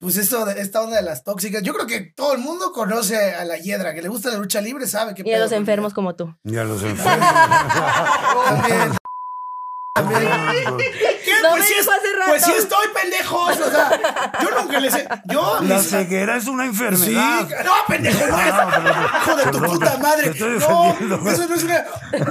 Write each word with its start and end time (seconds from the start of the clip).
pues 0.00 0.16
esto 0.16 0.44
de, 0.46 0.60
esta 0.60 0.80
onda 0.82 0.96
de 0.96 1.02
las 1.02 1.22
tóxicas. 1.24 1.62
Yo 1.62 1.74
creo 1.74 1.86
que 1.86 2.00
todo 2.00 2.32
el 2.32 2.38
mundo 2.38 2.72
conoce 2.72 3.34
a 3.34 3.44
la 3.44 3.58
hiedra, 3.58 3.94
que 3.94 4.02
le 4.02 4.08
gusta 4.08 4.30
la 4.30 4.38
lucha 4.38 4.60
libre, 4.60 4.86
sabe 4.86 5.14
que 5.14 5.22
Y 5.28 5.32
a 5.34 5.38
los 5.38 5.52
enfermos 5.60 5.92
como 5.94 6.14
tú. 6.16 6.34
Ya 6.44 6.64
los 6.64 6.82
enfermos. 6.82 7.28
¿Qué? 11.24 11.32
No 11.42 11.50
pues, 11.50 11.60
me 11.62 11.66
sí 11.66 11.74
es- 11.80 11.88
hace 11.88 12.12
rato. 12.18 12.30
pues 12.30 12.44
sí 12.44 12.52
estoy, 12.56 12.86
pendejos. 12.94 13.60
O 13.60 13.70
sea, 13.70 14.32
yo 14.42 14.60
nunca 14.60 14.80
les 14.80 14.94
he. 14.94 15.08
Yo 15.26 15.56
a 15.56 15.62
La 15.62 15.76
mis- 15.78 15.88
ceguera 15.90 16.36
es 16.36 16.46
una 16.46 16.64
Sí, 16.64 16.68
enfermedad. 16.70 17.48
no, 17.64 17.72
pendejo, 17.88 18.26
no. 18.26 18.36
No, 18.36 18.70
perdón. 18.70 19.06
Hijo 19.22 19.36
de 19.36 19.44
tu 19.50 19.58
puta 19.62 19.96
madre. 19.98 20.34
No, 20.38 21.30
eso 21.30 21.48
no 21.48 21.54
es 21.54 21.64
una. 21.64 21.84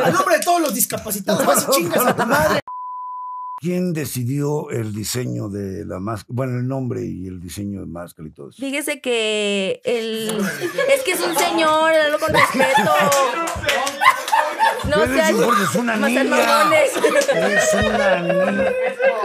A 0.05 0.09
nombre 0.11 0.37
de 0.37 0.43
todos 0.43 0.61
los 0.61 0.73
discapacitados, 0.73 1.45
vas 1.45 1.65
y 1.69 1.71
chingas 1.71 2.05
a 2.05 2.15
tu 2.15 2.25
madre. 2.25 2.59
¿Quién 3.59 3.91
decidió 3.93 4.69
el 4.69 4.93
diseño 4.93 5.49
de 5.49 5.85
la 5.85 5.99
máscara? 5.99 6.33
Bueno, 6.33 6.59
el 6.59 6.67
nombre 6.67 7.01
y 7.05 7.27
el 7.27 7.41
diseño 7.41 7.81
de 7.81 7.87
máscara 7.87 8.27
y 8.29 8.31
todo 8.31 8.49
eso. 8.51 8.57
Fíjese 8.57 9.01
que 9.01 9.81
el... 9.83 10.29
Es 10.95 11.03
que 11.03 11.11
es 11.11 11.19
un 11.21 11.35
señor, 11.37 11.91
háblalo 11.93 12.19
con 12.19 12.33
respeto. 12.33 12.91
No 14.87 14.95
sean... 15.05 15.35
es 15.35 15.45
porque 15.45 15.63
es 15.63 15.75
una 15.75 15.95
no 15.97 16.07
sean 16.07 16.29
niña. 16.29 16.71
Es 16.85 16.95
una 17.73 18.21
niña. 18.21 18.71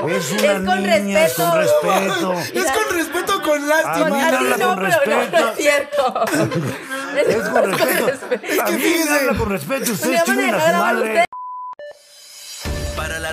Es 0.09 0.33
una 0.33 0.53
Es 0.53 0.61
con 0.65 0.83
niña, 0.83 1.25
es 1.27 1.35
con 1.35 1.57
respeto. 1.57 2.33
Es 2.55 2.71
con 2.73 2.97
respeto, 2.97 3.43
con 3.43 3.63
A 3.63 3.67
lástima. 3.67 4.05
mí 4.07 4.17
me 4.17 4.23
A 4.25 4.39
ti 4.39 4.45
no, 4.45 4.49
con 4.49 4.57
pero 4.57 4.59
no, 4.59 4.75
no 4.77 4.83
respeto. 4.83 5.49
es 5.51 5.57
cierto. 5.57 6.25
Es 7.29 7.49
con 7.49 7.71
respeto. 7.71 8.07
A 8.63 8.65
que 8.67 8.73
mí 8.73 8.79
me 8.79 8.85
fíjese. 8.85 9.11
habla 9.15 9.39
con 9.39 9.49
respeto. 9.49 9.85
Me 9.87 9.93
Ustedes 9.93 10.25
tienen 10.25 10.55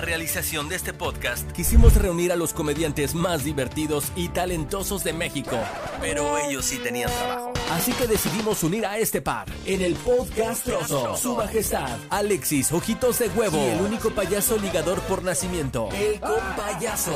realización 0.02 0.68
de 0.68 0.74
este 0.74 0.92
podcast 0.92 1.50
quisimos 1.52 1.94
reunir 1.94 2.32
a 2.32 2.36
los 2.36 2.52
comediantes 2.52 3.14
más 3.14 3.44
divertidos 3.44 4.10
y 4.16 4.28
talentosos 4.28 5.04
de 5.04 5.12
México. 5.12 5.56
Pero 6.00 6.38
ellos 6.38 6.64
sí 6.64 6.78
tenían 6.78 7.08
trabajo. 7.10 7.52
Así 7.70 7.92
que 7.92 8.08
decidimos 8.08 8.62
unir 8.64 8.84
a 8.84 8.98
este 8.98 9.22
par 9.22 9.48
en 9.64 9.80
el 9.80 9.94
podcast 9.94 10.64
Trozo. 10.64 11.16
Su 11.16 11.36
majestad, 11.36 11.98
Alexis 12.10 12.72
Ojitos 12.72 13.20
de 13.20 13.28
Huevo. 13.28 13.56
Y 13.56 13.70
el 13.70 13.80
único 13.80 14.10
payaso 14.10 14.58
ligador 14.58 15.00
por 15.02 15.22
nacimiento, 15.22 15.88
el 15.92 16.20
compayaso. 16.20 17.14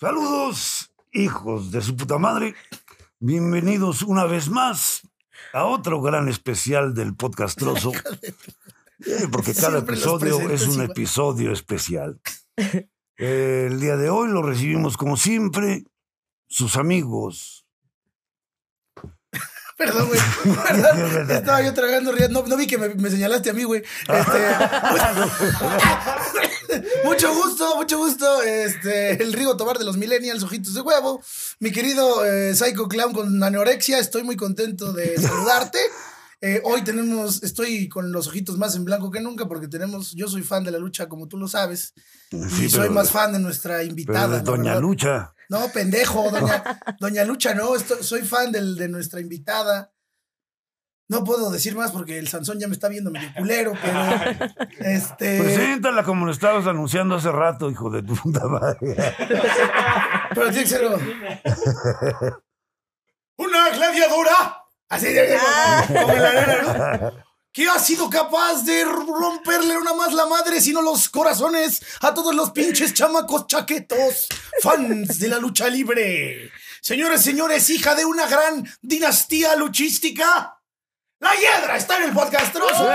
Saludos, 0.00 0.90
hijos 1.12 1.70
de 1.70 1.82
su 1.82 1.94
puta 1.94 2.18
madre. 2.18 2.54
Bienvenidos 3.20 4.02
una 4.02 4.24
vez 4.24 4.48
más 4.48 5.02
a 5.52 5.66
otro 5.66 6.00
gran 6.00 6.28
especial 6.28 6.94
del 6.94 7.14
podcast 7.14 7.58
Trozo. 7.58 7.92
Eh, 9.06 9.28
porque 9.30 9.54
cada 9.54 9.78
Siempre 9.78 9.96
episodio 9.96 10.50
es 10.50 10.66
un 10.66 10.82
episodio 10.82 11.52
especial. 11.52 12.20
El 13.16 13.80
día 13.80 13.96
de 13.96 14.10
hoy 14.10 14.28
lo 14.28 14.42
recibimos 14.42 14.96
como 14.96 15.16
siempre, 15.16 15.84
sus 16.48 16.76
amigos. 16.76 17.66
Perdón, 19.76 20.08
güey. 20.08 20.20
Perdón. 20.66 21.30
Estaba 21.30 21.62
yo 21.62 21.74
tragando 21.74 22.12
riendo. 22.12 22.42
No, 22.42 22.48
no 22.48 22.56
vi 22.56 22.66
que 22.66 22.78
me, 22.78 22.88
me 22.90 23.10
señalaste 23.10 23.50
a 23.50 23.52
mí, 23.52 23.64
güey. 23.64 23.82
Este, 24.08 24.56
mucho 27.04 27.34
gusto, 27.34 27.76
mucho 27.76 27.98
gusto. 27.98 28.42
Este, 28.42 29.22
el 29.22 29.32
Rigo 29.32 29.56
Tobar 29.56 29.78
de 29.78 29.84
los 29.84 29.96
Millennials, 29.96 30.42
ojitos 30.42 30.74
de 30.74 30.80
huevo. 30.80 31.22
Mi 31.58 31.70
querido 31.72 32.24
eh, 32.24 32.54
Psycho 32.54 32.88
Clown 32.88 33.12
con 33.12 33.42
anorexia. 33.42 33.98
Estoy 33.98 34.22
muy 34.22 34.36
contento 34.36 34.92
de 34.92 35.18
saludarte. 35.18 35.78
Eh, 36.44 36.60
hoy 36.64 36.82
tenemos, 36.82 37.40
estoy 37.44 37.88
con 37.88 38.10
los 38.10 38.26
ojitos 38.26 38.58
más 38.58 38.74
en 38.74 38.84
blanco 38.84 39.12
que 39.12 39.20
nunca 39.20 39.46
porque 39.46 39.68
tenemos, 39.68 40.10
yo 40.12 40.26
soy 40.26 40.42
fan 40.42 40.64
de 40.64 40.72
la 40.72 40.78
lucha 40.78 41.08
como 41.08 41.28
tú 41.28 41.38
lo 41.38 41.46
sabes. 41.46 41.94
Sí, 42.30 42.64
y 42.64 42.68
soy 42.68 42.80
pero- 42.82 42.92
más 42.94 43.12
fan 43.12 43.32
de 43.32 43.38
nuestra 43.38 43.76
Pero 43.76 43.88
invitada. 43.88 44.26
de 44.28 44.36
la 44.38 44.42
Doña 44.42 44.62
verdad. 44.74 44.80
Lucha. 44.80 45.34
No, 45.48 45.68
pendejo, 45.68 46.30
doña, 46.32 46.64
doña 46.98 47.24
Lucha, 47.24 47.54
no, 47.54 47.76
estoy- 47.76 48.02
soy 48.02 48.22
fan 48.22 48.50
del, 48.50 48.74
de 48.74 48.88
nuestra 48.88 49.20
invitada. 49.20 49.92
No 51.08 51.22
puedo 51.24 51.50
decir 51.50 51.76
más 51.76 51.92
porque 51.92 52.18
el 52.18 52.26
Sansón 52.26 52.58
ya 52.58 52.66
me 52.66 52.72
está 52.74 52.88
viendo 52.88 53.10
medio 53.12 53.28
culero, 53.36 53.74
pero 53.80 54.00
este. 54.80 55.40
Preséntala 55.42 56.02
como 56.04 56.24
lo 56.26 56.32
estabas 56.32 56.66
anunciando 56.66 57.14
hace 57.16 57.30
rato, 57.30 57.70
hijo 57.70 57.88
de 57.90 58.02
tu 58.02 58.16
puta 58.16 58.46
madre. 58.48 58.96
Pero 60.34 60.52
ser. 60.52 60.82
¡Una 63.36 63.70
gladiadora! 63.70 64.61
Así 64.92 65.06
de 65.06 65.38
como 65.88 66.12
en 66.12 66.22
la 66.22 66.28
arena, 66.28 66.98
¿no? 67.00 67.24
Que 67.50 67.66
ha 67.66 67.78
sido 67.78 68.10
capaz 68.10 68.62
de 68.62 68.84
romperle 68.84 69.78
una 69.78 69.94
más 69.94 70.12
la 70.12 70.26
madre, 70.26 70.60
sino 70.60 70.82
los 70.82 71.08
corazones 71.08 71.82
a 72.02 72.12
todos 72.12 72.34
los 72.34 72.50
pinches 72.50 72.92
chamacos 72.92 73.46
chaquetos, 73.46 74.28
fans 74.62 75.18
de 75.18 75.28
la 75.28 75.38
lucha 75.38 75.68
libre. 75.68 76.52
Señores, 76.82 77.22
señores, 77.22 77.70
hija 77.70 77.94
de 77.94 78.04
una 78.04 78.26
gran 78.26 78.68
dinastía 78.82 79.56
luchística. 79.56 80.58
La 81.20 81.34
hiedra 81.36 81.76
está 81.76 81.96
en 81.96 82.02
el 82.04 82.12
podcast 82.12 82.52
trozo. 82.52 82.90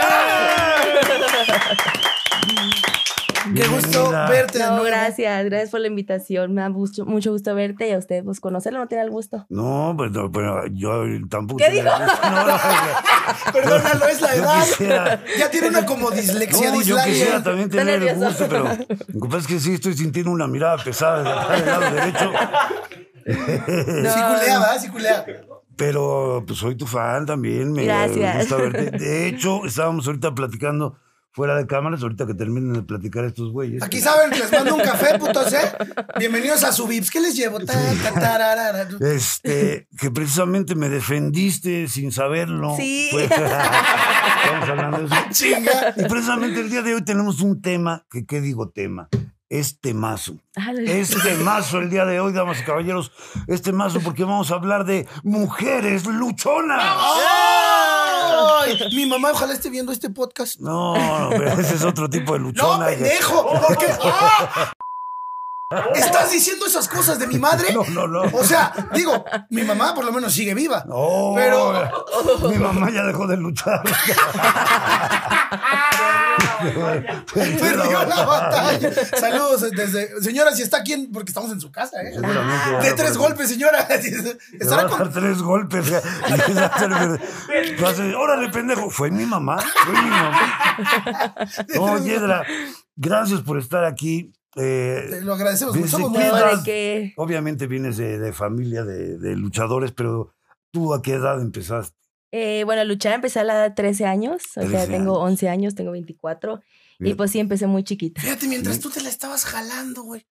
Qué 3.56 3.68
gusto 3.68 4.12
verte 4.30 4.58
de 4.58 4.64
No, 4.66 4.70
nuevo. 4.72 4.86
gracias, 4.86 5.46
gracias 5.46 5.70
por 5.72 5.80
la 5.80 5.88
invitación. 5.88 6.54
Me 6.54 6.62
da 6.62 6.70
mucho, 6.70 7.06
mucho 7.06 7.32
gusto 7.32 7.54
verte 7.56 7.88
y 7.88 7.92
a 7.92 7.98
usted, 7.98 8.24
pues 8.24 8.40
conocerlo 8.40 8.80
no 8.80 8.88
tiene 8.88 9.04
el 9.04 9.10
gusto. 9.10 9.46
No, 9.50 9.94
pues 9.98 10.12
no, 10.12 10.32
pero 10.32 10.68
yo 10.68 11.04
tampoco. 11.30 11.58
¿Qué 11.58 11.82
gusto. 11.82 11.98
No, 12.30 12.48
no, 12.48 12.58
Perdónalo, 13.54 14.08
es 14.08 14.22
la 14.22 14.36
edad. 14.36 14.64
quisiera- 14.66 15.24
Ya 15.38 15.50
tiene 15.52 15.68
una 15.70 15.86
como 15.86 16.12
dislexia, 16.12 16.72
No, 16.72 16.82
yo 16.82 16.98
quisiera 17.06 17.44
también 17.44 17.70
tener 17.70 18.02
el 18.04 18.16
gusto, 18.16 18.46
pero 18.50 18.64
lo 18.66 18.76
que 19.22 19.28
pasa 19.28 19.38
es 19.40 19.48
que 19.48 19.60
sí 19.60 19.74
estoy 19.74 19.94
sintiendo 19.96 20.32
una 20.32 20.48
mirada 20.48 20.78
pesada 20.84 21.56
del 21.56 21.66
lado 21.66 21.92
derecho. 21.96 22.32
Sí 23.28 23.34
culea, 23.34 24.60
¿verdad? 24.60 24.78
Sí 24.80 24.88
culea. 24.90 25.26
Pero 25.76 26.44
pues 26.48 26.60
soy 26.60 26.76
tu 26.76 26.88
fan 26.88 27.26
también. 27.26 27.74
Me 27.74 27.84
Gracias. 27.84 28.38
gusta 28.38 28.56
verte. 28.56 28.92
De 28.98 29.28
hecho, 29.28 29.66
estábamos 29.66 30.08
ahorita 30.08 30.34
platicando 30.34 30.98
fuera 31.38 31.56
de 31.56 31.68
cámaras, 31.68 32.02
ahorita 32.02 32.26
que 32.26 32.34
terminen 32.34 32.74
de 32.74 32.82
platicar 32.82 33.24
estos 33.24 33.52
güeyes. 33.52 33.84
Aquí 33.84 34.00
saben 34.02 34.32
que 34.32 34.40
les 34.40 34.52
mando 34.52 34.74
un 34.74 34.82
café, 34.82 35.20
putos, 35.20 35.54
¿eh? 35.54 35.72
Bienvenidos 36.18 36.64
a 36.64 36.72
su 36.72 36.88
Vips. 36.88 37.12
¿Qué 37.12 37.20
les 37.22 37.36
llevo? 37.36 37.60
Ta. 37.60 37.74
Este, 39.02 39.88
que 40.00 40.10
precisamente 40.10 40.74
me 40.74 40.90
defendiste 40.90 41.88
sin 41.90 42.12
saberlo. 42.12 42.76
Sí. 42.76 43.12
Estamos 43.14 44.68
hablando 44.68 44.98
de 44.98 45.06
eso. 45.06 45.16
Chinga. 45.30 45.94
Y 45.96 46.06
precisamente 46.10 46.60
el 46.60 46.72
día 46.72 46.82
de 46.82 46.96
hoy 46.96 47.06
tenemos 47.06 47.40
un 47.42 47.62
tema, 47.62 48.04
que 48.10 48.26
qué 48.26 48.42
digo 48.42 48.70
tema, 48.70 49.08
es 49.48 49.80
temazo. 49.80 50.38
Ah, 50.56 50.74
lo- 50.74 50.80
Es 50.80 51.12
temazo 51.22 51.78
el 51.78 51.92
día 51.92 52.06
de 52.06 52.20
hoy, 52.20 52.34
damas 52.34 52.62
y 52.62 52.64
caballeros, 52.64 53.12
es 53.46 53.62
temazo 53.62 54.00
porque 54.00 54.24
vamos 54.24 54.50
a 54.50 54.56
hablar 54.56 54.86
de 54.86 55.08
mujeres 55.24 56.08
luchonas. 56.08 56.82
¡Ay! 56.82 57.67
Mi 59.08 59.14
mamá 59.14 59.32
ojalá 59.32 59.54
esté 59.54 59.70
viendo 59.70 59.94
este 59.94 60.10
podcast. 60.10 60.60
No, 60.60 60.94
no, 60.98 61.30
pero 61.30 61.54
ese 61.54 61.76
es 61.76 61.84
otro 61.86 62.10
tipo 62.10 62.34
de 62.34 62.40
¡No, 62.40 62.46
luchona. 62.48 62.88
pendejo! 62.88 63.48
¿Por 63.66 63.78
qué? 63.78 63.88
¡Ah! 64.04 64.74
¿Estás 65.96 66.30
diciendo 66.32 66.66
esas 66.66 66.90
cosas 66.90 67.18
de 67.18 67.26
mi 67.28 67.40
madre? 67.40 67.74
No, 67.74 67.86
no, 67.86 68.06
no. 68.06 68.24
O 68.38 68.44
sea, 68.44 68.74
digo, 68.94 69.24
mi 69.50 69.64
mamá 69.64 69.96
por 69.96 70.04
lo 70.04 70.12
menos 70.12 70.34
sigue 70.34 70.54
viva. 70.54 70.84
No, 70.86 71.32
Pero- 71.36 71.90
mi 72.50 72.58
mamá 72.58 72.90
ya 72.90 73.04
dejó 73.04 73.28
de 73.28 73.38
luchar. 73.38 73.82
Perdió 77.34 78.06
la 78.06 78.26
batalla. 78.26 78.92
Saludos 79.18 79.70
desde. 79.72 80.22
Señora, 80.22 80.52
si 80.54 80.62
está 80.64 80.78
aquí, 80.78 80.94
en- 80.94 81.12
porque 81.12 81.30
estamos 81.32 81.52
en 81.52 81.60
su 81.62 81.72
casa, 81.72 82.02
¿eh? 82.02 82.20
De 82.82 82.94
tres 82.94 83.18
golpes, 83.18 83.50
señora. 83.50 83.88
Le 83.90 83.96
va 83.96 84.30
a 84.30 84.34
Estará 84.60 84.84
dar 84.84 84.88
con. 84.90 85.12
tres 85.14 85.42
golpes. 85.42 85.92
Órale, 88.18 88.50
pendejo. 88.50 88.90
Fue 88.90 89.12
mi 89.12 89.26
mamá. 89.26 89.58
Fue 89.60 89.94
mi 89.94 90.10
mamá. 90.10 90.54
No, 91.76 91.98
Yedra, 92.04 92.44
gracias 92.96 93.42
por 93.42 93.58
estar 93.58 93.84
aquí. 93.84 94.32
Eh, 94.56 95.08
Te 95.10 95.22
lo 95.22 95.34
agradecemos. 95.34 95.76
Que 96.64 97.14
obviamente 97.18 97.68
vienes 97.68 97.98
de, 97.98 98.18
de 98.20 98.34
familia 98.34 98.84
de, 98.84 99.18
de 99.18 99.36
luchadores, 99.36 99.92
pero 99.92 100.34
¿tú 100.72 100.94
a 100.94 101.02
qué 101.02 101.14
edad 101.14 101.42
empezaste? 101.42 101.96
Eh, 102.32 102.64
bueno, 102.66 102.84
luchar 102.84 103.14
empecé 103.14 103.40
a 103.40 103.44
la 103.44 103.54
edad 103.54 103.70
de 103.70 103.76
13 103.76 104.06
años, 104.06 104.44
o 104.58 104.62
13 104.62 104.70
sea, 104.70 104.86
tengo 104.86 105.14
años. 105.14 105.32
11 105.32 105.50
años, 105.50 105.76
tengo 105.76 105.92
24, 105.92 106.62
y 107.00 107.14
pues 107.14 107.32
sí, 107.32 107.40
empecé 107.40 107.68
muy 107.68 107.84
chiquita. 107.84 108.22
Fíjate, 108.22 108.48
mientras 108.48 108.80
tú 108.80 108.90
te 108.90 109.02
la 109.02 109.10
estabas 109.10 109.46
jalando, 109.46 110.02
güey. 110.04 110.26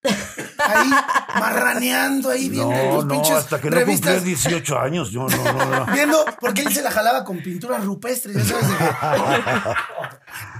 Ahí, 0.58 0.90
marraneando, 1.38 2.30
ahí 2.30 2.48
viendo 2.48 2.74
No, 2.74 2.96
tus 2.96 3.04
no, 3.04 3.14
pinches 3.14 3.36
hasta 3.36 3.60
que 3.60 3.70
no 3.70 3.76
revistas. 3.76 4.14
cumplí 4.14 4.30
18 4.34 4.78
años. 4.78 5.10
Yo 5.10 5.26
no, 5.28 5.52
no, 5.52 5.86
no. 5.86 5.92
Viendo, 5.92 6.24
porque 6.40 6.62
él 6.62 6.72
se 6.74 6.82
la 6.82 6.90
jalaba 6.90 7.22
con 7.24 7.38
pinturas 7.40 7.84
rupestres, 7.84 8.36
ya 8.36 8.44
sabes. 8.44 8.68
de 8.68 8.74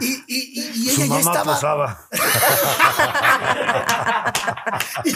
Y, 0.07 0.13
y, 0.29 0.31
y, 0.61 0.73
y 0.75 0.89
Su 0.91 1.03
ella 1.03 1.19
ya 1.19 1.25
mamá 1.25 1.33
estaba. 1.33 1.55
posaba. 1.55 2.09
Y, 5.05 5.11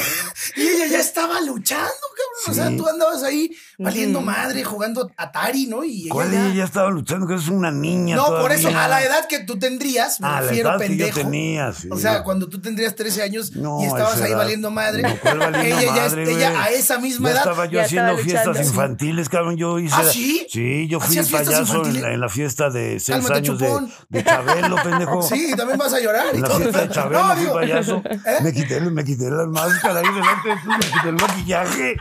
y 0.61 0.69
ella 0.69 0.87
ya 0.87 0.99
estaba 1.01 1.41
luchando, 1.41 1.89
cabrón. 1.89 2.49
O 2.49 2.55
sea, 2.55 2.77
tú 2.77 2.89
andabas 2.89 3.23
ahí 3.23 3.51
valiendo 3.79 4.21
madre, 4.21 4.65
jugando 4.65 5.11
Atari, 5.17 5.67
¿no? 5.67 5.85
Y 5.85 6.03
ella 6.03 6.11
¿Cuál 6.11 6.31
ya- 6.31 6.47
ella 6.47 6.55
ya 6.55 6.65
estaba 6.65 6.91
luchando? 6.91 7.27
Que 7.27 7.35
es 7.35 7.49
una 7.49 7.71
niña. 7.71 8.17
No, 8.17 8.27
por 8.27 8.53
eso, 8.53 8.69
a 8.69 8.89
la 8.89 9.03
edad 9.03 9.27
que 9.29 9.41
tú 9.41 9.59
tendrías, 9.59 10.21
me 10.21 10.29
la 10.29 10.41
refiero 10.41 10.71
edad 10.81 10.89
que 10.89 10.97
yo 10.97 11.05
pendejo. 11.07 11.21
tenía, 11.31 11.73
sí. 11.73 11.89
O 11.91 11.97
sea, 11.99 12.23
cuando 12.23 12.49
tú 12.49 12.61
tendrías 12.61 12.95
13 12.95 13.23
años 13.23 13.53
No, 13.57 13.81
y 13.83 13.87
estabas 13.87 14.21
ahí 14.21 14.31
edad. 14.31 14.39
valiendo 14.39 14.71
madre, 14.71 15.03
No, 15.03 15.17
¿cuál 15.23 15.39
valiendo 15.39 15.79
ella, 15.81 16.09
ya 16.09 16.21
ella 16.23 16.63
a 16.63 16.71
esa 16.71 16.99
misma 16.99 17.29
Ya 17.29 17.33
edad. 17.35 17.43
estaba 17.43 17.65
yo 17.67 17.73
Ya 17.73 17.83
haciendo 17.85 18.09
estaba 18.13 18.23
fiestas 18.25 18.47
luchando. 18.49 18.69
infantiles, 18.71 19.29
cabrón. 19.29 19.57
Yo 19.57 19.79
hice. 19.79 19.95
¿Ah, 19.97 20.05
sí? 20.05 20.47
Sí, 20.51 20.89
yo 20.89 21.01
fui 21.01 21.19
¿Hacías 21.19 21.29
fiestas 21.29 21.49
payaso 21.71 21.85
en 21.87 22.03
la, 22.03 22.13
en 22.15 22.21
la 22.21 22.29
fiesta 22.29 22.71
de 22.71 22.99
seis 23.01 23.19
Cálmate, 23.19 23.35
años 23.35 23.59
de, 23.59 24.23
Chabelo, 24.25 24.77
pendejo. 24.83 25.23
Sí, 25.29 25.51
y 25.53 25.57
también 25.57 25.79
vas 25.79 25.93
a 25.93 26.01
llorar. 26.01 26.27
y 26.33 26.37
En 26.37 26.43
la 26.43 26.49
todo. 26.49 26.59
fiesta 26.59 26.81
de 26.83 26.89
Chabelo 26.91 27.23
No, 27.23 27.33
fui 27.35 27.41
digo, 27.43 27.55
payaso. 27.55 28.03
¿eh? 28.05 28.19
Me, 28.43 28.53
quité, 28.53 28.81
me 28.81 29.05
quité 29.05 29.31
la 29.31 29.47
máscara 29.47 30.01
ahí 30.01 30.07
delante 30.15 30.49
de 30.49 30.55
tú, 30.63 30.69
me 30.71 30.79
quité 30.79 31.09
el 31.09 31.15
maquillaje. 31.15 31.97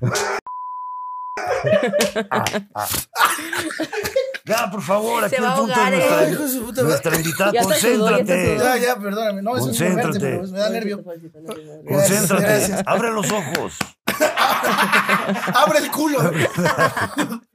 Ah, 2.30 2.44
ah. 2.74 2.86
Ya, 4.48 4.70
por 4.70 4.82
favor, 4.82 5.24
aquí 5.24 5.36
Se 5.36 5.40
el 5.40 5.46
a 5.46 5.54
punto 5.54 5.74
ahogar, 5.74 5.94
es 5.94 6.04
eh. 6.04 6.08
nuestra, 6.08 6.30
Hijo 6.30 6.42
de 6.42 6.48
su 6.48 6.64
puta 6.64 6.82
nuestra 6.82 7.16
invitada. 7.16 7.52
Ya 7.52 7.60
ya 7.60 7.66
Concéntrate. 7.66 8.58
Ya, 8.58 8.76
ya, 8.78 8.96
perdóname. 8.96 9.42
No, 9.42 9.56
eso 9.56 9.70
es 9.70 9.80
un 9.80 9.86
Concéntrate. 9.86 10.18
pero 10.20 10.48
me 10.48 10.58
da 10.58 10.70
nervio. 10.70 11.04
Concéntrate. 11.04 12.42
Gracias. 12.42 12.82
Abre 12.86 13.12
los 13.12 13.30
ojos. 13.30 13.76
Abre 15.54 15.78
el 15.80 15.90
culo. 15.90 16.18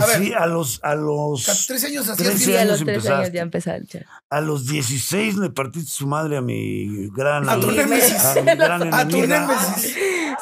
A 0.00 0.06
ver. 0.06 0.18
sí, 0.18 0.32
a 0.32 0.46
los, 0.46 0.80
a 0.82 0.94
los 0.94 1.66
13 1.66 1.86
años 1.88 2.08
hacías 2.08 2.28
13 2.28 2.44
Sí, 2.44 2.56
a 2.56 2.64
los 2.64 2.84
13 2.84 3.12
años 3.12 3.30
empezaste. 3.34 3.98
ya 4.00 4.06
a 4.30 4.40
los 4.40 4.66
16 4.66 5.36
le 5.38 5.50
partiste 5.50 5.90
su 5.90 6.06
madre 6.06 6.36
a 6.36 6.40
mi 6.40 7.08
gran 7.08 7.48
A 7.48 7.54
a 7.54 7.56
mi 7.56 7.74
gran 7.74 7.92
A 8.94 9.02
enemiga. 9.02 9.48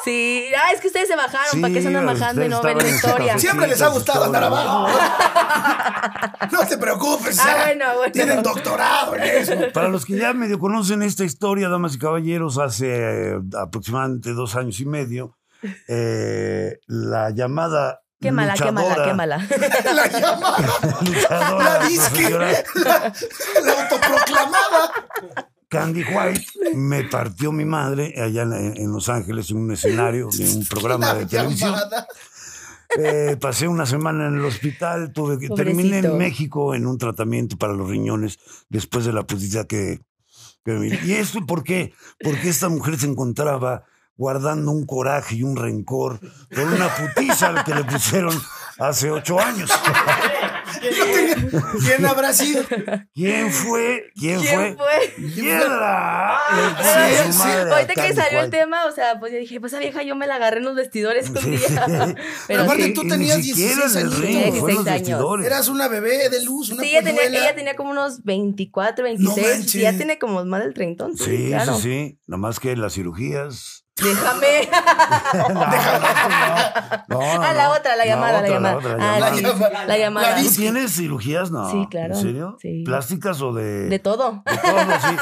Sí, 0.03 0.45
ah, 0.55 0.71
es 0.73 0.79
que 0.79 0.87
ustedes 0.87 1.07
se 1.07 1.15
bajaron, 1.15 1.59
¿para 1.59 1.73
qué 1.73 1.81
se 1.81 1.87
andan 1.87 2.05
bajando 2.05 2.45
y 2.45 2.49
no 2.49 2.61
ven 2.61 2.77
la 2.77 2.87
historia? 2.87 3.39
Siempre 3.39 3.67
les 3.67 3.81
ha 3.81 3.87
gustado 3.87 4.25
andar 4.25 4.43
abajo. 4.43 4.87
No 6.51 6.65
te 6.65 6.77
preocupes. 6.77 7.37
Ah, 7.39 7.65
bueno, 7.65 7.85
bueno. 7.97 8.11
Tienen 8.11 8.41
doctorado 8.41 9.15
en 9.15 9.23
eso. 9.23 9.53
Para 9.73 9.87
los 9.89 10.05
que 10.05 10.17
ya 10.17 10.33
medio 10.33 10.57
conocen 10.57 11.01
esta 11.03 11.23
historia, 11.23 11.69
damas 11.69 11.95
y 11.95 11.99
caballeros, 11.99 12.57
hace 12.57 12.87
eh, 13.33 13.39
aproximadamente 13.57 14.33
dos 14.33 14.55
años 14.55 14.79
y 14.79 14.85
medio, 14.85 15.37
eh, 15.87 16.79
la 16.87 17.29
llamada 17.31 18.01
Quémala, 18.21 18.53
quémala, 18.53 18.89
luchadora, 18.89 19.05
quémala. 19.05 19.37
La 19.95 20.07
llamada, 20.07 20.99
luchadora 21.05 21.79
la 21.79 21.87
disque, 21.87 22.29
la, 22.29 23.13
la 23.63 23.81
autoproclamada. 23.81 24.91
Candy 25.69 26.03
White 26.03 26.45
me 26.75 27.03
partió 27.03 27.51
mi 27.51 27.63
madre 27.63 28.13
allá 28.17 28.41
en, 28.41 28.75
en 28.75 28.91
Los 28.91 29.07
Ángeles 29.07 29.51
en 29.51 29.57
un 29.57 29.71
escenario 29.71 30.27
de 30.35 30.49
un 30.49 30.65
programa 30.65 31.13
de 31.13 31.27
televisión. 31.27 31.75
Eh, 32.97 33.37
pasé 33.39 33.67
una 33.67 33.85
semana 33.85 34.27
en 34.27 34.35
el 34.35 34.45
hospital, 34.45 35.13
tuve 35.13 35.37
que, 35.37 35.47
terminé 35.49 35.99
en. 35.99 36.17
México 36.17 36.73
en 36.73 36.87
un 36.87 36.97
tratamiento 36.97 37.55
para 37.55 37.73
los 37.73 37.87
riñones 37.87 38.39
después 38.67 39.05
de 39.05 39.13
la 39.13 39.23
putiza 39.23 39.65
que, 39.65 40.01
¿Y 40.65 41.13
esto 41.13 41.45
por 41.45 41.63
qué? 41.63 41.93
Porque 42.19 42.49
esta 42.49 42.69
mujer 42.69 42.97
se 42.97 43.07
encontraba 43.07 43.85
guardando 44.19 44.71
un 44.71 44.85
coraje 44.85 45.35
y 45.35 45.43
un 45.43 45.55
rencor 45.55 46.19
por 46.53 46.59
una 46.65 46.89
putiza 46.93 47.63
que 47.63 47.73
le 47.73 47.85
pusieron 47.85 48.37
hace 48.77 49.09
ocho 49.09 49.39
años. 49.39 49.71
¿Quién 51.85 52.05
habrá 52.05 52.33
sido? 52.33 52.63
¿Quién 53.13 53.51
fue? 53.51 54.03
¿Quién, 54.15 54.39
¿Quién 54.41 54.77
fue? 54.77 55.13
¡Piedra! 55.35 56.37
Sí, 56.81 57.17
Su 57.27 57.33
sí. 57.33 57.37
madre, 57.39 57.71
Ahorita 57.71 57.93
que 57.93 58.13
salió 58.13 58.39
el 58.41 58.49
tema, 58.49 58.85
o 58.85 58.91
sea, 58.91 59.19
pues 59.19 59.31
yo 59.33 59.39
dije, 59.39 59.59
pues 59.59 59.73
esa 59.73 59.79
vieja 59.79 60.03
yo 60.03 60.15
me 60.15 60.27
la 60.27 60.35
agarré 60.35 60.57
en 60.59 60.65
los 60.65 60.75
vestidores 60.75 61.29
un 61.29 61.51
día. 61.51 62.15
Pero 62.47 62.63
Aparte 62.63 62.83
sí. 62.83 62.93
tú 62.93 63.03
ni 63.03 63.09
tenías 63.09 63.37
siquiera 63.43 63.87
16 63.87 63.95
en 63.95 64.01
el 64.01 64.07
años. 64.13 64.19
ring, 64.21 64.59
fue 64.59 64.71
en 64.71 64.75
los 64.75 64.85
16 64.85 64.87
años. 64.87 65.01
vestidores. 65.01 65.45
Eras 65.45 65.67
una 65.69 65.87
bebé 65.87 66.29
de 66.29 66.43
luz, 66.43 66.69
una 66.71 66.83
Sí, 66.83 66.89
ella 66.89 67.03
tenía, 67.03 67.23
ella 67.25 67.55
tenía 67.55 67.75
como 67.75 67.91
unos 67.91 68.23
24, 68.23 69.03
26. 69.05 69.47
manches. 69.47 69.75
y 69.75 69.79
ya 69.81 69.93
tiene 69.95 70.19
como 70.19 70.43
más 70.45 70.61
del 70.61 70.73
30. 70.73 71.05
entonces, 71.05 71.25
Sí, 71.27 71.47
claro. 71.47 71.75
sí, 71.75 71.81
sí. 71.81 72.19
Nomás 72.27 72.59
que 72.59 72.75
las 72.75 72.93
cirugías. 72.93 73.85
Déjame. 74.03 74.69
No, 77.07 77.19
no, 77.19 77.41
Ah, 77.43 77.53
la 77.53 77.63
no. 77.65 77.71
otra, 77.73 77.95
la 77.95 78.05
llamada, 78.05 78.33
la 78.33 78.39
otra, 78.39 78.49
llamada. 78.53 78.77
otra, 78.77 78.91
Ah, 78.99 79.19
llamada. 79.19 79.35
sí, 79.35 79.41
llamada. 79.43 79.85
la 79.85 79.97
llamada. 79.97 80.29
La 80.29 80.35
¿Tú 80.35 80.41
disque. 80.43 80.61
tienes 80.61 80.91
cirugías? 80.95 81.51
No. 81.51 81.69
Sí, 81.69 81.87
claro. 81.89 82.15
¿En 82.15 82.21
serio? 82.21 82.57
Sí. 82.61 82.83
¿Plásticas 82.85 83.41
o 83.41 83.53
de.? 83.53 83.87
De 83.89 83.99
todo. 83.99 84.43
de 84.45 84.57
todo, 84.57 84.79
sí. 84.79 85.15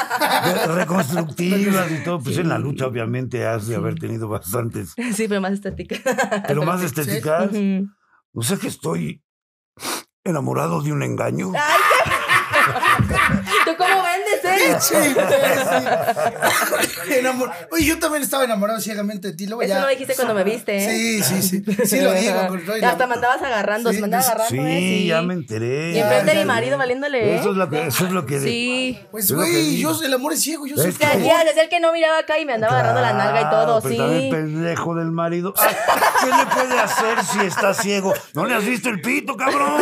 De 0.68 0.68
reconstructivas 0.75 1.91
y 1.91 2.03
todo. 2.03 2.19
Pues 2.19 2.38
en 2.38 2.50
la 2.50 2.57
lucha, 2.59 2.85
obviamente, 2.88 3.45
has 3.47 3.68
de 3.68 3.75
haber 3.75 3.95
tenido 3.95 4.27
bastantes. 4.27 4.94
Sí, 5.13 5.27
pero 5.27 5.41
más 5.41 5.53
estética. 5.53 5.95
Pero 6.47 6.63
más 6.63 6.81
estéticas. 6.83 7.47
Ujú. 7.51 7.88
No 8.33 8.41
sé 8.44 8.57
que 8.59 8.68
estoy 8.68 9.23
enamorado 10.23 10.81
de 10.81 10.91
un 10.91 11.03
engaño. 11.03 11.51
Ay, 11.56 11.81
qué- 12.03 12.12
¿Tú 13.65 13.71
cómo 13.77 14.03
vendes, 14.03 14.26
eh? 14.57 14.77
Sí, 14.80 14.95
sí. 17.07 17.13
Enamor- 17.19 17.51
Oye, 17.71 17.86
yo 17.86 18.00
también 18.00 18.24
estaba 18.24 18.44
enamorado 18.44 18.80
ciegamente 18.80 19.30
de 19.30 19.33
ti. 19.36 19.48
Luego 19.48 19.62
Eso 19.62 19.74
ya... 19.74 19.81
lo 19.81 19.88
dijiste 19.88 20.15
cuando 20.15 20.33
me 20.33 20.44
viste, 20.44 20.77
¿eh? 20.77 21.21
Sí, 21.24 21.42
sí, 21.42 21.42
sí. 21.63 21.86
Sí 21.86 22.01
lo 22.01 22.12
digo. 22.13 22.48
con 22.48 22.65
todo 22.65 22.75
Ya 22.75 22.81
la- 22.81 22.89
hasta 22.92 23.07
me 23.07 23.13
andabas 23.15 23.42
agarrando, 23.42 23.89
Sí, 23.89 23.95
se 23.95 24.01
me 24.01 24.06
andaba 24.06 24.24
agarrando, 24.24 24.50
Sí, 24.50 24.59
¿eh? 24.59 25.06
ya 25.06 25.21
me 25.21 25.33
enteré. 25.33 25.92
Y 25.94 26.00
enfrente 26.00 26.31
de 26.33 26.39
mi 26.39 26.45
marido 26.45 26.77
valiéndole, 26.77 27.33
¿eh? 27.33 27.39
Eso 27.39 27.51
es 27.51 27.57
lo 27.57 27.69
que. 27.69 27.88
Eso 27.88 28.06
es 28.06 28.12
lo 28.12 28.25
que 28.25 28.39
Sí. 28.39 29.00
Pues, 29.12 29.25
Es 29.25 29.31
güey, 29.33 29.77
yo, 29.77 29.98
el 30.04 30.13
amor 30.13 30.33
es 30.33 30.42
ciego. 30.42 30.65
Yo 30.68 30.75
Es 30.75 30.81
soy 30.81 30.94
ya, 31.00 31.44
desde 31.44 31.62
el 31.63 31.69
que 31.69 31.80
no 31.80 31.92
miraba 31.94 32.19
acá 32.19 32.38
y 32.39 32.45
me 32.45 32.54
andaba 32.54 32.74
agarrando 32.80 33.01
la 33.01 33.13
nalga 33.13 33.42
y 33.42 33.50
todo, 33.50 33.81
pero 33.81 33.95
también 33.98 34.19
sí. 34.21 34.25
el 34.27 34.31
pendejo 34.36 34.95
del 34.95 35.12
marido. 35.12 35.54
Ah, 35.57 35.68
¿Qué 36.21 36.27
le 36.27 36.45
puede 36.68 36.80
hacer 36.80 37.24
si 37.25 37.39
está 37.45 37.74
ciego? 37.74 38.13
¿No 38.33 38.45
le 38.45 38.56
has 38.56 38.65
visto 38.65 38.89
el 38.89 39.01
pito, 39.01 39.36
cabrón? 39.38 39.81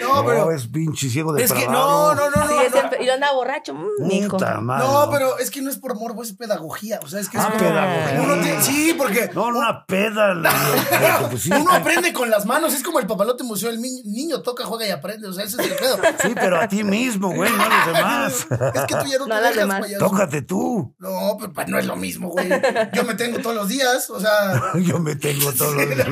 No, 0.00 0.24
pero... 0.24 0.50
es 0.50 0.66
pinche 0.66 1.08
ciego 1.08 1.32
de 1.32 1.44
Es 1.44 1.52
que 1.52 1.66
no, 1.66 2.14
no, 2.14 2.29
no, 2.30 2.36
no. 2.46 2.46
no. 2.46 3.02
y 3.02 3.06
lo 3.06 3.12
andaba 3.14 3.32
borracho, 3.34 3.74
mm, 3.74 3.86
mijo. 4.06 4.36
Puta 4.38 4.60
madre. 4.60 4.86
No, 4.86 5.08
pero 5.10 5.38
es 5.38 5.50
que 5.50 5.60
no 5.62 5.70
es 5.70 5.76
por 5.78 5.94
morbo, 5.96 6.22
es 6.22 6.32
pedagogía. 6.32 7.00
O 7.02 7.08
sea, 7.08 7.20
es 7.20 7.28
que 7.28 7.36
es 7.38 7.42
Ah, 7.42 7.48
como- 7.52 7.58
pedagogía. 7.58 8.20
Uno 8.22 8.42
tiene- 8.42 8.62
sí, 8.62 8.94
porque 8.96 9.30
No, 9.34 9.46
una 9.46 9.84
peda. 9.86 10.34
le- 10.34 10.48
pues 11.30 11.42
sí. 11.42 11.50
uno 11.52 11.70
aprende 11.72 12.12
con 12.12 12.30
las 12.30 12.46
manos. 12.46 12.74
Es 12.74 12.82
como 12.82 12.98
el 13.00 13.06
papalote 13.06 13.44
museo. 13.44 13.70
El 13.70 13.80
ni- 13.80 14.02
niño 14.04 14.42
toca, 14.42 14.64
juega 14.64 14.86
y 14.86 14.90
aprende. 14.90 15.28
O 15.28 15.32
sea, 15.32 15.44
ese 15.44 15.60
es 15.62 15.70
el 15.70 15.76
pedo. 15.76 15.98
Sí, 16.22 16.32
pero 16.34 16.60
a 16.60 16.68
ti 16.68 16.82
mismo, 16.84 17.32
güey, 17.32 17.50
no 17.52 17.62
a 17.62 17.68
los 17.68 17.86
demás. 17.86 18.46
Es 18.74 18.84
que 18.86 18.94
tú 18.96 19.06
ya 19.06 19.18
no, 19.18 19.26
No 19.26 19.34
te 19.36 19.40
las 19.40 19.42
dejas, 19.42 19.56
demás. 19.56 19.80
payaso. 19.80 20.06
Tócate 20.08 20.42
tú. 20.42 20.94
No, 20.98 21.36
pero 21.38 21.52
pues, 21.52 21.68
no 21.68 21.78
es 21.78 21.86
lo 21.86 21.96
mismo, 21.96 22.28
güey. 22.28 22.48
Yo 22.92 23.04
me 23.04 23.14
tengo 23.14 23.38
todos 23.40 23.56
los 23.56 23.68
días. 23.68 24.08
O 24.10 24.20
sea, 24.20 24.72
Yo 24.74 24.98
me 24.98 25.16
tengo 25.16 25.52
todos 25.52 25.74
los 25.74 25.88
días. 25.88 26.06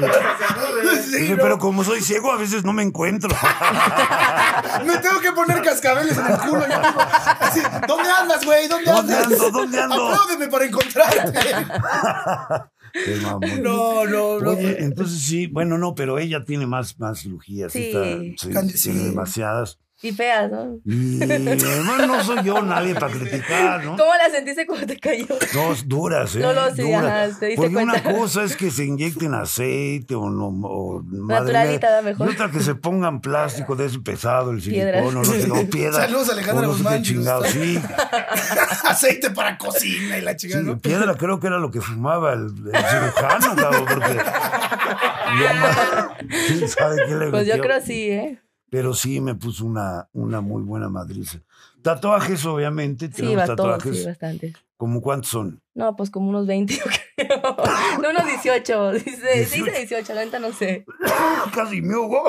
sí, 1.05 1.17
Dice, 1.19 1.35
no. 1.37 1.43
Pero 1.43 1.59
como 1.59 1.85
soy 1.85 2.01
ciego, 2.01 2.33
a 2.33 2.37
veces 2.37 2.65
no 2.65 2.73
me 2.73 2.83
encuentro. 2.83 3.31
me 4.85 4.97
tengo 4.99 5.21
que 5.21 5.33
poner 5.33 5.63
en 6.17 6.27
el 6.27 6.39
culo. 6.39 6.61
Yo 6.61 6.77
digo, 6.77 7.01
así, 7.41 7.61
¿Dónde 7.87 8.09
andas, 8.21 8.45
güey? 8.45 8.69
¿Dónde, 8.69 8.91
¿Dónde 8.91 9.15
andas? 9.15 9.33
ando? 9.41 9.51
¿Dónde 9.51 9.81
ando? 9.81 10.09
Apláudeme 10.09 10.49
para 10.49 10.65
encontrarte. 10.65 11.39
Qué 12.93 13.17
mamón. 13.23 13.63
No, 13.63 14.07
no, 14.07 14.41
no. 14.41 14.51
Oye, 14.51 14.77
entonces 14.83 15.21
sí, 15.21 15.47
bueno, 15.47 15.77
no, 15.79 15.95
pero 15.95 16.19
ella 16.19 16.45
tiene 16.45 16.67
más, 16.67 16.99
más 16.99 17.21
cirugías. 17.21 17.73
Sí. 17.73 17.91
está- 17.93 18.19
sí, 18.47 18.53
Candy- 18.53 18.83
tiene 18.83 18.99
sí. 19.01 19.05
demasiadas. 19.07 19.79
Y 20.01 20.13
feas, 20.13 20.49
¿no? 20.49 20.79
Y 20.85 21.19
bueno, 21.27 22.07
no 22.07 22.23
soy 22.23 22.45
yo 22.45 22.63
nadie 22.63 22.95
para 22.95 23.13
criticar, 23.13 23.85
¿no? 23.85 23.97
¿Cómo 23.97 24.13
la 24.15 24.31
sentiste 24.31 24.65
cuando 24.65 24.87
te 24.87 24.97
cayó? 24.97 25.27
Dos 25.53 25.89
duras, 25.89 26.37
¿eh? 26.37 26.39
No 26.39 26.53
lo 26.53 26.73
sé, 26.73 26.83
duras. 26.83 27.05
ajá, 27.33 27.39
te 27.41 27.47
diste 27.47 27.57
Porque 27.63 27.77
una 27.83 28.01
cuenta. 28.01 28.13
cosa 28.13 28.45
es 28.45 28.57
que 28.57 28.71
se 28.71 28.85
inyecten 28.85 29.35
aceite 29.35 30.15
o 30.15 30.31
no. 30.31 30.47
O, 30.63 31.03
madre 31.03 31.53
Naturalita, 31.53 31.91
da 31.91 32.03
mejor. 32.03 32.29
Y 32.29 32.33
otra 32.33 32.49
que 32.49 32.61
se 32.61 32.77
pongan 32.77 33.21
plástico 33.21 33.75
de 33.75 33.87
ese 33.87 33.99
pesado, 33.99 34.53
el 34.53 34.63
silicón, 34.63 35.05
o 35.05 35.11
no 35.11 35.25
sé, 35.25 35.49
no, 35.49 35.69
piedra. 35.69 36.03
Saludos, 36.07 36.31
Alejandra 36.31 36.67
no 36.69 36.73
sé 36.75 36.79
qué 36.79 36.85
Guzmán. 36.85 37.03
chingado, 37.03 37.45
sí. 37.47 37.81
Aceite 38.85 39.31
para 39.33 39.59
cocina 39.59 40.17
y 40.19 40.21
la 40.21 40.37
chica, 40.37 40.59
Sí, 40.61 40.65
¿no? 40.65 40.79
piedra 40.79 41.17
creo 41.17 41.41
que 41.41 41.49
era 41.49 41.59
lo 41.59 41.73
que 41.73 41.81
fumaba 41.81 42.35
el, 42.35 42.45
el 42.73 42.85
cirujano, 42.85 43.57
cabrón, 43.57 43.85
porque. 43.89 44.15
no 44.15 46.11
¿Quién 46.47 46.69
sabe 46.69 46.97
qué 47.09 47.15
le 47.17 47.31
Pues 47.31 47.47
yo 47.49 47.55
metió? 47.55 47.63
creo 47.65 47.81
sí, 47.85 48.11
¿eh? 48.11 48.39
Pero 48.71 48.93
sí 48.95 49.21
me 49.21 49.35
puso 49.35 49.65
una, 49.65 50.09
una 50.13 50.41
muy 50.41 50.63
buena 50.63 50.89
madriza. 50.89 51.39
Tatuajes, 51.83 52.45
obviamente. 52.45 53.07
Sí, 53.07 53.13
Tenemos 53.23 53.45
todo, 53.47 53.57
tatuajes. 53.57 53.99
sí, 54.01 54.07
bastante. 54.07 54.53
¿Cómo 54.77 55.01
cuántos 55.01 55.31
son? 55.31 55.61
No, 55.75 55.97
pues 55.97 56.11
como 56.11 56.29
unos 56.29 56.47
20, 56.47 56.75
yo 56.77 56.85
creo. 57.17 57.41
No, 58.03 58.11
unos 58.11 58.27
18. 58.27 58.93
Dice, 58.93 59.39
dice 59.39 59.71
18, 59.87 60.15
la 60.15 60.25
neta 60.25 60.39
no 60.39 60.53
sé. 60.53 60.85
Casi 61.55 61.81
me 61.83 61.95
ahogo. 61.95 62.25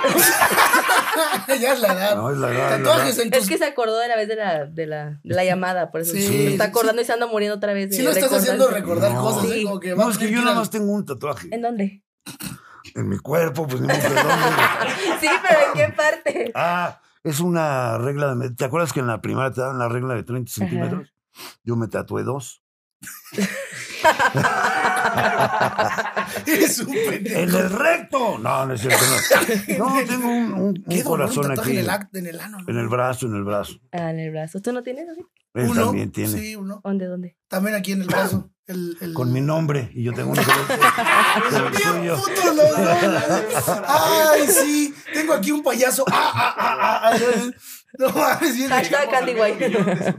ya 1.60 1.72
es 1.74 1.80
la 1.80 1.92
edad. 1.92 2.16
No, 2.16 2.30
es 2.30 2.38
la 2.38 2.50
edad, 2.52 2.78
Tatuajes 2.78 3.16
la 3.18 3.22
en 3.24 3.30
tus... 3.30 3.42
Es 3.42 3.48
que 3.48 3.58
se 3.58 3.64
acordó 3.66 3.98
de 3.98 4.08
la 4.08 4.16
vez 4.16 4.28
de 4.28 4.36
la, 4.36 4.64
de 4.66 4.86
la, 4.86 5.20
de 5.22 5.34
la 5.34 5.44
llamada, 5.44 5.90
por 5.90 6.00
eso 6.00 6.12
Sí, 6.12 6.22
se 6.22 6.48
está 6.52 6.64
sí, 6.64 6.70
acordando 6.70 7.02
y 7.02 7.04
se 7.04 7.12
anda 7.12 7.26
muriendo 7.26 7.56
otra 7.56 7.72
vez. 7.72 7.90
de 7.90 7.96
Si 7.96 8.02
lo 8.02 8.10
estás 8.10 8.32
haciendo 8.32 8.68
recordar 8.68 9.12
No. 9.12 9.22
cosas, 9.22 9.44
¿eh? 9.50 9.54
Sí. 9.58 9.64
Como 9.64 9.78
que 9.80 9.94
No, 9.94 10.10
es 10.10 10.18
que 10.18 10.30
yo 10.30 10.40
nada 10.42 10.54
más 10.56 10.70
tengo 10.70 10.92
un 10.92 11.04
tatuaje. 11.04 11.48
¿En 11.52 11.62
dónde? 11.62 12.02
En 12.94 13.08
mi 13.08 13.18
cuerpo, 13.18 13.66
pues 13.66 13.80
ni 13.80 13.88
modo 13.88 13.98
que 14.00 14.08
dónde. 14.08 14.20
Sí, 15.20 15.28
pero 15.46 15.60
¿en 15.66 15.72
qué 15.74 15.94
parte? 15.94 16.52
Ah, 16.54 17.00
es 17.22 17.40
una 17.40 17.98
regla 17.98 18.34
de... 18.34 18.54
¿Te 18.54 18.64
acuerdas 18.64 18.92
que 18.92 19.00
en 19.00 19.06
la 19.06 19.20
primaria 19.20 19.52
te 19.52 19.60
daban 19.60 19.78
la 19.78 19.88
regla 19.88 20.14
de 20.14 20.22
30 20.22 20.50
centímetros? 20.50 21.14
Yo 21.62 21.76
me 21.76 21.88
tatué 21.88 22.22
dos. 22.22 22.59
Eres 26.46 26.78
un 26.80 26.86
pendejo. 26.92 27.38
En 27.40 27.48
el 27.54 27.70
recto. 27.70 28.38
No, 28.38 28.66
no 28.66 28.74
es 28.74 28.80
cierto. 28.80 29.04
No, 29.78 29.90
no 30.00 30.04
tengo 30.06 30.28
un, 30.28 30.52
un- 30.52 30.74
¿Qué 30.74 30.80
un 30.98 31.04
dolor, 31.04 31.04
corazón 31.04 31.50
aquí. 31.58 31.70
En 31.72 31.78
el, 31.78 31.88
ac- 31.88 32.08
en 32.14 32.26
el 32.26 32.40
ano, 32.40 32.58
¿no? 32.60 32.68
En 32.68 32.78
el 32.78 32.88
brazo, 32.88 33.26
en 33.26 33.34
el 33.36 33.44
brazo. 33.44 33.74
Ah, 33.92 34.10
en 34.10 34.18
el 34.20 34.30
brazo. 34.30 34.60
¿Tú 34.60 34.72
no 34.72 34.82
tienes? 34.82 35.06
David? 35.06 35.22
Él 35.54 35.68
Uno. 35.70 35.86
también 35.86 36.12
tiene. 36.12 36.30
Sí, 36.38 36.54
uno. 36.56 36.80
¿Dónde, 36.84 37.06
dónde? 37.06 37.36
También 37.48 37.74
aquí 37.76 37.92
en 37.92 38.02
el 38.02 38.06
brazo. 38.08 38.50
El, 38.66 38.96
el... 39.00 39.14
Con 39.14 39.32
mi 39.32 39.40
nombre. 39.40 39.90
Y 39.94 40.04
yo 40.04 40.12
tengo 40.12 40.30
uno 40.30 40.42
Bien 41.76 42.06
los. 42.06 42.20
Ay, 43.88 44.46
sí. 44.46 44.94
Tengo 45.12 45.32
aquí 45.34 45.50
un 45.50 45.62
payaso. 45.64 46.04
Ah, 46.08 46.30
ah, 46.34 46.54
ah, 46.56 46.78
ah, 46.80 47.18
ah. 47.18 47.50
No 47.98 48.10
mames, 48.10 48.56
bien. 48.56 48.70
Hashtag 48.70 49.10
Candy 49.10 49.34
White. 49.34 50.18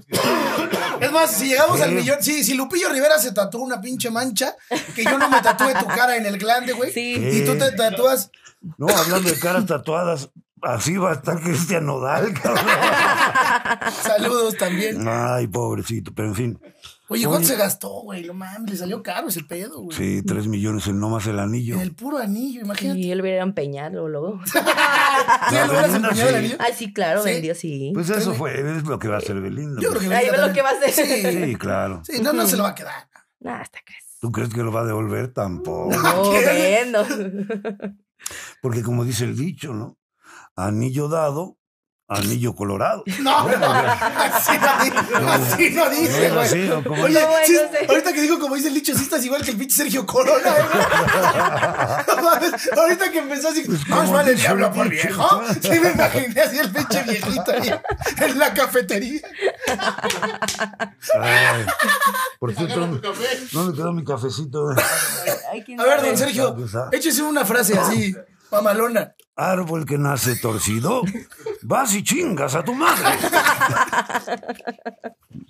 Es 1.00 1.12
más, 1.12 1.32
si 1.32 1.48
llegamos 1.48 1.80
al 1.82 1.94
millón, 1.94 2.22
sí, 2.22 2.44
si 2.44 2.54
Lupillo 2.54 2.90
Rivera 2.90 3.18
se 3.18 3.32
tatuó 3.32 3.62
una 3.62 3.82
pinche 3.82 4.10
mancha, 4.12 4.56
que 4.96 5.04
yo 5.04 5.18
no 5.18 5.30
me 5.30 5.42
tatúe 5.42 5.74
tu 5.80 5.88
cara 5.88 6.18
en 6.18 6.26
el 6.26 6.38
glande, 6.38 6.74
güey. 6.74 6.92
Sí. 6.92 7.16
Y 7.16 7.46
tú 7.46 7.58
te 7.58 7.72
tatúas. 7.72 8.30
No, 8.78 8.88
hablando 8.88 9.30
de 9.30 9.40
caras 9.40 9.66
tatuadas, 9.66 10.30
así 10.62 10.98
va 10.98 11.12
a 11.12 11.14
estar 11.14 11.40
Cristian 11.42 11.86
Nodal, 11.86 12.34
cabrón. 12.34 12.66
Saludos 14.04 14.58
también. 14.58 15.08
Ay, 15.08 15.48
pobrecito, 15.48 16.12
pero 16.14 16.28
en 16.28 16.36
fin. 16.36 16.60
Oye, 17.12 17.28
¿cuánto 17.28 17.48
se 17.48 17.58
gastó, 17.58 17.90
güey? 18.04 18.26
No 18.26 18.34
mames, 18.34 18.72
le 18.72 18.78
salió 18.78 19.04
caro 19.04 19.28
ese 19.28 19.44
pedo, 19.44 19.82
güey. 19.82 19.98
Sí, 19.98 20.22
tres 20.26 20.48
millones 20.48 20.88
en 20.88 20.98
nomás 21.00 21.28
el 21.28 21.40
anillo. 21.40 21.76
En 21.76 21.82
el 21.82 21.94
puro 21.94 22.18
anillo, 22.20 22.62
imagínate. 22.62 23.00
Y 23.00 23.12
él 23.12 23.20
hubiera 23.20 23.44
empeñado 23.44 24.08
luego. 24.08 24.40
¿Sí, 24.46 25.56
le 25.56 25.66
hubieras 25.70 25.94
empeñado 25.94 26.30
el 26.30 26.36
anillo? 26.36 26.56
Ay, 26.60 26.74
sí, 26.74 26.94
claro, 26.94 27.22
Sí. 27.22 27.30
vendió, 27.32 27.54
sí. 27.54 27.92
Pues 27.94 28.10
eso 28.10 28.34
fue, 28.34 28.54
es 28.78 28.84
lo 28.86 28.98
que 28.98 29.10
va 29.10 29.16
a 29.16 29.18
hacer 29.18 29.42
Belinda. 29.42 29.82
Yo 29.82 29.90
creo 29.90 30.00
que 30.02 30.08
Ahí 30.16 30.26
Belinda 30.28 30.42
ve 30.44 30.48
lo 30.48 30.54
que 30.54 30.62
va 30.62 30.70
a 30.70 30.72
hacer. 30.72 30.92
Sí, 30.92 31.44
Sí, 31.46 31.56
claro. 31.56 32.02
sí, 32.06 32.22
no, 32.22 32.32
no 32.32 32.48
se 32.48 32.56
lo 32.56 32.64
va 32.64 32.70
a 32.70 32.76
quedar. 32.76 33.10
Nah, 33.42 33.60
hasta 33.60 33.80
crees. 33.86 34.06
¿Tú 34.22 34.32
crees 34.32 34.50
que 34.54 34.62
lo 34.64 34.72
va 34.72 34.82
a 34.82 34.86
devolver? 34.86 35.34
Tampoco. 35.34 35.90
No, 35.94 36.32
viendo. 36.56 37.06
Porque 38.62 38.84
como 38.84 39.04
dice 39.04 39.26
el 39.26 39.36
dicho, 39.36 39.74
¿no? 39.74 39.98
Anillo 40.56 41.10
dado, 41.10 41.58
anillo 42.12 42.54
colorado. 42.56 43.04
No, 43.22 43.48
no, 43.48 43.66
así 43.68 44.52
no 44.58 44.84
dice, 44.84 45.16
así 45.28 45.70
no 45.72 45.86
¿No 45.86 45.90
dice, 45.92 46.30
güey. 46.30 46.46
así 46.46 46.70
o 46.72 46.84
cómo? 46.84 47.04
Oye, 47.04 47.22
No, 47.22 47.28
güey, 47.28 47.46
sí, 47.46 47.54
no 47.54 47.72
sé. 47.80 47.86
ahorita 47.88 48.14
que 48.14 48.22
digo 48.22 48.40
como 48.40 48.56
dice 48.56 48.68
el 48.70 48.74
dicho, 48.74 48.94
sí 48.96 49.04
estás 49.04 49.24
igual 49.24 49.44
que 49.44 49.52
el 49.52 49.58
pinche 49.58 49.76
Sergio 49.78 50.06
Corona, 50.06 50.50
¿eh? 50.58 52.04
No 52.08 52.22
mames, 52.24 52.70
ahorita 52.76 53.12
que 53.12 53.20
empezó 53.20 53.50
así, 53.50 53.64
más 53.88 54.12
vale 54.12 54.34
diablo 54.36 54.72
por 54.72 54.90
dicho. 54.90 55.08
viejo. 55.08 55.42
Sí 55.62 55.80
me 55.80 55.92
imaginé 55.92 56.42
así 56.42 56.58
el 56.60 56.72
pinche 56.72 57.04
viejito 57.04 57.52
ahí 57.52 57.74
en 58.18 58.40
la 58.40 58.54
cafetería. 58.54 59.22
Ay, 61.20 61.66
por 62.40 62.54
cierto, 62.56 62.80
¿dónde 63.52 63.74
quedó 63.76 63.94
mi 63.94 64.04
cafecito? 64.04 64.70
Ay, 65.52 65.64
¿quién 65.64 65.80
A 65.80 65.84
ver, 65.86 66.02
don 66.02 66.18
Sergio, 66.18 66.56
échese 66.92 67.22
una 67.24 67.46
frase 67.46 67.78
así, 67.78 68.16
mamalona. 68.52 69.14
Árbol 69.36 69.86
que 69.86 69.98
nace 69.98 70.36
torcido, 70.36 71.02
vas 71.62 71.96
y 71.96 72.04
chingas 72.04 72.54
a 72.56 72.64
tu 72.64 72.74
madre. 72.76 73.06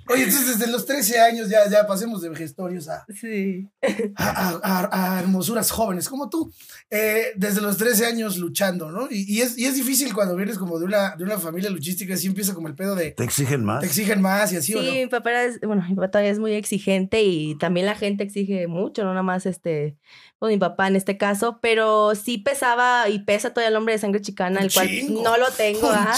Oye, 0.10 0.24
entonces 0.24 0.60
desde 0.60 0.72
los 0.72 0.86
13 0.86 1.20
años 1.22 1.50
ya, 1.50 1.70
ya 1.70 1.88
pasemos 1.88 2.22
de 2.22 2.30
vejestorios 2.30 2.90
a, 2.90 3.06
Sí. 3.14 3.68
a, 4.16 4.30
a- 4.30 4.60
a- 4.92 5.16
a 5.16 5.20
hermosuras 5.22 5.72
jóvenes 5.72 6.10
como 6.10 6.30
tú. 6.30 6.52
Eh, 6.90 7.28
desde 7.36 7.62
los 7.62 7.78
13 7.78 8.06
años 8.06 8.38
luchando, 8.38 8.92
¿no? 8.92 9.08
Y, 9.10 9.26
y 9.38 9.42
es, 9.42 9.58
y 9.58 9.66
es 9.66 9.76
difícil 9.76 10.14
cuando 10.14 10.36
vienes 10.36 10.58
como 10.58 10.78
de 10.80 10.86
una, 10.86 11.16
de 11.16 11.24
una 11.24 11.38
familia 11.38 11.70
luchística, 11.70 12.14
así 12.14 12.28
empieza 12.28 12.54
como 12.54 12.68
el 12.68 12.76
pedo 12.76 12.96
de 12.96 13.12
¿Te 13.12 13.24
exigen 13.24 13.64
más? 13.64 13.80
te 13.80 13.86
exigen 13.88 14.22
más 14.22 14.52
y 14.54 14.58
así, 14.58 14.76
¿o 14.76 14.82
Sí, 14.82 14.86
no? 14.88 14.94
mi 14.94 15.08
papá 15.08 15.32
era, 15.32 15.54
bueno, 15.66 15.84
mi 15.88 15.96
papá 15.96 16.12
todavía 16.12 16.32
es 16.32 16.40
muy 16.40 16.54
exigente 16.54 17.24
y 17.24 17.58
también 17.58 17.86
la 17.86 17.96
gente 17.96 18.24
exige 18.24 18.68
mucho, 18.68 19.04
no 19.04 19.12
nada 19.12 19.24
más 19.24 19.46
este, 19.46 19.96
pues 20.42 20.54
mi 20.54 20.58
papá 20.58 20.88
en 20.88 20.96
este 20.96 21.20
caso, 21.20 21.60
pero 21.62 22.16
sí 22.16 22.40
pesaba 22.40 23.08
y 23.10 23.20
pesa 23.20 23.52
todavía 23.52 23.70
el 23.70 23.76
hombre 23.76 23.94
de 23.94 24.00
sangre 24.00 24.22
chicana, 24.22 24.58
Un 24.62 24.66
el 24.66 24.74
cual 24.74 24.88
chingo. 24.88 25.22
no 25.22 25.38
lo 25.38 25.52
tengo, 25.52 25.88
Un 25.88 25.94
ajá. 25.94 26.18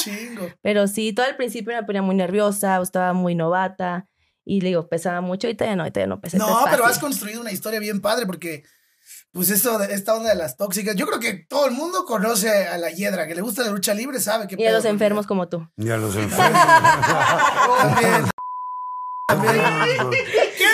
Pero 0.62 0.88
sí, 0.88 1.12
todo 1.12 1.26
al 1.26 1.36
principio 1.36 1.76
me 1.76 1.84
ponía 1.84 2.02
muy 2.02 2.16
nerviosa, 2.16 2.80
o 2.80 2.84
estaba 2.84 3.12
muy 3.12 3.36
novata 3.36 4.08
y 4.46 4.62
le 4.62 4.70
digo, 4.70 4.88
pesaba 4.88 5.20
mucho, 5.20 5.48
ahorita 5.48 5.66
ya 5.66 5.76
no, 5.76 5.86
ya 5.86 6.08
no 6.08 6.22
pesa. 6.22 6.38
No, 6.38 6.64
pero 6.72 6.86
has 6.86 7.00
construido 7.00 7.42
una 7.42 7.52
historia 7.52 7.82
bien 7.82 8.00
padre 8.00 8.26
porque, 8.26 8.64
pues, 9.34 9.50
esto 9.50 9.84
esta 9.84 10.16
onda 10.16 10.30
de 10.30 10.36
las 10.36 10.56
tóxicas, 10.56 10.96
yo 10.96 11.06
creo 11.06 11.20
que 11.20 11.34
todo 11.34 11.66
el 11.66 11.74
mundo 11.74 12.06
conoce 12.06 12.50
a 12.50 12.78
la 12.78 12.92
hiedra, 12.92 13.28
que 13.28 13.36
le 13.36 13.42
gusta 13.42 13.64
la 13.64 13.72
lucha 13.72 13.94
libre, 13.94 14.22
sabe 14.22 14.48
que 14.48 14.56
Y 14.58 14.66
a 14.66 14.72
los 14.72 14.86
enfermos 14.86 15.28
como 15.28 15.50
tú. 15.50 15.68
Ya 15.76 15.98
los 15.98 16.16
enfermos. 16.16 16.62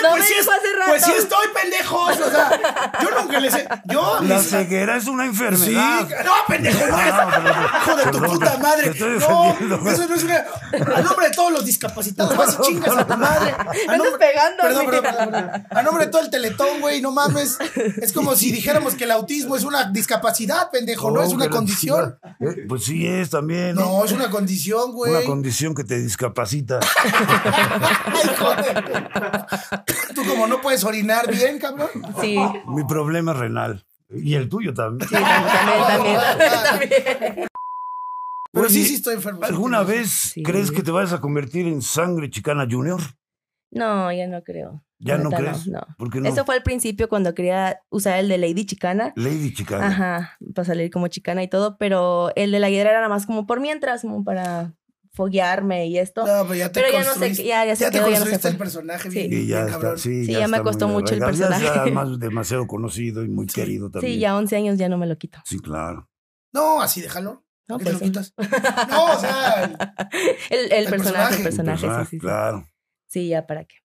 No 0.02 0.10
pues, 0.10 0.20
me 0.22 0.26
sí 0.26 0.34
dijo 0.38 0.50
es- 0.52 0.58
hace 0.58 0.72
rato. 0.78 0.90
pues 0.90 1.04
sí 1.04 1.12
estoy 1.18 1.46
pendejos. 1.54 2.20
O 2.20 2.30
sea, 2.30 2.92
yo 3.02 3.08
nunca 3.20 3.40
les 3.40 3.54
he. 3.54 3.68
Yo. 3.86 4.18
La 4.22 4.38
mis- 4.38 4.48
ceguera 4.50 4.96
es 4.96 5.06
una 5.06 5.24
Sí, 5.24 5.28
enfermedad. 5.30 6.08
no, 6.24 6.32
pendejo, 6.48 6.86
no. 6.86 6.96
Perdón, 6.96 7.56
Hijo 7.82 7.96
de 7.96 8.04
tu 8.12 8.18
puta 8.22 8.58
madre. 8.58 8.94
No, 9.00 9.90
eso 9.90 10.08
no 10.08 10.14
es 10.14 10.24
una. 10.24 10.44
A 10.96 11.00
nombre 11.02 11.28
de 11.28 11.34
todos 11.34 11.52
los 11.52 11.64
discapacitados, 11.64 12.36
vas 12.36 12.56
y 12.60 12.62
chingas 12.66 12.96
a 12.96 13.06
tu 13.06 13.16
madre. 13.16 13.54
A 13.88 13.96
nombre- 13.96 14.18
pegando, 14.18 14.62
Perdón, 14.62 14.84
güey. 14.86 15.00
perdón, 15.00 15.16
perdón, 15.30 15.50
perdón. 15.52 15.66
A 15.70 15.82
nombre 15.82 16.04
de 16.06 16.10
todo 16.10 16.22
el 16.22 16.30
teletón, 16.30 16.80
güey, 16.80 17.00
no 17.00 17.10
mames. 17.12 17.58
Es 18.00 18.12
como 18.12 18.34
si 18.36 18.50
dijéramos 18.52 18.94
que 18.94 19.04
el 19.04 19.10
autismo 19.12 19.56
es 19.56 19.64
una 19.64 19.84
discapacidad, 19.90 20.70
pendejo, 20.70 21.10
no 21.10 21.22
es 21.22 21.32
una 21.32 21.48
condición. 21.50 22.18
Eh, 22.40 22.64
Pues 22.68 22.84
sí 22.84 23.06
es 23.06 23.30
también. 23.30 23.74
No, 23.74 24.04
es 24.04 24.12
una 24.12 24.30
condición, 24.30 24.92
güey. 24.92 25.12
Una 25.14 25.24
condición 25.24 25.74
que 25.74 25.84
te 25.84 25.98
discapacita. 25.98 26.80
Ay, 28.06 28.30
joder. 28.38 28.84
Tú 30.14 30.24
como 30.26 30.46
no 30.46 30.60
puedes 30.60 30.84
orinar 30.84 31.30
bien, 31.30 31.58
cabrón. 31.58 31.88
Sí, 32.20 32.36
Mi 32.66 32.84
problema 32.84 33.32
es 33.32 33.38
renal. 33.38 33.86
Y 34.10 34.34
el 34.34 34.48
tuyo 34.48 34.74
también. 34.74 35.08
sí, 35.08 35.14
también, 35.14 35.86
también, 35.86 36.18
también. 36.64 37.46
Pero 38.52 38.68
sí, 38.68 38.78
Oye, 38.80 38.88
sí 38.88 38.94
estoy 38.94 39.14
enfermo. 39.14 39.40
¿Alguna 39.44 39.82
vez 39.84 40.10
Sí. 40.10 40.42
crees 40.42 40.72
que 40.72 40.82
te 40.82 40.90
vas 40.90 41.12
a 41.12 41.20
convertir 41.20 41.68
en 41.68 41.82
sangre 41.82 42.28
chicana 42.30 42.66
junior? 42.68 43.00
No, 43.70 44.10
ya 44.12 44.26
no 44.26 44.42
creo. 44.42 44.82
¿Ya 44.98 45.16
no 45.16 45.30
crees? 45.30 45.68
No, 45.68 45.80
¿Por 45.96 46.10
qué 46.10 46.20
no? 46.20 46.28
Eso 46.28 46.44
fue 46.44 46.56
al 46.56 46.62
principio 46.64 47.08
cuando 47.08 47.32
quería 47.34 47.80
usar 47.88 48.18
el 48.18 48.28
de 48.28 48.36
Lady 48.38 48.66
Chicana. 48.66 49.12
Lady 49.16 49.54
chicana. 49.54 49.86
Ajá, 49.86 50.36
para 50.54 50.66
salir 50.66 50.90
como 50.90 51.06
chicana 51.06 51.42
y 51.44 51.48
todo, 51.48 51.78
pero 51.78 52.32
el 52.34 52.50
de 52.50 52.58
la 52.58 52.68
hiedra 52.68 52.90
era 52.90 52.98
nada 52.98 53.08
más 53.08 53.24
como 53.26 53.46
por 53.46 53.60
mientras, 53.60 54.02
como 54.02 54.24
para 54.24 54.74
foguearme 55.12 55.86
y 55.86 55.98
esto. 55.98 56.26
No, 56.26 56.42
pero 56.44 56.54
ya 56.54 56.72
te 56.72 56.80
Pero 56.80 56.92
ya 56.92 56.98
no 57.04 57.04
sé, 57.14 57.20
construiste- 57.20 57.44
ya, 57.44 57.64
ya 57.64 57.76
se 57.76 57.84
te 57.86 57.90
quedó, 57.92 58.04
ya 58.08 58.10
no 58.10 58.24
se 58.24 58.30
construiste 58.30 58.48
el 58.48 58.56
personaje 58.56 59.10
Sí. 59.10 59.28
bien, 59.28 59.42
Y 59.42 59.46
ya 59.46 59.64
bien, 59.64 59.74
está, 59.74 59.96
sí, 59.98 60.24
Sí, 60.26 60.32
ya 60.32 60.48
me 60.48 60.56
está 60.58 60.62
costó 60.62 60.88
mucho 60.88 61.14
el. 61.14 61.20
Ya 61.20 61.26
personaje. 61.26 61.66
está 61.66 61.86
más 61.86 62.18
demasiado 62.18 62.66
conocido 62.66 63.24
y 63.24 63.28
muy 63.28 63.46
querido 63.46 63.90
también. 63.90 64.14
Sí, 64.14 64.18
ya 64.20 64.36
11 64.36 64.56
años 64.56 64.78
ya 64.78 64.88
no 64.88 64.98
me 64.98 65.06
lo 65.06 65.16
quito. 65.18 65.38
Sí, 65.44 65.58
claro. 65.58 66.08
No, 66.52 66.80
así 66.80 67.00
déjalo. 67.00 67.44
No, 67.68 67.76
¿Por 67.78 67.84
qué 67.86 67.92
te 67.92 67.98
pues, 67.98 68.00
lo 68.00 68.06
quitas? 68.06 68.34
No, 68.90 69.04
o 69.14 69.18
sea, 69.18 69.64
el- 69.64 69.76
El, 70.50 70.72
el, 70.72 70.72
El 70.72 70.90
personaje, 70.90 71.36
el 71.36 71.42
personaje. 71.42 71.42
personaje, 71.42 71.80
Personaje, 71.80 72.04
sí, 72.04 72.10
sí. 72.16 72.18
Claro. 72.18 72.66
Sí, 73.08 73.28
ya 73.28 73.46
para 73.46 73.64
qué. 73.64 73.76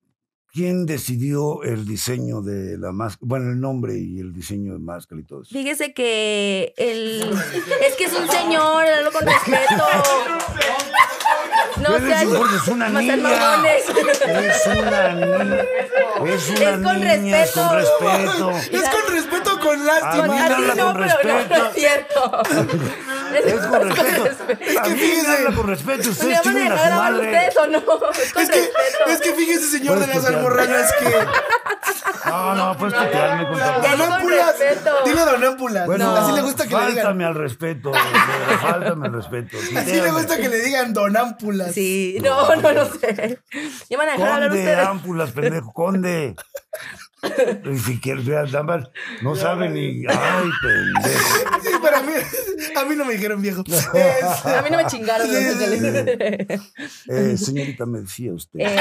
¿Quién 0.55 0.85
decidió 0.85 1.63
el 1.63 1.85
diseño 1.85 2.41
de 2.41 2.77
la 2.77 2.93
máscara? 2.93 3.19
Bueno, 3.27 3.51
el 3.51 3.59
nombre 3.59 3.97
y 3.97 4.19
el 4.21 4.31
diseño 4.33 4.71
de 4.71 4.79
máscara 4.79 5.19
y 5.19 5.25
todo 5.25 5.41
eso. 5.41 5.49
Fíjese 5.51 5.93
que 5.93 6.73
el 6.77 7.29
es 7.85 7.95
que 7.97 8.05
es 8.05 8.13
un 8.13 8.25
señor, 8.29 8.85
háblalo 8.85 9.11
con 9.11 9.25
respeto. 9.25 9.83
No 11.81 11.89
Pero 11.91 12.07
es 12.07 12.13
sean, 12.19 12.27
un- 12.29 12.55
es 12.55 12.67
una 12.69 12.89
niña. 12.89 13.15
Es 13.15 13.19
una 14.65 15.13
niña. 15.13 15.57
Es 16.25 16.49
una 16.49 16.69
Es 16.69 16.79
con 16.81 16.99
niña, 17.01 17.43
es 17.43 17.51
con 17.51 17.75
respeto. 17.75 18.51
respeto. 18.51 18.77
es 18.77 18.89
con 18.89 19.13
respeto, 19.13 19.59
con 19.59 19.81
A 19.81 19.83
lástima. 19.83 20.27
mí 20.27 20.39
no, 20.39 20.45
con 20.47 20.57
pero 20.63 20.75
no, 20.75 20.93
no 20.93 20.99
respeto. 20.99 21.55
es 21.67 21.73
cierto. 21.75 22.41
Es 23.45 23.65
con 23.65 23.89
respeto. 23.89 24.25
Es 24.25 24.81
que 24.81 25.27
habla 25.31 25.55
con 25.55 25.67
respeto. 25.67 26.03
¿Me 26.03 26.09
Ustedes 26.09 26.37
van 26.37 26.37
a 26.37 26.41
chinguen 26.43 26.71
a 26.71 26.75
dejar 26.75 26.89
su 26.91 26.95
madre. 26.97 27.25
ustedes 27.25 27.57
o 27.57 27.67
no? 27.67 27.79
Es 28.41 28.49
que, 28.49 28.71
es 29.11 29.21
que 29.21 29.33
fíjese, 29.33 29.67
señor 29.77 29.99
de 29.99 30.05
Puedes 30.07 30.23
las 30.23 30.33
almorranas, 30.33 30.93
que. 30.99 31.05
No, 32.25 32.55
no, 32.55 32.77
pues 32.77 32.93
tutearme 32.93 33.43
con 33.47 33.59
Don 33.59 34.01
Ámpulas. 34.13 34.59
respeto. 34.59 34.91
Dile 35.05 35.21
Don 35.21 35.43
Ámpulas. 35.43 35.85
Bueno, 35.85 36.15
así 36.15 36.31
le 36.31 36.41
gusta 36.41 36.63
que 36.67 36.75
le 36.75 36.81
digan. 36.87 36.95
Fáltame 36.95 37.25
al 37.25 37.35
respeto. 37.35 37.91
Fáltame 38.61 39.07
al 39.07 39.13
respeto. 39.13 39.57
Así 39.77 40.01
le 40.01 40.11
gusta 40.11 40.37
que 40.37 40.49
le 40.49 40.59
digan 40.61 40.93
Don 40.93 41.15
Ámpulas. 41.15 41.71
Sí, 41.73 42.17
no, 42.23 42.55
no 42.55 42.71
lo 42.71 42.85
sé. 42.91 43.39
¿Ya 43.89 43.97
van 43.97 44.09
a 44.09 44.11
dejar 44.13 44.29
hablar 44.33 44.49
Conde, 44.49 44.63
ustedes? 44.63 44.87
ámpulas, 44.87 45.31
pendejo, 45.31 45.71
conde. 45.73 46.35
Y 47.73 47.77
si 47.79 47.99
quieres, 47.99 48.25
vean, 48.25 48.45
nada 48.45 48.63
más, 48.63 48.89
no 49.21 49.35
sabe 49.35 49.69
ni. 49.69 50.03
Ay, 50.07 50.49
pendejo. 50.61 51.59
Sí, 51.65 51.71
pero 51.81 51.97
a 51.97 52.01
mí, 52.03 52.11
a 52.75 52.85
mí 52.85 52.95
no 52.95 53.05
me 53.05 53.13
dijeron 53.13 53.41
viejo. 53.41 53.63
Es- 53.67 54.45
A 54.45 54.61
mí 54.61 54.69
no 54.69 54.77
me 54.77 54.85
chingaron. 54.87 55.27
Sí, 55.27 55.35
sí. 55.35 56.61
Eh, 57.09 57.37
señorita, 57.37 57.85
me 57.85 58.01
decía 58.01 58.33
usted. 58.33 58.59
Eh, 58.59 58.77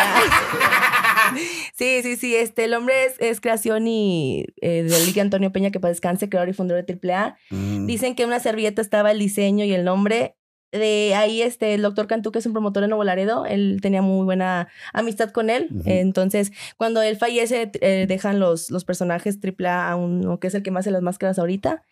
sí, 1.75 2.01
sí, 2.03 2.17
sí. 2.17 2.35
Este, 2.37 2.65
el 2.65 2.75
hombre 2.75 3.07
es, 3.07 3.15
es 3.21 3.41
creación 3.41 3.87
y 3.89 4.47
eh, 4.61 4.83
de 4.83 5.07
Liga 5.07 5.23
Antonio 5.23 5.53
Peña, 5.53 5.71
que 5.71 5.81
para 5.81 5.91
descanse, 5.93 6.29
creador 6.29 6.49
y 6.49 6.53
fundador 6.53 6.85
de 6.85 6.99
AAA. 7.13 7.37
Mm. 7.51 7.87
Dicen 7.87 8.15
que 8.15 8.23
en 8.25 8.29
una 8.29 8.41
servilleta 8.41 8.83
estaba 8.83 9.11
el 9.11 9.19
diseño 9.19 9.65
y 9.65 9.73
el 9.73 9.85
nombre. 9.85 10.37
De 10.79 11.15
ahí 11.15 11.43
este 11.43 11.75
el 11.75 11.83
doctor 11.83 12.07
Cantú, 12.07 12.33
que 12.33 12.39
es 12.39 12.47
un 12.47 12.53
promotor 12.53 12.83
de 12.83 12.89
Nuevo 12.89 13.05
Laredo, 13.05 13.47
él 13.47 13.79
tenía 13.81 14.03
muy 14.03 14.25
buena 14.25 14.69
amistad 14.93 15.31
con 15.31 15.51
él. 15.51 15.69
Entonces, 15.85 16.53
cuando 16.77 17.03
él 17.03 17.17
fallece, 17.17 17.71
eh, 17.81 18.07
dejan 18.09 18.41
los, 18.41 18.71
los 18.71 18.85
personajes 18.85 19.39
AAA 19.43 19.91
a 19.91 19.97
uno 19.97 20.39
que 20.41 20.49
es 20.49 20.55
el 20.55 20.63
que 20.63 20.71
más 20.71 20.85
hace 20.85 20.91
las 20.91 21.03
máscaras 21.03 21.39
ahorita. 21.39 21.83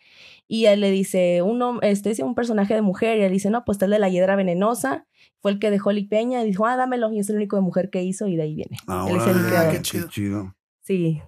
Y 0.49 0.67
él 0.67 0.81
le 0.81 0.91
dice, 0.91 1.41
uno, 1.43 1.79
este 1.81 2.11
es 2.11 2.19
un 2.19 2.35
personaje 2.35 2.75
de 2.75 2.83
mujer. 2.83 3.19
Y 3.19 3.23
él 3.23 3.33
dice, 3.33 3.49
no, 3.49 3.65
pues 3.65 3.77
está 3.77 3.87
el 3.87 3.93
de 3.93 3.99
la 3.99 4.09
hiedra 4.09 4.37
venenosa. 4.37 5.07
Fue 5.41 5.51
el 5.51 5.59
que 5.59 5.71
dejó 5.71 5.93
Lick 5.93 6.11
Peña. 6.11 6.43
Y 6.43 6.47
dijo, 6.47 6.67
ah, 6.67 6.77
dámelo. 6.77 7.11
Y 7.12 7.21
es 7.21 7.31
el 7.31 7.37
único 7.37 7.57
de 7.57 7.62
mujer 7.62 7.89
que 7.89 8.03
hizo. 8.03 8.27
Y 8.27 8.37
de 8.37 8.43
ahí 8.43 8.55
viene. 8.55 8.77
Ah, 8.87 9.07
él 9.09 9.17
es 9.17 9.27
el 9.27 9.71
qué 9.71 10.09
chido. 10.09 10.55
Sí. 10.83 11.23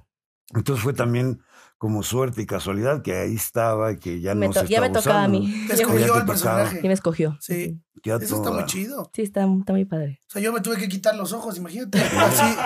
Entonces 0.55 0.83
fue 0.83 0.93
también 0.93 1.41
como 1.79 2.03
suerte 2.03 2.43
y 2.43 2.47
casualidad 2.47 3.03
que 3.03 3.19
ahí 3.19 3.35
estaba 3.35 3.93
y 3.93 3.99
que 3.99 4.21
ya 4.21 4.35
Me 4.35 4.47
no 4.47 4.53
se 4.55 4.67
ya 4.67 4.81
me 4.81 4.91
tocaba 4.91 5.25
a 5.25 5.29
mí. 5.29 5.53
Te 5.69 5.77
Ya 5.77 5.83
escogió 5.83 5.99
te 5.99 6.03
el 6.05 6.09
tocaba. 6.09 6.27
personaje. 6.27 6.81
Sí, 6.81 6.87
me 6.89 6.95
escogió. 6.95 7.37
Sí. 7.41 7.81
Ya 8.05 8.17
Eso 8.17 8.37
está 8.37 8.51
muy 8.51 8.65
chido. 8.67 9.11
Sí, 9.15 9.23
está, 9.23 9.47
está 9.59 9.73
muy 9.73 9.85
padre. 9.85 10.21
O 10.29 10.33
sea, 10.33 10.43
yo 10.43 10.53
me 10.53 10.61
tuve 10.61 10.77
que 10.77 10.89
quitar 10.89 11.15
los 11.17 11.33
ojos, 11.33 11.57
imagínate. 11.59 12.01
Así, 12.03 12.57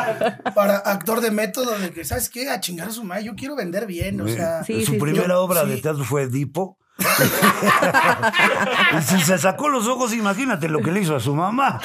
para 0.55 0.77
actor 0.79 1.21
de 1.21 1.31
método, 1.31 1.79
de 1.79 1.91
que, 1.91 2.05
¿sabes 2.05 2.29
qué? 2.29 2.51
A 2.51 2.61
chingar 2.61 2.89
a 2.89 2.93
su 2.93 3.05
madre, 3.05 3.25
yo 3.25 3.35
quiero 3.37 3.55
vender 3.57 3.87
bien, 3.87 4.21
o 4.21 4.29
sea. 4.29 4.63
Sí, 4.65 4.81
Su 4.81 4.87
sí, 4.87 4.93
sí. 4.93 4.99
primera 4.99 5.29
Yo- 5.29 5.43
obra 5.43 5.63
sí. 5.63 5.69
de 5.71 5.77
teatro 5.79 6.05
fue 6.05 6.23
Edipo. 6.25 6.77
y 8.99 9.03
si 9.03 9.21
se 9.21 9.39
sacó 9.39 9.69
los 9.69 9.87
ojos, 9.87 10.13
imagínate 10.13 10.69
lo 10.69 10.81
que 10.81 10.91
le 10.91 11.01
hizo 11.03 11.15
a 11.15 11.21
su 11.21 11.33
mamá. 11.35 11.79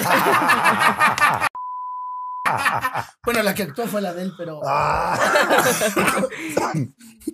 Bueno, 3.23 3.41
la 3.41 3.55
que 3.55 3.63
actuó 3.63 3.87
fue 3.87 4.01
la 4.01 4.13
de 4.13 4.23
él, 4.23 4.33
pero 4.37 4.59
Ah. 4.67 5.17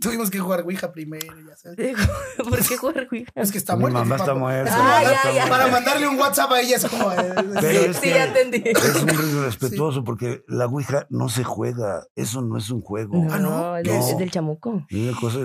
tuvimos 0.01 0.29
que 0.29 0.37
jugar 0.39 0.61
Ouija 0.61 0.91
primero, 0.91 1.25
ya 1.47 1.55
sabes. 1.57 1.95
¿Por 2.37 2.59
qué 2.65 2.77
jugar 2.77 3.07
Ouija? 3.11 3.31
Es 3.33 3.51
que 3.51 3.57
está 3.57 3.75
Mi 3.75 3.81
muerta. 3.81 3.99
mamá 3.99 4.15
es 4.15 4.21
está 4.21 4.33
para- 4.33 4.39
muerta. 4.39 4.71
Ah, 4.75 5.01
para- 5.03 5.23
ya, 5.23 5.31
ya. 5.45 5.49
Para 5.49 5.67
mandarle 5.67 6.07
un 6.07 6.19
WhatsApp 6.19 6.51
a 6.51 6.61
ella 6.61 6.75
es 6.75 6.85
como. 6.85 7.11
eh, 7.11 7.33
Pero 7.59 7.79
es 7.91 7.95
Sí, 7.97 8.01
que 8.03 8.09
ya 8.11 8.25
entendí. 8.25 8.63
es 8.65 8.95
un 9.01 9.43
respetuoso 9.45 10.03
porque 10.03 10.43
la 10.47 10.67
Ouija 10.67 11.07
no 11.09 11.27
se 11.29 11.43
juega. 11.43 12.03
Eso 12.15 12.41
no 12.41 12.57
es 12.59 12.69
un 12.69 12.81
juego. 12.81 13.17
No, 13.17 13.33
Ah, 13.33 13.39
¿no? 13.39 13.77
es, 13.77 13.83
¿Qué 13.85 13.91
del- 13.91 13.99
es? 14.01 14.07
es 14.09 14.17
del 14.19 14.29
chamuco. 14.31 14.85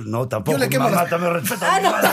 No, 0.04 0.28
tampoco. 0.28 0.58
Yo 0.58 0.62
le 0.62 0.68
quemo 0.68 0.84
mamá 0.84 1.02
las- 1.02 1.10
también 1.10 1.32
respeta. 1.32 1.76
a 1.76 1.80
mi 1.80 1.88
madre. 1.88 2.10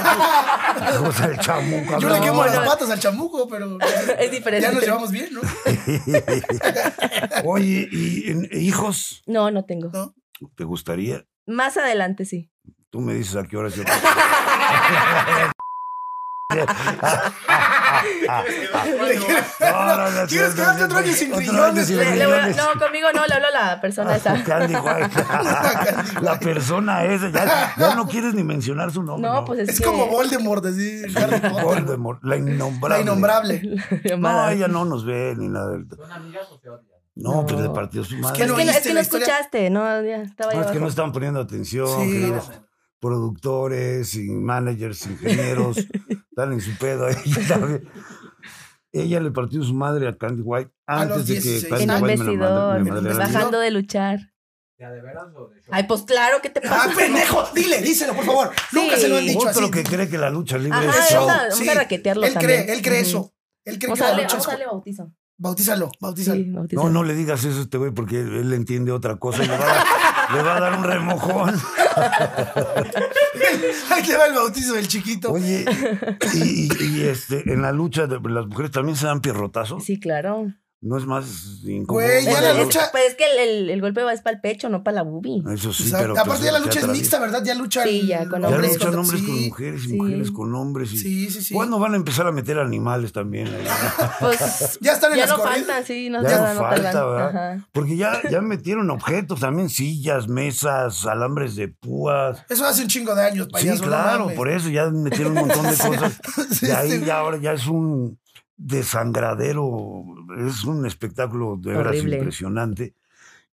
Cosa 1.05 1.27
del 1.27 1.39
chamuco, 1.39 1.99
Yo 1.99 2.09
le 2.09 2.17
no. 2.19 2.23
quemo 2.23 2.45
las 2.45 2.55
no. 2.55 2.65
patas 2.65 2.89
al 2.89 2.99
chamuco, 2.99 3.47
pero. 3.49 3.77
Es 4.17 4.31
diferente. 4.31 4.65
Ya 4.67 4.71
nos 4.73 4.83
llevamos 4.83 5.11
bien, 5.11 5.29
¿no? 5.33 5.41
Oye, 7.45 7.87
¿y 7.91 8.29
en- 8.31 8.49
hijos? 8.51 9.23
No, 9.25 9.51
no 9.51 9.65
tengo. 9.65 9.89
¿No? 9.93 10.13
¿Te 10.55 10.63
gustaría? 10.63 11.25
Más 11.47 11.77
adelante 11.77 12.25
sí. 12.25 12.51
Tú 12.89 12.99
me 12.99 13.13
dices 13.13 13.35
a 13.35 13.43
qué 13.43 13.57
horas 13.57 13.75
yo. 13.75 13.83
No, 19.59 19.97
no, 19.97 20.11
no, 20.11 20.27
¿Quieres 20.27 20.49
no, 20.49 20.55
quedarte 20.55 20.79
no, 20.79 20.85
otro 20.85 20.97
año 20.97 21.07
no, 21.07 21.13
sin 21.13 21.33
riñones. 21.35 21.89
no, 22.57 22.79
conmigo 22.79 23.07
no, 23.13 23.25
le 23.25 23.33
hablo 23.33 23.47
a 23.47 23.51
la 23.51 23.81
persona 23.81 24.15
esa. 24.15 24.43
Candy 24.43 24.75
White. 24.75 25.09
La 26.21 26.39
persona 26.39 27.05
esa, 27.05 27.29
ya, 27.29 27.73
ya 27.77 27.95
no 27.95 28.07
quieres 28.07 28.33
ni 28.33 28.43
mencionar 28.43 28.91
su 28.91 29.03
nombre. 29.03 29.29
No, 29.29 29.45
pues 29.45 29.59
es, 29.59 29.69
Es 29.69 29.79
que... 29.79 29.85
como 29.85 30.07
Voldemort, 30.07 30.65
así. 30.65 31.01
Harry 31.15 31.39
Potter. 31.39 31.63
Voldemort, 31.63 32.23
la 32.23 32.37
innombrable. 32.37 32.97
La 32.97 33.01
innombrable. 33.01 33.61
No, 34.17 34.49
ella 34.49 34.67
no 34.67 34.85
nos 34.85 35.05
ve 35.05 35.35
ni 35.37 35.47
nada. 35.47 35.77
No, 37.15 37.45
pues 37.45 37.59
le 37.61 37.69
partió 37.69 38.03
su 38.03 38.15
madre. 38.17 38.37
Es 38.37 38.41
que, 38.41 38.47
no, 38.47 38.57
es 38.59 38.79
que 38.81 38.93
no 38.93 38.99
escuchaste, 38.99 39.69
no, 39.69 40.01
ya 40.03 40.21
estaba 40.21 40.53
No, 40.53 40.61
es 40.61 40.67
que 40.71 40.79
no 40.79 40.87
estaban 40.87 41.11
poniendo 41.11 41.39
atención, 41.41 41.87
Sí. 41.87 42.11
queridos 42.11 42.49
productores, 42.99 44.15
y 44.15 44.29
managers, 44.29 45.07
ingenieros, 45.07 45.77
están 46.29 46.53
en 46.53 46.61
su 46.61 46.75
pedo 46.77 47.05
ahí, 47.07 47.15
¿sabes? 47.47 47.81
Ella 48.93 49.19
le 49.19 49.31
partió 49.31 49.63
su 49.63 49.73
madre 49.73 50.07
a 50.07 50.17
Candy 50.17 50.41
White 50.41 50.71
antes 50.85 51.27
de 51.27 51.35
que 51.35 51.41
16 51.41 51.67
Candy 51.69 51.83
En 51.83 51.89
White 51.91 52.01
me 52.01 52.07
la 52.07 52.15
vestidor, 52.23 52.79
me 52.79 53.01
mí. 53.13 53.17
bajando 53.17 53.59
de 53.59 53.71
luchar. 53.71 54.19
Ay, 55.69 55.83
pues 55.83 56.01
claro, 56.03 56.37
¿qué 56.41 56.49
te 56.49 56.59
¡Ah, 56.67 56.69
pasa? 56.87 56.95
pendejo! 56.97 57.43
Dile, 57.53 57.81
díselo, 57.81 58.15
por 58.15 58.25
favor. 58.25 58.51
Nunca 58.71 58.97
se 58.97 59.07
lo 59.09 59.17
han 59.17 59.25
dicho 59.25 59.39
Otro 59.47 59.51
así. 59.65 59.71
que 59.71 59.83
cree 59.83 60.09
que 60.09 60.17
la 60.17 60.29
lucha 60.31 60.57
libre 60.57 60.79
Ajá, 60.79 60.89
es 60.89 60.95
vamos 60.95 61.09
show. 61.11 61.29
a- 61.29 61.47
vamos 61.49 61.67
a 61.67 61.73
raquetearlo 61.75 62.25
Él 62.25 62.33
también. 62.33 62.63
cree, 62.65 62.73
él 62.75 62.81
cree 62.81 62.99
Ujú. 63.01 63.07
eso. 63.09 63.33
Él 63.63 63.77
cree 63.77 63.89
Vamos 63.89 63.99
que 63.99 64.05
la 64.05 64.11
lucha 64.13 64.27
vamos 64.27 64.41
es... 64.43 64.47
a 64.47 64.51
darle 64.51 64.65
bautizo. 64.65 65.13
Bautízalo, 65.41 65.89
bautízalo. 65.99 66.43
Sí, 66.43 66.51
bautizo. 66.51 66.83
No, 66.83 66.89
no 66.91 67.03
le 67.03 67.15
digas 67.15 67.43
eso 67.43 67.57
a 67.57 67.61
este 67.63 67.79
güey 67.79 67.89
porque 67.89 68.19
él 68.19 68.53
entiende 68.53 68.91
otra 68.91 69.15
cosa 69.15 69.43
y 69.43 69.47
le 69.47 69.57
va, 69.57 69.65
a- 69.81 70.35
le 70.35 70.43
va 70.43 70.57
a 70.57 70.59
dar 70.59 70.77
un 70.77 70.83
remojón. 70.83 71.55
Ahí 73.91 74.03
te 74.03 74.15
va 74.17 74.25
el 74.27 74.33
bautizo 74.35 74.73
del 74.73 74.87
chiquito. 74.87 75.31
Oye, 75.31 75.65
y, 76.35 76.37
y- 76.37 76.69
y, 76.97 77.01
este, 77.01 77.51
en 77.51 77.63
la 77.63 77.71
lucha 77.71 78.05
de 78.05 78.19
las 78.29 78.45
mujeres 78.45 78.69
también 78.71 78.95
se 78.95 79.07
dan 79.07 79.19
pierrotazos. 79.21 79.83
Sí, 79.83 79.99
claro. 79.99 80.53
No 80.83 80.97
es 80.97 81.05
más 81.05 81.59
incómodo. 81.63 82.03
Güey, 82.05 82.25
ya 82.25 82.31
Pues 82.31 82.41
la 82.43 82.51
es, 82.53 82.57
lucha- 82.57 82.89
pues 82.91 83.03
es 83.09 83.15
que 83.15 83.23
el, 83.31 83.37
el- 83.49 83.69
el 83.69 83.81
golpe 83.81 84.01
va 84.01 84.13
es 84.13 84.21
para 84.21 84.35
el 84.37 84.41
pecho, 84.41 84.67
no 84.67 84.83
para 84.83 84.95
la 84.95 85.03
boobie. 85.03 85.43
Eso 85.53 85.71
sí, 85.71 85.83
O 85.83 85.87
sea, 85.89 85.99
pero. 85.99 86.13
aparte 86.13 86.29
pues, 86.29 86.41
ya 86.41 86.51
la 86.51 86.57
lucha 86.59 86.79
es 86.79 86.87
mixta, 86.87 87.19
¿verdad? 87.19 87.43
Ya 87.45 87.53
luchan 87.53 87.87
Sí, 87.87 88.07
ya, 88.07 88.27
con 88.27 88.41
Ya 88.41 88.47
hombres 88.47 88.73
luchan 88.73 88.93
contra- 88.93 89.01
hombres 89.01 89.21
con 89.21 89.35
sí, 89.37 89.45
mujeres 89.49 89.81
y 89.83 89.87
sí. 89.89 89.93
mujeres 89.95 90.31
con 90.31 90.55
hombres. 90.55 90.93
Y... 90.93 90.97
Sí, 90.97 91.29
sí, 91.29 91.41
sí. 91.43 91.53
¿Cuándo 91.53 91.77
van 91.77 91.93
a 91.93 91.97
empezar 91.97 92.25
a 92.25 92.31
meter 92.31 92.57
animales 92.57 93.11
también? 93.13 93.45
ahí? 93.47 93.63
Pues 94.21 94.79
Ya 94.81 94.93
están 94.93 95.11
en 95.11 95.19
ya 95.19 95.27
las 95.27 95.37
no 95.37 95.43
faltan, 95.43 95.85
sí, 95.85 96.09
no, 96.09 96.23
Ya 96.23 96.29
tardan, 96.29 96.55
no 96.55 96.61
no 96.63 96.67
falta, 96.69 96.91
tardan. 96.91 97.09
¿verdad? 97.15 97.51
Ajá. 97.53 97.67
Porque 97.71 97.97
ya, 97.97 98.19
ya 98.31 98.41
metieron 98.41 98.89
objetos 98.89 99.39
también, 99.39 99.69
sillas, 99.69 100.27
mesas, 100.29 101.05
alambres 101.05 101.55
de 101.55 101.67
púas. 101.67 102.43
Eso 102.49 102.65
hace 102.65 102.81
un 102.81 102.87
chingo 102.87 103.13
de 103.13 103.23
años, 103.23 103.45
Sí, 103.45 103.51
payaso. 103.51 103.83
no 103.83 103.87
claro, 103.87 104.27
por 104.35 104.49
eso 104.49 104.67
ya 104.69 104.89
metieron 104.89 105.33
un 105.37 105.47
montón 105.47 105.63
de 105.63 105.69
cosas. 105.77 106.19
Sí, 106.51 106.65
Y 106.65 106.71
ahí 106.71 106.91
sí. 106.91 107.03
ya 107.05 107.19
ahora 107.19 107.37
ya 107.37 107.53
es 107.53 107.67
un 107.67 108.19
desangradero, 108.63 110.03
es 110.47 110.63
un 110.63 110.85
espectáculo 110.85 111.57
de 111.59 111.71
veras 111.71 111.87
Horrible. 111.87 112.17
impresionante. 112.17 112.95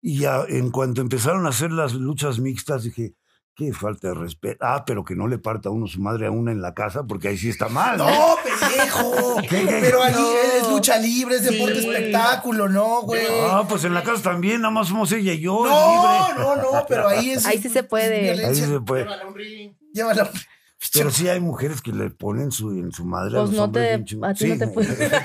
Y 0.02 0.20
ya 0.20 0.44
en 0.48 0.70
cuanto 0.72 1.02
empezaron 1.02 1.46
a 1.46 1.50
hacer 1.50 1.72
las 1.72 1.94
luchas 1.94 2.40
mixtas, 2.40 2.84
dije, 2.84 3.16
qué 3.56 3.74
falta 3.74 4.10
de 4.10 4.14
respeto. 4.14 4.60
Ah, 4.62 4.84
pero 4.86 5.04
que 5.04 5.16
no 5.16 5.28
le 5.28 5.40
parta 5.40 5.72
uno 5.72 5.88
su 5.88 6.00
madre 6.00 6.28
a 6.28 6.32
una 6.32 6.52
en 6.52 6.62
la 6.62 6.74
casa, 6.76 7.04
porque 7.08 7.30
ahí 7.30 7.38
sí 7.38 7.50
está 7.50 7.68
mal. 7.70 7.98
¿no? 7.98 8.06
No, 8.06 8.36
pendejo. 8.44 9.36
Pero 9.50 10.04
ahí 10.04 10.14
No. 10.14 10.32
es 10.64 10.70
lucha 10.70 11.00
libre, 11.00 11.38
es 11.38 11.44
deporte 11.44 11.82
Sí. 11.82 11.90
espectáculo, 11.90 12.70
¿no, 12.70 13.02
güey? 13.02 13.26
Ah, 13.50 13.66
pues 13.68 13.84
en 13.86 13.96
la 13.96 14.04
casa 14.04 14.22
también, 14.22 14.62
nada 14.62 14.72
más 14.72 14.90
somos 14.90 15.12
ella 15.12 15.34
y 15.34 15.40
yo, 15.40 15.66
No, 15.66 16.28
libre. 16.30 16.44
no, 16.44 16.56
no, 16.58 16.86
pero 16.88 17.08
ahí 17.08 17.32
es. 17.32 17.46
Ahí 17.48 17.58
sí 17.60 17.70
se 17.70 17.82
puede. 17.82 18.16
Ahí 18.30 18.36
violencia. 18.38 18.66
sí 18.66 18.72
se 18.72 18.80
puede. 18.80 19.08
Llévala. 19.94 20.30
Pero 20.94 21.10
sí 21.12 21.28
hay 21.28 21.40
mujeres 21.40 21.82
que 21.82 21.92
le 21.92 22.10
ponen 22.12 22.52
su, 22.52 22.70
en 22.72 22.92
su 22.92 23.04
madre 23.04 23.38
a 23.38 23.42
Pues 23.42 23.50
los 23.50 23.58
no 23.58 23.64
hombres 23.66 23.88
te, 24.06 24.18
a 24.26 24.34
ti 24.34 24.46
no 24.48 24.58
te 24.58 24.68
puede. 24.68 25.12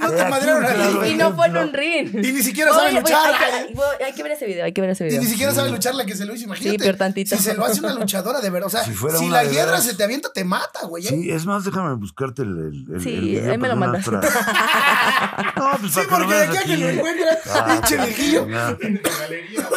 No 0.00 0.10
te 0.10 0.20
Eh, 0.22 0.28
madrearon 0.28 0.64
a 0.64 1.02
ti. 1.04 1.08
y 1.10 1.14
no 1.14 1.34
fue 1.34 1.46
en 1.46 1.56
un 1.56 1.72
ring. 1.72 2.08
Y 2.24 2.32
ni 2.32 2.42
siquiera 2.42 2.72
sabe 2.72 2.92
luchar. 2.92 3.34
Hay 3.34 3.68
que, 3.68 3.74
voy- 3.74 3.84
hay 4.04 4.12
que 4.12 4.22
ver 4.22 4.32
ese 4.32 4.46
video, 4.46 4.64
hay 4.64 4.72
que 4.72 4.80
ver 4.80 4.90
ese 4.90 5.04
Y 5.04 5.08
video. 5.08 5.22
ni 5.22 5.26
siquiera 5.28 5.52
sabe 5.54 5.70
luchar 5.70 5.94
la 5.94 6.04
que 6.04 6.14
se 6.16 6.24
lo 6.26 6.34
hizo, 6.34 6.44
imagínate. 6.44 6.78
Sí, 6.78 6.82
peor 6.84 6.96
tantito. 6.96 7.36
Si 7.36 7.42
se 7.42 7.54
lo 7.54 7.64
hace 7.64 7.80
una 7.80 7.94
luchadora 7.94 8.40
de 8.40 8.50
verdad. 8.50 8.66
O 8.66 8.70
sea, 8.70 8.84
Si 8.84 9.28
la 9.28 9.42
veras. 9.44 9.84
se 9.84 9.94
te 9.94 10.04
avienta, 10.04 10.30
te 10.32 10.44
mata, 10.44 10.86
güey. 10.86 11.06
¿eh? 11.06 11.08
Sí, 11.08 11.30
es 11.30 11.46
más, 11.46 11.64
déjame 11.64 11.94
buscarte 11.94 12.42
el, 12.42 12.48
el, 12.58 12.94
el- 12.96 13.00
Sí, 13.02 13.14
el 13.14 13.20
video 13.22 13.52
ahí 13.52 13.58
me 13.58 13.68
lo 13.68 13.76
mandas. 13.76 14.04
No, 15.56 15.70
pues 15.80 15.92
Sí, 15.92 16.00
porque 16.08 16.34
de 16.34 16.42
aquí 16.44 16.56
a 16.56 16.62
que 16.64 16.76
lo 16.76 16.88
encuentras, 16.88 17.38
Ah, 17.54 17.66
pinche 17.80 17.96
viejillo. 18.04 18.46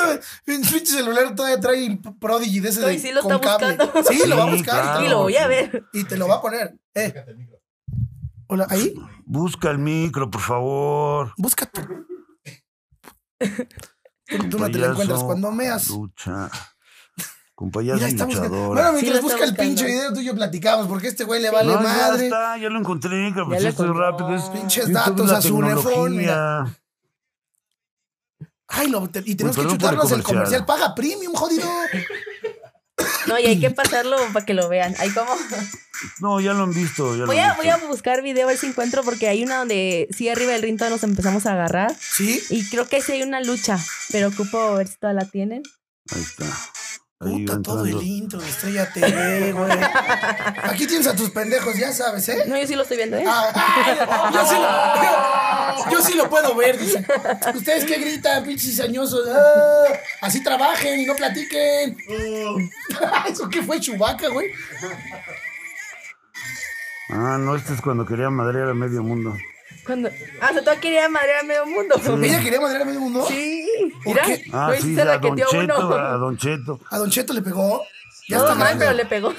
ya. 0.15 0.19
Pinche 0.45 0.85
celular 0.85 1.33
todavía 1.35 1.59
trae 1.59 1.99
Prodigy 2.19 2.59
de 2.59 2.69
ese 2.69 2.81
de 2.81 2.99
sí 2.99 3.11
lo 3.11 3.21
con 3.21 3.33
está 3.33 3.57
cable. 3.57 3.77
buscando. 3.77 4.03
Sí, 4.09 4.27
lo 4.27 4.37
va 4.37 4.43
a 4.43 4.49
buscar. 4.51 4.81
claro. 4.83 5.05
Y 5.05 5.09
lo 5.09 5.17
voy 5.23 5.35
a 5.37 5.47
ver. 5.47 5.85
Y 5.93 6.03
te 6.03 6.17
lo 6.17 6.27
va 6.27 6.35
a 6.35 6.41
poner. 6.41 6.77
Eh. 6.93 7.13
Hola, 8.47 8.67
ahí. 8.69 8.93
Busca 9.25 9.71
el 9.71 9.79
micro, 9.79 10.29
por 10.29 10.41
favor. 10.41 11.33
Busca 11.37 11.65
tú. 11.65 11.81
Tú, 14.27 14.49
tú 14.49 14.57
no 14.59 14.65
te 14.67 14.73
Payaso, 14.73 14.91
encuentras 14.91 15.23
cuando 15.23 15.51
meas. 15.51 15.89
Lucha. 15.89 16.49
Con 17.53 17.71
payaso 17.71 18.05
luchadora. 18.07 18.67
Bueno, 18.67 18.91
mientras 18.93 18.99
Sí, 19.01 19.09
lo 19.13 19.21
busca 19.21 19.45
el 19.45 19.55
pinche 19.55 19.85
video, 19.85 20.13
tú 20.13 20.19
y 20.19 20.25
yo 20.25 20.35
platicamos, 20.35 20.87
porque 20.87 21.07
este 21.07 21.23
güey 21.23 21.41
le 21.41 21.49
vale 21.51 21.73
no, 21.73 21.79
madre. 21.79 22.17
ya 22.17 22.23
está, 22.25 22.57
ya 22.57 22.69
lo 22.69 22.79
encontré, 22.79 23.29
cabrón. 23.29 23.49
Pues 23.49 23.63
lo 23.63 23.69
esto 23.69 23.83
es 23.83 23.89
encontró. 23.89 24.11
rápido. 24.11 24.35
Es, 24.35 24.43
Pinches 24.49 24.91
datos 24.91 25.31
a 25.31 25.41
su 25.41 25.55
tecnología. 25.59 26.65
Ay, 28.67 28.87
lo, 28.89 29.07
te- 29.09 29.23
y 29.25 29.35
tenemos 29.35 29.55
Pues, 29.55 29.67
que 29.67 29.73
el 29.73 29.79
chutarnos 29.79 30.11
el 30.11 30.23
comercial. 30.23 30.65
Paga 30.65 30.95
premium, 30.95 31.33
jodido. 31.33 31.67
No, 33.27 33.37
y 33.39 33.45
hay 33.45 33.59
que 33.59 33.71
pasarlo 33.71 34.15
para 34.31 34.45
que 34.45 34.53
lo 34.53 34.69
vean. 34.69 34.95
Ahí 34.99 35.09
como. 35.11 35.31
No, 36.19 36.39
ya 36.41 36.53
lo 36.53 36.63
han 36.63 36.73
visto. 36.73 37.13
Ya 37.13 37.21
lo 37.21 37.25
Voy 37.27 37.39
han 37.39 37.51
a, 37.51 37.53
voy 37.55 37.69
a 37.69 37.75
visto. 37.75 37.87
buscar 37.89 38.21
video 38.21 38.43
a 38.45 38.47
ver 38.49 38.57
si 38.57 38.67
encuentro, 38.67 39.01
porque 39.03 39.27
hay 39.29 39.43
una 39.43 39.57
donde 39.59 40.07
sí 40.15 40.27
arriba 40.29 40.51
del 40.51 40.61
ring 40.61 40.77
todos 40.77 40.91
nos 40.91 41.03
empezamos 41.03 41.45
a 41.45 41.53
agarrar. 41.53 41.95
Sí. 41.99 42.43
Y 42.49 42.69
creo 42.69 42.87
que 42.87 43.01
sí 43.01 43.13
hay 43.13 43.23
una 43.23 43.41
lucha, 43.41 43.79
pero 44.11 44.27
ocupo 44.27 44.75
ver 44.75 44.87
si 44.89 44.97
toda 44.97 45.13
la 45.13 45.25
tienen. 45.25 45.63
Ahí 46.13 46.21
está. 46.21 46.45
Puta, 47.17 47.61
todo 47.61 47.85
el 47.85 48.03
intro 48.03 48.41
de 48.41 48.49
Estrella 48.49 48.91
TV, 48.91 49.53
güey. 49.53 49.71
Aquí 50.63 50.85
tienes 50.85 51.07
a 51.07 51.15
tus 51.15 51.29
pendejos, 51.29 51.77
ya 51.77 51.93
sabes, 51.93 52.27
¿eh? 52.27 52.43
No, 52.45 52.57
yo 52.57 52.67
sí 52.67 52.75
lo 52.75 52.81
estoy 52.81 52.97
viendo, 52.97 53.15
¿eh? 53.15 53.23
Ah, 53.25 53.51
ah, 53.55 54.31
yo, 54.33 54.45
sí 54.45 54.55
lo, 54.55 55.85
yo, 55.85 55.91
yo 55.91 56.05
sí 56.05 56.13
lo 56.17 56.29
puedo 56.29 56.53
ver, 56.55 56.77
dice. 56.77 57.05
Ustedes 57.55 57.85
que 57.85 57.99
gritan, 57.99 58.43
pinches 58.43 58.71
cizañosos. 58.71 59.29
Ah, 59.29 59.93
así 60.21 60.43
trabajen 60.43 60.99
y 60.99 61.05
no 61.05 61.15
platiquen. 61.15 61.97
¿Eso 63.29 63.47
qué 63.49 63.63
fue 63.63 63.79
Chubaca, 63.79 64.27
güey? 64.27 64.51
Ah, 67.09 67.37
no, 67.39 67.55
este 67.55 67.75
es 67.75 67.81
cuando 67.81 68.05
quería 68.05 68.29
madrear 68.29 68.67
a 68.67 68.73
medio 68.73 69.01
mundo. 69.03 69.37
Cuando... 69.85 70.09
Ah, 70.41 70.49
o 70.51 70.53
sea, 70.53 70.63
tú 70.63 70.81
querías 70.81 71.09
madrear 71.09 71.39
a 71.41 71.43
medio 71.43 71.65
mundo. 71.65 71.95
¿Ella 72.23 72.41
quería 72.41 72.59
madrear 72.59 72.81
a 72.81 72.85
medio 72.85 72.99
mundo? 72.99 73.25
Sí. 73.27 73.67
¿Por 74.03 74.13
Mira, 74.15 74.25
qué? 74.25 74.45
Ah, 74.51 74.71
no 74.73 74.81
sí, 74.81 74.99
a 74.99 75.17
Don 75.17 75.37
Cheto, 75.37 75.57
uno. 75.87 75.95
a 75.95 76.11
Don 76.17 76.37
Cheto. 76.37 76.79
¿A 76.89 76.97
Don 76.97 77.09
Cheto 77.09 77.33
le 77.33 77.41
pegó? 77.41 77.83
Ya 78.27 78.37
no, 78.37 78.43
está 78.43 78.55
mal, 78.55 78.75
pero 78.77 78.93
le 78.93 79.05
pegó. 79.05 79.33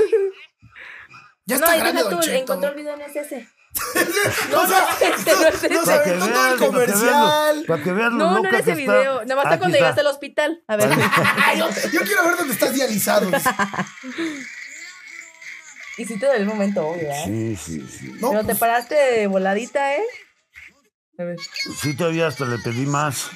Ya 1.46 1.58
no, 1.58 1.64
está 1.64 1.76
y 1.76 1.80
grande 1.80 1.98
deja 1.98 2.10
Don 2.10 2.20
tú, 2.20 2.26
Cheto. 2.26 2.38
encontró 2.38 2.68
el 2.70 2.74
video 2.76 2.94
en 2.94 3.00
SS. 3.02 3.48
No, 4.50 4.66
sa- 4.66 4.86
Este 5.00 5.32
no 5.34 5.48
es 5.48 5.62
no, 5.62 5.68
no 5.80 5.84
sabe 5.84 6.04
todo 6.04 6.14
el 6.14 6.20
vean, 6.20 6.32
para 6.32 6.56
que 6.56 6.66
comercial. 6.66 7.64
Para 7.66 7.82
que 7.82 7.92
vean 7.92 8.12
lo 8.12 8.24
No, 8.24 8.40
no 8.40 8.48
era 8.48 8.58
ese 8.60 8.74
video. 8.74 9.24
Nada 9.24 9.34
más 9.36 9.44
está 9.44 9.58
cuando 9.58 9.76
llegaste 9.76 10.00
al 10.00 10.06
hospital. 10.06 10.62
A 10.68 10.76
ver. 10.76 10.88
Yo, 11.58 11.68
yo 11.92 12.00
quiero 12.02 12.24
ver 12.24 12.36
dónde 12.36 12.54
estás 12.54 12.72
dializado. 12.72 13.28
y 15.98 16.04
sí 16.04 16.18
te 16.18 16.26
dolió 16.26 16.40
el 16.40 16.46
momento, 16.46 16.86
obvio, 16.86 17.08
¿verdad? 17.08 17.24
Sí, 17.24 17.56
sí, 17.56 17.86
sí. 17.88 18.12
No, 18.20 18.28
Pero 18.30 18.40
te 18.40 18.46
pues, 18.46 18.58
paraste 18.58 18.94
de 18.94 19.26
voladita, 19.26 19.94
¿eh? 19.96 20.02
A 21.18 21.22
ver. 21.24 21.36
Sí, 21.80 21.94
todavía 21.96 22.26
hasta 22.26 22.44
le 22.44 22.58
pedí 22.58 22.84
más. 22.86 23.30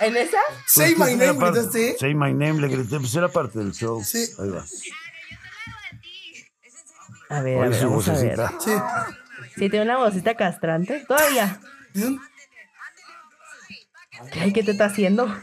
¿En 0.00 0.16
esa? 0.16 0.38
say 0.66 0.94
Pues, 0.94 1.08
my 1.10 1.14
era 1.22 1.32
name, 1.32 1.40
parte- 1.40 1.58
gritaste. 1.60 1.96
Say 1.98 2.14
my 2.14 2.32
name, 2.32 2.60
le 2.60 2.68
grité, 2.68 2.98
pues 2.98 3.14
era 3.14 3.28
parte 3.28 3.58
del 3.58 3.72
show. 3.72 4.02
Sí. 4.04 4.26
Ahí 4.38 4.48
va. 4.50 4.64
A 7.30 7.42
ver, 7.42 7.58
a 7.58 7.68
ver, 7.68 7.74
su 7.74 7.88
vamos 7.88 8.08
a 8.08 8.12
ver. 8.14 8.36
vocecita. 8.36 8.60
Sí. 8.60 8.72
Sí, 9.56 9.70
tiene 9.70 9.82
una 9.82 9.98
vocita 9.98 10.34
castrante. 10.36 11.04
Todavía. 11.06 11.60
¿Qué, 14.32 14.52
¿Qué 14.52 14.62
te 14.62 14.72
está 14.72 14.86
haciendo? 14.86 15.34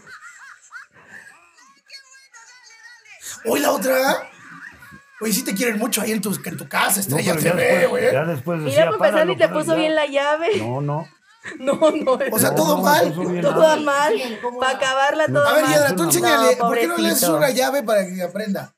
Hoy 3.45 3.59
la 3.59 3.71
otra. 3.71 4.29
Oye, 5.21 5.33
sí 5.33 5.43
te 5.43 5.55
quieren 5.55 5.79
mucho 5.79 6.01
ahí 6.01 6.11
en 6.11 6.21
tu, 6.21 6.31
en 6.45 6.57
tu 6.57 6.67
casa, 6.69 6.99
Estrella 6.99 7.33
ya 7.35 7.39
TV, 7.51 7.55
después, 7.63 7.89
güey. 7.89 8.11
ya 8.13 8.23
después 8.25 8.59
Mira, 8.59 8.69
decía, 8.69 8.83
para 8.85 8.95
empezar, 8.95 9.11
"Páralo, 9.13 9.31
ni 9.31 9.37
te 9.37 9.49
puso 9.49 9.71
ya". 9.71 9.75
bien 9.75 9.95
la 9.95 10.05
llave. 10.05 10.57
No, 10.57 10.81
no. 10.81 11.07
No, 11.59 11.73
no. 11.73 12.19
O 12.31 12.39
sea, 12.39 12.53
todo 12.55 12.77
no, 12.77 12.83
mal. 12.83 13.13
Todo 13.41 13.77
mal. 13.81 14.13
Para 14.59 14.77
acabarla 14.77 15.27
todo 15.27 15.47
A 15.47 15.53
ver, 15.53 15.63
mal. 15.63 15.73
Yadra, 15.73 15.95
tú 15.95 16.03
enséñale. 16.03 16.55
No, 16.57 16.67
¿Por 16.67 16.77
qué 16.79 16.87
no 16.87 16.97
le 16.97 17.09
haces 17.09 17.29
una 17.29 17.49
llave 17.49 17.83
para 17.83 18.05
que 18.05 18.21
aprenda? 18.21 18.73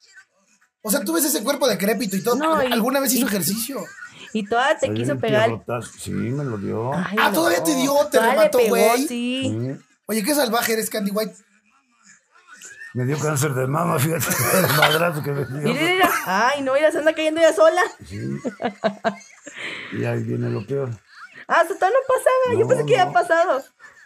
O 0.81 0.89
sea, 0.91 1.01
tú 1.01 1.13
ves 1.13 1.25
ese 1.25 1.43
cuerpo 1.43 1.67
decrépito 1.67 2.15
y 2.15 2.23
todo. 2.23 2.35
No, 2.35 2.63
y- 2.63 2.71
¿Alguna 2.71 2.99
vez 2.99 3.13
hizo 3.13 3.25
y- 3.25 3.29
ejercicio? 3.29 3.83
Y 4.31 4.45
toda 4.45 4.77
te 4.77 4.93
quiso 4.93 5.17
pegar. 5.17 5.49
Sí, 5.97 6.11
me 6.11 6.43
lo 6.43 6.57
dio. 6.57 6.93
Ay, 6.93 7.17
Ah, 7.19 7.31
todavía 7.33 7.63
te 7.63 7.73
dio, 7.75 7.93
te 8.11 8.19
remató, 8.19 8.59
güey. 8.67 9.07
Sí. 9.07 9.41
Sí. 9.49 9.75
Oye, 10.05 10.23
qué 10.23 10.35
salvaje 10.35 10.73
eres, 10.73 10.89
Candy 10.89 11.11
White. 11.11 11.35
Me 12.93 13.05
dio 13.05 13.19
cáncer 13.19 13.53
de 13.53 13.67
mama, 13.67 13.99
fíjate. 13.99 14.25
El 14.57 14.77
madrazo 14.77 15.21
que 15.23 15.31
me 15.31 15.45
dio. 15.45 15.73
Ay, 16.25 16.61
no, 16.61 16.73
mira, 16.73 16.91
se 16.91 16.99
anda 16.99 17.13
cayendo 17.13 17.41
ya 17.41 17.53
sola. 17.53 17.81
Y 19.93 20.05
ahí 20.05 20.23
viene 20.23 20.49
lo 20.49 20.65
peor. 20.65 20.89
Ah, 21.51 21.63
eso 21.65 21.73
todavía 21.75 21.97
no 21.99 22.05
pasaba. 22.15 22.53
Yo 22.53 22.59
No, 22.59 22.67
pensé 22.67 22.85
que 22.85 22.91
ya 22.93 23.05
no. 23.05 23.09
ha 23.09 23.13
pasado. 23.13 23.63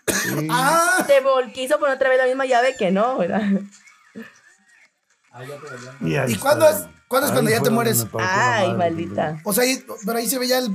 Sí. 0.08 0.47
Ah, 0.49 1.03
Te 1.08 1.21
vol- 1.23 1.51
quiso 1.53 1.77
poner 1.79 1.95
otra 1.97 2.10
vez 2.10 2.17
la 2.17 2.25
misma 2.25 2.45
llave 2.45 2.75
que 2.77 2.89
no, 2.91 3.17
¿verdad? 3.17 3.41
Y, 6.01 6.15
ahí 6.15 6.32
¿Y 6.34 6.38
cuándo 6.38 6.67
es- 6.69 6.86
cuándo 7.08 7.27
es 7.27 7.34
cuando 7.34 7.51
ya 7.51 7.62
te 7.62 7.69
mueres? 7.69 8.06
Ay, 8.19 8.67
madre, 8.69 8.77
maldita. 8.77 9.38
o 9.43 9.53
sea, 9.53 9.63
ahí- 9.63 9.84
pero 10.06 10.17
ahí 10.17 10.27
se 10.27 10.39
veía 10.39 10.60
el. 10.60 10.69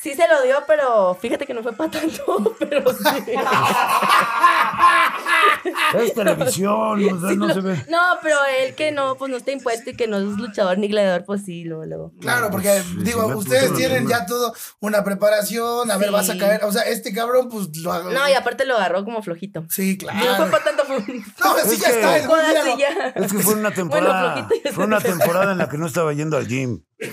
Sí 0.00 0.14
se 0.14 0.26
lo 0.28 0.40
dio, 0.42 0.56
pero 0.66 1.14
fíjate 1.20 1.46
que 1.46 1.52
no 1.52 1.62
fue 1.62 1.72
para 1.74 1.90
tanto, 1.90 2.56
pero 2.58 2.90
sí. 2.92 3.04
Es 5.94 6.14
televisión, 6.14 7.04
o 7.14 7.20
sea, 7.20 7.36
no 7.36 7.52
se 7.52 7.60
ve. 7.60 7.84
No, 7.88 7.98
pero 8.22 8.36
él 8.60 8.74
que 8.74 8.92
no, 8.92 9.16
pues 9.16 9.30
no 9.30 9.36
está 9.36 9.50
impuesto 9.52 9.90
y 9.90 9.96
que 9.96 10.06
no 10.06 10.18
es 10.18 10.24
luchador 10.24 10.78
ni 10.78 10.88
gladiador, 10.88 11.24
pues 11.24 11.42
sí, 11.44 11.64
luego, 11.64 11.84
luego. 11.86 12.12
Claro, 12.20 12.50
porque 12.50 12.80
Sí, 12.82 12.96
digo, 12.98 13.26
ustedes 13.36 13.74
tienen 13.74 14.06
ya 14.08 14.26
todo 14.26 14.54
una 14.80 15.02
preparación. 15.04 15.90
A 15.90 15.96
ver, 15.96 16.08
Sí. 16.08 16.12
vas 16.14 16.30
a 16.30 16.38
caer. 16.38 16.64
O 16.64 16.72
sea, 16.72 16.82
este 16.82 17.12
cabrón, 17.12 17.48
pues 17.48 17.76
lo 17.78 17.92
hago. 17.92 18.10
No, 18.10 18.28
y 18.28 18.32
aparte 18.34 18.64
lo 18.64 18.76
agarró 18.76 19.04
como 19.04 19.22
flojito. 19.22 19.64
Sí, 19.68 19.98
No 20.02 20.08
fue 20.12 20.22
claro. 20.26 20.50
para 20.50 20.64
tanto. 20.64 20.82
Un 20.88 20.96
No, 21.44 21.54
sí, 21.64 21.74
Es 21.74 21.80
ya 21.80 21.88
que- 21.90 22.00
está. 22.00 22.76
ya. 22.78 23.08
Es 23.16 23.32
que 23.32 23.38
fue 23.40 23.54
una 23.54 23.70
temporada. 23.74 24.46
flojito 24.46 24.72
fue 24.72 24.84
una 24.84 25.00
temporada 25.00 25.52
en 25.52 25.58
la 25.58 25.68
que 25.68 25.78
no 25.78 25.86
estaba 25.86 26.12
yendo 26.12 26.36
al 26.36 26.46
gym. 26.46 26.82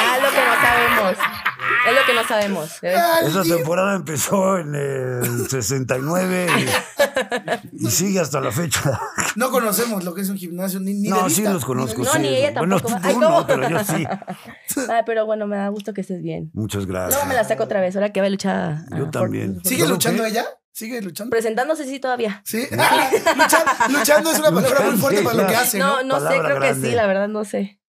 Ah, 0.00 0.16
lo 0.22 0.30
que 0.30 0.36
no 0.36 0.54
sabemos. 0.62 1.18
Es 1.88 1.94
lo 1.94 2.04
que 2.06 2.14
no 2.14 2.26
sabemos. 2.26 2.78
Esa 2.82 3.42
temporada 3.42 3.96
empezó 3.96 4.58
en 4.58 4.74
el 4.74 5.48
69 5.50 6.46
y, 7.80 7.86
y 7.86 7.90
sigue 7.90 8.20
hasta 8.20 8.40
la 8.40 8.52
fecha. 8.52 9.00
No 9.36 9.50
conocemos 9.50 10.04
lo 10.04 10.14
que 10.14 10.20
es 10.22 10.28
un 10.28 10.36
gimnasio, 10.36 10.80
ni, 10.80 10.94
ni 10.94 11.04
de 11.04 11.10
No, 11.10 11.28
sí 11.28 11.36
vista, 11.42 11.52
los 11.52 11.64
conozco. 11.64 12.02
No, 12.02 12.12
sí. 12.12 12.18
ni 12.20 12.28
ella 12.28 12.52
Bueno, 12.58 12.78
tampoco. 12.80 13.00
tú 13.02 13.08
Ay, 13.08 13.16
no, 13.16 13.26
¿cómo? 13.28 13.46
pero 13.46 13.68
yo 13.68 13.78
sí. 13.84 14.06
Ay, 14.88 15.02
pero 15.06 15.26
bueno, 15.26 15.46
me 15.46 15.56
da 15.56 15.68
gusto 15.68 15.92
que 15.94 16.02
estés 16.02 16.22
bien. 16.22 16.50
Muchas 16.54 16.86
gracias. 16.86 17.14
Luego 17.14 17.26
me 17.28 17.34
la 17.34 17.44
saco 17.44 17.64
otra 17.64 17.80
vez, 17.80 17.94
ahora 17.96 18.12
que 18.12 18.20
va 18.20 18.26
a 18.26 18.30
luchar. 18.30 18.78
Yo 18.96 19.06
ah, 19.06 19.10
también. 19.10 19.54
por- 19.54 19.64
¿Sigue 19.66 19.78
¿Luego 19.80 19.94
luchando 19.94 20.22
qué? 20.24 20.28
ella? 20.30 20.46
¿Sigue 20.72 21.02
luchando? 21.02 21.30
Presentándose 21.30 21.84
sí 21.86 21.98
todavía. 21.98 22.40
Sí. 22.44 22.68
Lucha- 22.70 23.64
luchando 23.88 24.30
es 24.30 24.38
una 24.38 24.52
palabra 24.52 24.80
muy 24.90 24.96
fuerte 24.96 25.22
para 25.22 25.36
lo 25.42 25.46
que 25.48 25.56
hace, 25.56 25.78
¿no? 25.78 26.02
No, 26.04 26.20
no 26.20 26.28
sé, 26.30 26.38
creo 26.40 26.60
que 26.60 26.74
sí, 26.74 26.92
la 26.92 27.06
verdad 27.06 27.26
no 27.28 27.44
sé. 27.44 27.80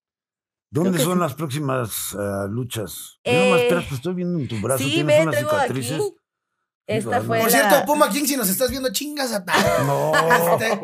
¿Dónde 0.71 0.99
son 0.99 1.13
sí. 1.13 1.19
las 1.19 1.33
próximas 1.33 2.15
ah, 2.15 2.47
luchas? 2.49 3.19
Eh, 3.23 3.45
no 3.45 3.51
más 3.51 3.61
espera, 3.61 3.87
te 3.87 3.95
estoy 3.95 4.13
viendo 4.13 4.39
en 4.39 4.47
tu 4.47 4.59
brazo. 4.61 4.83
sí, 4.83 4.91
Tienes 4.91 5.17
ve, 5.17 5.23
unas 5.23 5.39
cicatrices. 5.39 6.01
aquí. 6.01 6.18
Esta 6.89 7.21
fue 7.21 7.39
Por 7.39 7.51
la... 7.51 7.57
cierto, 7.57 7.85
Puma 7.85 8.09
King, 8.09 8.25
si 8.25 8.35
nos 8.35 8.49
estás 8.49 8.69
viendo, 8.71 8.91
chingas 8.91 9.31
a. 9.31 9.43
No. 9.85 10.11
Este, 10.53 10.77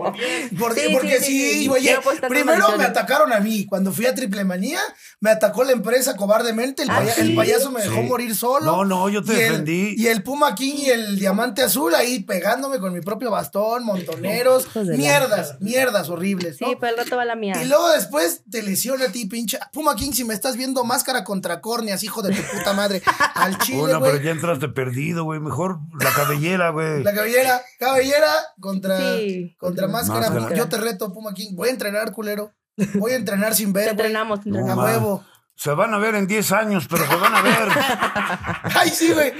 porque 0.57 0.81
Sí, 0.87 0.93
porque 0.93 1.19
sí, 1.19 1.25
sí, 1.25 1.51
sí, 1.51 1.63
sí. 1.63 1.69
oye, 1.69 1.97
con 2.03 2.15
primero 2.29 2.77
me 2.77 2.83
atacaron 2.85 3.33
a 3.33 3.39
mí. 3.39 3.65
Cuando 3.65 3.91
fui 3.91 4.05
a 4.05 4.13
Triple 4.13 4.43
Manía, 4.43 4.79
me 5.19 5.31
atacó 5.31 5.63
la 5.63 5.71
empresa 5.71 6.15
cobardemente. 6.15 6.83
El, 6.83 6.89
¿Ah, 6.91 6.97
paya- 6.99 7.13
sí? 7.15 7.21
el 7.21 7.35
payaso 7.35 7.71
me 7.71 7.81
dejó 7.81 7.95
Sí. 7.95 8.07
morir 8.07 8.35
solo. 8.35 8.65
No, 8.65 8.85
no, 8.85 9.09
yo 9.09 9.23
te 9.23 9.33
Y 9.33 9.35
el- 9.37 9.41
defendí. 9.49 9.95
y 9.97 10.07
el 10.07 10.21
Puma 10.23 10.53
King 10.55 10.75
y 10.77 10.89
el 10.89 11.17
Diamante 11.17 11.63
Azul 11.63 11.95
ahí 11.95 12.19
pegándome 12.19 12.79
con 12.79 12.93
mi 12.93 13.01
propio 13.01 13.31
bastón, 13.31 13.83
montoneros. 13.83 14.67
Mierdas, 14.75 15.57
mierdas 15.59 16.09
horribles. 16.09 16.61
¿no? 16.61 16.67
Sí, 16.67 16.77
pero 16.79 16.93
el 16.93 17.03
rato 17.03 17.17
va 17.17 17.25
la 17.25 17.35
mía. 17.35 17.55
Y 17.63 17.67
luego 17.67 17.89
después 17.89 18.41
te 18.49 18.61
lesiona 18.61 19.05
a 19.05 19.11
ti, 19.11 19.25
pinche. 19.25 19.57
Puma 19.73 19.95
King, 19.95 20.11
si 20.11 20.23
me 20.23 20.33
estás 20.33 20.55
viendo, 20.55 20.83
máscara 20.83 21.23
contra 21.23 21.61
córneas, 21.61 22.03
hijo 22.03 22.21
de 22.21 22.33
tu 22.35 22.41
puta 22.57 22.73
madre. 22.73 23.01
Al 23.35 23.57
chile, 23.59 23.79
Bueno, 23.79 24.01
pero 24.01 24.17
ya 24.21 24.31
entraste 24.31 24.67
perdido, 24.69 25.23
güey. 25.23 25.39
Mejor 25.39 25.79
la 25.99 26.11
cabellera, 26.11 26.69
güey. 26.69 27.03
La 27.03 27.13
cabellera, 27.13 27.61
cabellera 27.79 28.31
contra, 28.59 29.17
Sí. 29.17 29.55
contra 29.57 29.87
máscara. 29.87 30.29
Máscara. 30.29 30.55
Yo 30.55 30.67
te 30.69 30.77
reto, 30.77 31.11
Puma 31.13 31.33
King. 31.33 31.55
Voy 31.55 31.69
a 31.69 31.71
entrenar, 31.71 32.11
culero. 32.11 32.51
Voy 32.95 33.13
a 33.13 33.15
entrenar 33.15 33.55
sin 33.55 33.71
ver. 33.73 33.85
Te 33.85 33.91
entrenamos, 33.91 34.41
te 34.41 34.49
No, 34.49 34.57
A 34.57 34.59
entrenamos. 34.59 34.85
ma. 34.85 34.91
huevo. 34.91 35.25
Se 35.57 35.71
van 35.71 35.93
a 35.93 35.97
ver 35.99 36.15
en 36.15 36.27
10 36.27 36.51
años, 36.51 36.85
pero 36.89 37.07
se 37.07 37.15
van 37.15 37.33
a 37.33 37.41
ver. 37.41 37.69
Ay, 38.75 38.89
sí, 38.89 39.13
güey. 39.13 39.31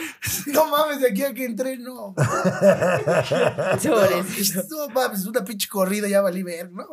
No 0.48 0.68
mames, 0.68 1.02
de 1.02 1.10
aquí 1.10 1.24
a 1.24 1.34
que 1.34 1.44
entreno. 1.44 2.16
Pobrecito. 3.84 4.64
No 4.70 4.90
mames, 4.94 5.26
una 5.26 5.44
pinche 5.44 5.68
corrida 5.68 6.08
ya 6.08 6.22
valí 6.22 6.44
ver, 6.44 6.72
¿no? 6.72 6.86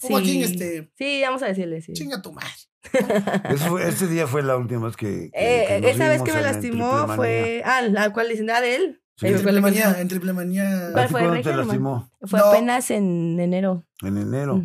Puma 0.00 0.18
Sí. 0.20 0.24
King, 0.24 0.40
este. 0.44 0.92
Sí, 0.96 1.22
vamos 1.22 1.42
a 1.42 1.46
decirle, 1.46 1.80
sí. 1.82 1.92
Chinga 1.92 2.20
tu 2.22 2.32
madre. 2.32 2.50
Ese, 2.92 3.68
fue- 3.68 3.88
ese 3.88 4.06
día 4.06 4.26
fue 4.26 4.42
la 4.42 4.56
última 4.56 4.86
vez 4.86 4.96
que. 4.96 5.30
que- 5.32 5.62
Eh, 5.62 5.66
que 5.68 5.80
nos 5.80 5.90
esa 5.92 6.08
vez 6.08 6.12
vimos 6.22 6.28
que 6.28 6.34
me 6.36 6.42
lastimó 6.42 6.96
Triple 6.98 7.16
fue. 7.16 7.62
Ah, 7.64 7.82
la 7.82 8.12
cual 8.12 8.28
dicen, 8.28 8.50
ah, 8.50 8.60
de 8.60 8.76
él. 8.76 9.00
Sí. 9.16 9.26
En 9.26 9.32
fue 9.34 9.42
triple 9.42 9.52
la 9.52 9.58
que- 9.58 9.62
manía, 9.62 10.00
en 10.00 10.08
triple 10.08 10.32
manía. 10.32 10.64
Manía. 10.64 10.90
¿Cuál 10.92 11.04
¿A 11.04 11.06
ti 11.06 11.12
fue, 11.12 11.20
cuándo 11.20 11.40
te 11.40 11.42
Regio, 11.48 11.56
lastimó? 11.62 12.10
Fue 12.22 12.38
No. 12.40 12.44
apenas 12.46 12.90
en 12.90 13.38
enero. 13.40 13.84
En 14.02 14.18
enero. 14.18 14.62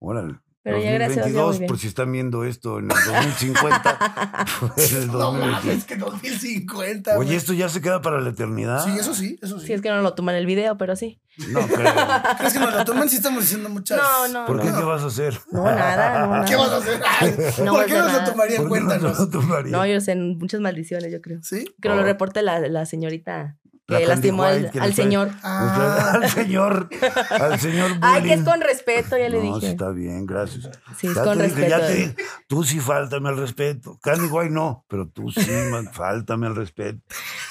Órale. 0.00 0.34
Pero 0.64 0.78
ya 0.82 0.92
gracias 0.92 1.26
a 1.26 1.28
Dios, 1.28 1.34
2022, 1.34 1.48
muy 1.50 1.58
bien. 1.58 1.68
por 1.68 1.78
si 1.78 1.86
están 1.88 2.10
viendo 2.10 2.42
esto 2.44 2.78
en 2.78 2.84
el 2.84 2.88
2050. 2.88 4.46
fue 4.46 4.84
en 4.86 4.96
el 5.02 5.06
No 5.08 5.12
2022. 5.18 5.64
mames, 5.64 5.84
que 5.84 5.96
2050. 5.96 7.18
Oye, 7.18 7.36
esto 7.36 7.52
ya 7.52 7.68
se 7.68 7.80
queda 7.82 8.00
para 8.00 8.20
la 8.20 8.30
eternidad. 8.30 8.82
Sí, 8.84 8.90
eso 8.98 9.14
sí, 9.14 9.38
eso 9.42 9.60
sí. 9.60 9.66
Si 9.66 9.72
es 9.74 9.82
que 9.82 9.90
no 9.90 10.00
lo 10.00 10.14
toman 10.14 10.34
el 10.36 10.46
video, 10.46 10.76
pero 10.78 10.96
sí. 10.96 11.20
No 11.50 11.60
creo. 11.66 11.92
¿Crees 12.38 12.52
que 12.54 12.58
nos 12.60 12.72
lo 12.74 12.84
tomen 12.84 13.08
si 13.10 13.16
estamos 13.16 13.42
diciendo 13.42 13.68
muchas? 13.68 13.98
No, 13.98 14.28
no. 14.28 14.46
¿Por 14.46 14.60
qué? 14.62 14.70
no. 14.70 14.78
¿Qué 14.78 14.84
vas 14.84 15.02
a 15.02 15.06
hacer? 15.06 15.38
No, 15.52 15.64
nada, 15.64 16.20
no, 16.26 16.32
nada. 16.32 16.44
¿Qué 16.48 16.56
vas 16.56 16.70
a 16.70 16.76
hacer? 16.78 17.02
Ay, 17.20 17.34
No 17.64 17.72
¿Por 17.74 17.86
qué 17.86 17.94
nos 17.98 18.12
lo 18.12 18.24
tomarían? 18.24 18.62
¿Por 18.66 18.72
qué 18.72 18.80
no 18.80 18.86
Cuéntanos. 18.88 19.18
lo 19.18 19.28
tomaría? 19.28 19.70
No, 19.72 19.86
yo 19.86 20.00
sé, 20.00 20.14
muchas 20.16 20.60
maldiciones, 20.60 21.12
yo 21.12 21.20
creo. 21.20 21.40
¿Sí? 21.42 21.66
Que 21.82 21.88
lo 21.90 21.96
Oh. 21.96 22.02
reporte 22.02 22.40
la, 22.42 22.58
la 22.60 22.86
señorita 22.86 23.58
La 23.86 23.98
que 23.98 24.06
lastimó 24.06 24.44
al, 24.44 24.70
que 24.70 24.78
le 24.80 24.84
al 24.86 24.94
señor. 24.94 25.30
Ah. 25.42 26.12
al 26.22 26.30
señor, 26.30 26.88
al 27.30 27.60
señor 27.60 27.90
Ay, 28.00 28.22
que 28.22 28.32
es 28.34 28.42
con 28.42 28.60
respeto, 28.62 29.18
ya 29.18 29.28
le 29.28 29.42
No, 29.42 29.56
dije. 29.56 29.72
está 29.72 29.90
bien, 29.90 30.24
gracias. 30.24 30.70
Sí, 30.96 31.08
es 31.08 31.14
Ya 31.14 31.22
con 31.24 31.36
te 31.36 31.48
dije, 31.48 31.68
ya 31.68 31.78
respeto. 31.78 31.86
te 31.86 31.94
dije, 31.94 32.16
tú 32.48 32.64
sí 32.64 32.80
faltame 32.80 33.28
el 33.28 33.36
respeto. 33.36 33.98
Candy 34.02 34.26
White 34.28 34.50
no, 34.54 34.84
pero 34.88 35.06
tú 35.08 35.30
sí, 35.30 35.50
man, 35.70 35.88
faltame 35.92 36.46
el 36.46 36.56
respeto. 36.56 37.00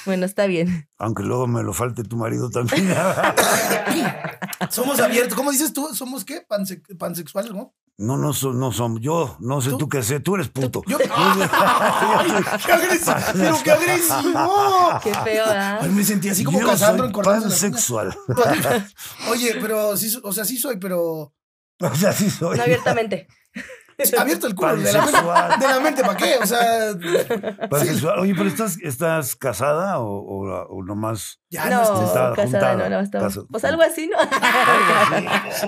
Bueno, 0.06 0.26
está 0.26 0.48
bien. 0.48 0.90
Aunque 0.98 1.22
luego 1.24 1.46
me 1.48 1.62
lo 1.62 1.72
falte 1.74 2.04
tu 2.04 2.18
marido 2.18 2.50
también. 2.50 2.94
Somos 4.70 5.00
abiertos. 5.00 5.36
¿Cómo 5.36 5.52
dices 5.52 5.74
tú? 5.74 5.94
¿Somos 5.94 6.26
qué? 6.26 6.46
Panse- 6.48 6.82
pansexuales, 6.98 7.52
¿no? 7.52 7.74
No, 7.98 8.18
no, 8.18 8.34
so- 8.34 8.54
no 8.54 8.72
somos. 8.72 9.02
Yo 9.02 9.38
no 9.40 9.62
sé 9.62 9.72
tú, 9.78 9.88
qué 9.88 10.02
sé, 10.02 10.20
tú 10.20 10.36
eres 10.36 10.50
puto. 10.50 10.82
Yo. 10.88 10.98
¡Ay, 11.16 12.32
¡Qué 12.66 12.72
agresivo! 12.72 13.16
¡Pero 13.34 13.58
qué 13.64 13.72
agresivo! 13.72 15.00
Qué 15.04 15.14
feo, 15.14 15.46
¿verdad? 15.46 15.80
Ay, 15.82 15.90
me 15.90 16.04
sentí 16.04 16.30
así 16.30 16.44
como 16.44 16.60
Yo 16.60 16.66
Casandro 16.68 17.06
en 17.06 17.12
Cortázar. 17.12 17.42
pansexual. 17.44 18.18
Oye, 19.30 19.56
pero 19.62 19.96
sí, 19.96 20.12
o 20.24 20.32
sea, 20.34 20.44
sí 20.46 20.58
soy, 20.58 20.78
pero. 20.78 21.34
O 21.80 21.96
sea, 21.96 22.14
sí 22.14 22.30
soy. 22.30 22.56
No 22.58 22.64
abiertamente. 22.64 23.28
Abierto 24.20 24.48
el 24.48 24.56
culo. 24.56 24.76
De 24.78 24.92
la, 24.94 25.02
mente, 25.06 25.18
de 25.60 25.68
la 25.74 25.80
mente, 25.80 26.02
¿para 26.04 26.18
qué? 26.18 26.36
O 26.42 26.46
sea, 26.46 26.60
Pansexual. 27.70 28.20
Oye, 28.20 28.34
pero 28.36 28.48
¿estás, 28.50 28.78
estás 28.82 29.36
casada 29.36 30.00
o, 30.00 30.08
o, 30.18 30.68
o 30.68 30.84
nomás? 30.84 31.40
ya 31.50 31.70
no, 31.70 31.84
no, 31.84 32.04
está 32.06 32.34
casada, 32.34 32.36
juntada. 32.46 32.76
no, 32.76 32.90
no, 32.90 33.00
estaba- 33.02 33.26
Casa- 33.28 33.42
Pues 33.52 33.64
algo 33.66 33.84
así, 33.84 34.10
¿no? 34.12 34.18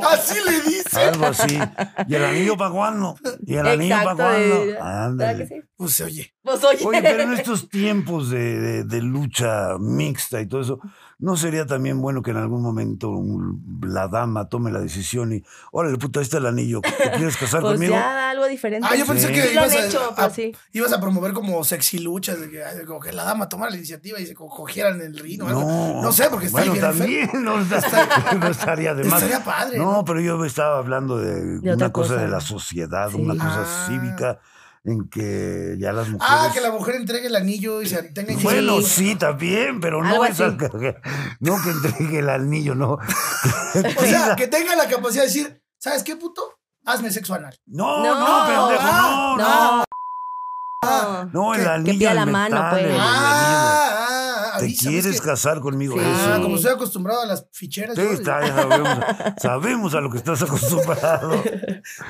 Así 0.10 0.36
le 0.46 0.62
dice. 0.62 1.00
Algo 1.00 1.26
así. 1.28 1.60
¿Y 2.08 2.16
el 2.16 2.26
anillo 2.26 2.58
para 2.58 2.72
cuándo? 2.72 3.16
¿Y 3.46 3.56
el 3.56 3.68
anillo 3.68 3.96
para 4.04 4.16
cuándo? 4.16 4.66
¿Verdad 4.66 5.06
Ándale. 5.06 5.38
que 5.48 5.48
sí? 5.48 5.62
Pues 5.76 6.02
oye. 6.02 6.34
Pues 6.42 6.64
oye. 6.64 6.86
Oye, 6.86 7.02
pero 7.02 7.24
en 7.24 7.34
estos 7.34 7.70
tiempos 7.70 8.30
de, 8.30 8.60
de- 8.60 8.84
de 8.84 9.02
lucha 9.02 9.78
mixta 9.80 10.42
y 10.42 10.48
todo 10.48 10.62
eso, 10.62 10.80
¿no 11.20 11.38
sería 11.38 11.66
también 11.66 12.02
bueno 12.02 12.22
que 12.22 12.32
en 12.32 12.38
algún 12.38 12.62
momento 12.62 13.10
un- 13.10 13.80
la 13.88 14.08
dama 14.08 14.50
tome 14.50 14.72
la 14.72 14.80
decisión 14.80 15.32
y, 15.34 15.44
órale, 15.72 15.98
puta, 15.98 16.20
ahí 16.20 16.24
está 16.24 16.38
el 16.40 16.46
anillo, 16.46 16.82
¿te 16.82 17.12
quieres 17.12 17.38
casar 17.38 17.62
Pues 17.62 17.74
conmigo? 17.74 17.94
ya, 17.94 18.30
algo 18.32 18.46
diferente. 18.48 18.88
Ah, 18.92 18.96
yo 18.96 19.06
pensé 19.06 19.28
Sí. 19.28 19.34
que 19.34 19.54
ibas, 19.54 19.74
hecho, 19.74 20.00
a, 20.12 20.16
pero 20.16 20.28
a- 20.28 20.30
sí. 20.30 20.54
ibas 20.74 20.92
a 20.92 21.00
promover 21.00 21.34
como 21.34 21.64
sexy 21.64 22.00
luchas, 22.00 22.40
de 22.42 22.50
que, 22.50 22.62
como 22.86 23.00
que 23.00 23.14
la 23.14 23.24
dama 23.24 23.48
tomara 23.48 23.72
la 23.72 23.78
iniciativa 23.78 24.20
y 24.20 24.26
se 24.26 24.34
co- 24.34 24.50
cogieran 24.50 25.00
el 25.02 25.18
ring 25.18 25.42
o 25.44 25.48
algo. 25.48 25.62
No, 25.62 26.02
No 26.02 26.12
sé, 26.12 26.28
porque 26.30 26.48
está 26.48 26.64
bueno, 26.66 26.76
también 26.80 27.30
no, 27.44 27.60
está- 27.62 28.36
no 28.40 28.48
estaría 28.48 28.94
de 28.94 29.04
más. 29.06 29.24
Estaría 29.24 29.46
padre, 29.46 29.78
No, 29.78 29.92
¿no? 29.94 30.06
pero 30.06 30.20
yo 30.20 30.38
me 30.38 30.48
estaba 30.48 30.78
hablando 30.80 31.18
de, 31.18 31.60
De 31.60 31.74
una 31.74 31.92
cosa, 31.92 32.10
cosa. 32.16 32.22
de 32.22 32.28
la 32.28 32.40
sociedad, 32.42 33.10
Sí. 33.10 33.18
una 33.22 33.34
cosa 33.36 33.64
Ah. 33.66 33.86
cívica 33.88 34.40
en 34.86 35.10
que 35.10 35.76
ya 35.80 35.92
las 35.92 36.08
mujeres. 36.10 36.36
Ah, 36.40 36.52
que 36.54 36.62
la 36.62 36.72
mujer 36.72 36.96
entregue 36.96 37.28
el 37.28 37.36
anillo 37.36 37.82
y 37.82 37.88
se 37.88 38.04
tenga 38.04 38.34
Bueno, 38.42 38.76
iniciativa. 38.78 38.88
sí, 39.12 39.16
también, 39.16 39.80
pero 39.82 40.04
no 40.04 40.24
es 40.26 40.38
que, 40.38 40.58
que- 40.58 40.96
no 41.40 41.56
que 41.64 41.70
entregue 41.72 42.20
el 42.20 42.30
anillo, 42.30 42.76
no. 42.76 42.94
O 43.98 44.02
sea, 44.06 44.36
que 44.36 44.48
tenga 44.48 44.76
la 44.76 44.88
capacidad 44.88 45.24
de 45.24 45.28
decir, 45.28 45.62
¿sabes 45.80 46.04
qué, 46.04 46.16
puto? 46.16 46.42
Hazme 46.86 47.10
sexo 47.12 47.34
anal. 47.34 47.58
No, 47.66 48.04
No, 48.04 48.20
no, 48.20 48.46
pendejo, 48.48 48.92
no, 48.92 49.38
no. 49.38 49.78
no. 49.78 49.84
Ah, 50.84 51.26
No, 51.34 51.56
el 51.56 51.68
anillo. 51.68 51.94
Que 51.94 51.98
pida 51.98 52.14
la 52.14 52.26
mano, 52.28 52.56
metal, 52.56 52.70
pues. 52.70 52.84
el- 52.84 52.92
el 52.92 53.00
anillo. 53.00 53.08
Ah, 53.12 53.75
¿Te 54.58 54.66
avísame, 54.66 54.98
es 54.98 55.04
quieres 55.04 55.22
que- 55.22 55.28
casar 55.28 55.60
conmigo? 55.60 55.96
Sí. 55.96 56.02
Ah, 56.04 56.32
Eso. 56.34 56.42
como 56.44 56.56
estoy 56.56 56.72
acostumbrado 56.72 57.22
a 57.22 57.26
las 57.26 57.46
ficheras. 57.52 57.96
Sí, 57.96 58.02
yo- 58.02 58.12
está, 58.14 58.42
ya 58.42 58.56
sabemos, 58.56 59.06
sabemos 59.42 59.96
a 59.96 60.02
lo 60.02 60.10
que 60.10 60.18
estás 60.18 60.42
acostumbrado. 60.42 61.44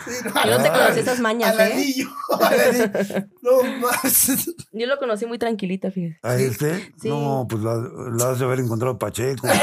Sí, 0.05 0.11
no, 0.49 0.61
te 0.63 0.69
conocí 0.69 0.99
esas 1.01 1.19
mañas, 1.19 1.51
al 1.57 1.59
¿eh? 1.67 1.73
anillo, 1.73 2.07
al 2.41 2.59
anillo. 2.61 3.27
No 3.45 3.63
más. 3.79 4.27
Yo 4.71 4.87
lo 4.87 4.97
conocí 4.97 5.25
muy 5.27 5.37
tranquilita, 5.37 5.91
fíjate. 5.91 6.19
¿A 6.23 6.35
este? 6.35 6.91
Sí. 6.99 7.09
No, 7.09 7.45
pues 7.49 7.61
la, 7.61 7.75
la 7.75 8.31
has 8.31 8.39
de 8.39 8.45
haber 8.45 8.59
encontrado 8.59 8.97
Pacheco. 8.97 9.47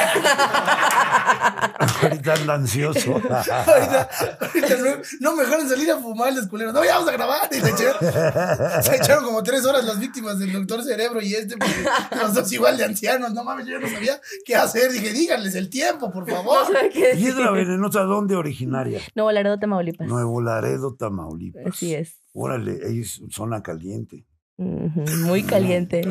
Ahorita 2.03 2.35
anda 2.35 2.55
ansioso. 2.55 3.13
Ahorita, 3.15 4.09
ahorita 4.41 4.77
no, 4.79 5.03
no 5.21 5.37
me 5.37 5.43
dejaron 5.45 5.69
salir 5.69 5.91
a 5.91 5.99
fumar 5.99 6.33
los 6.33 6.47
culeros. 6.49 6.73
No, 6.75 6.85
ya 6.85 6.95
vamos 6.95 7.09
a 7.09 7.13
grabar. 7.13 7.49
Y 7.51 7.55
se 7.57 7.71
echaron, 7.71 8.83
se 8.83 8.97
echaron 8.97 9.25
como 9.25 9.43
tres 9.43 9.65
horas 9.65 9.85
las 9.85 9.99
víctimas 9.99 10.39
del 10.39 10.53
doctor 10.53 10.83
Cerebro 10.85 11.21
y 11.21 11.35
este, 11.35 11.57
porque 11.57 11.85
los 12.21 12.35
dos 12.35 12.53
igual 12.53 12.77
de 12.77 12.85
ancianos. 12.85 13.33
No 13.33 13.45
mames, 13.45 13.67
yo 13.67 13.79
no 13.81 13.89
sabía 13.89 14.21
qué 14.45 14.55
hacer. 14.57 14.93
Dije, 14.93 15.13
díganles 15.13 15.55
el 15.55 15.71
tiempo, 15.71 16.11
por 16.13 16.29
No 16.29 16.35
favor. 16.37 16.67
sabe 16.73 16.91
qué 16.91 17.09
decir. 17.09 17.35
Piedra 17.35 17.51
venenosa, 17.51 18.01
¿dónde 18.03 18.37
originaria? 18.37 19.01
Nuevo 19.15 19.33
Laredo, 19.33 19.59
Tamaulipas. 19.59 20.07
Nuevo 20.07 20.41
Laredo, 20.41 20.95
Tamaulipas. 20.95 21.67
Así 21.67 21.95
es. 21.95 22.22
Órale, 22.33 22.81
ahí 22.87 23.01
es 23.01 23.21
zona 23.31 23.63
caliente. 23.63 24.27
Ujú, 24.59 25.03
Muy 25.27 25.43
caliente. 25.45 26.03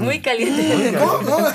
Muy 0.00 0.20
caliente. 0.22 0.98
¿Cómo? 0.98 1.20
No, 1.22 1.48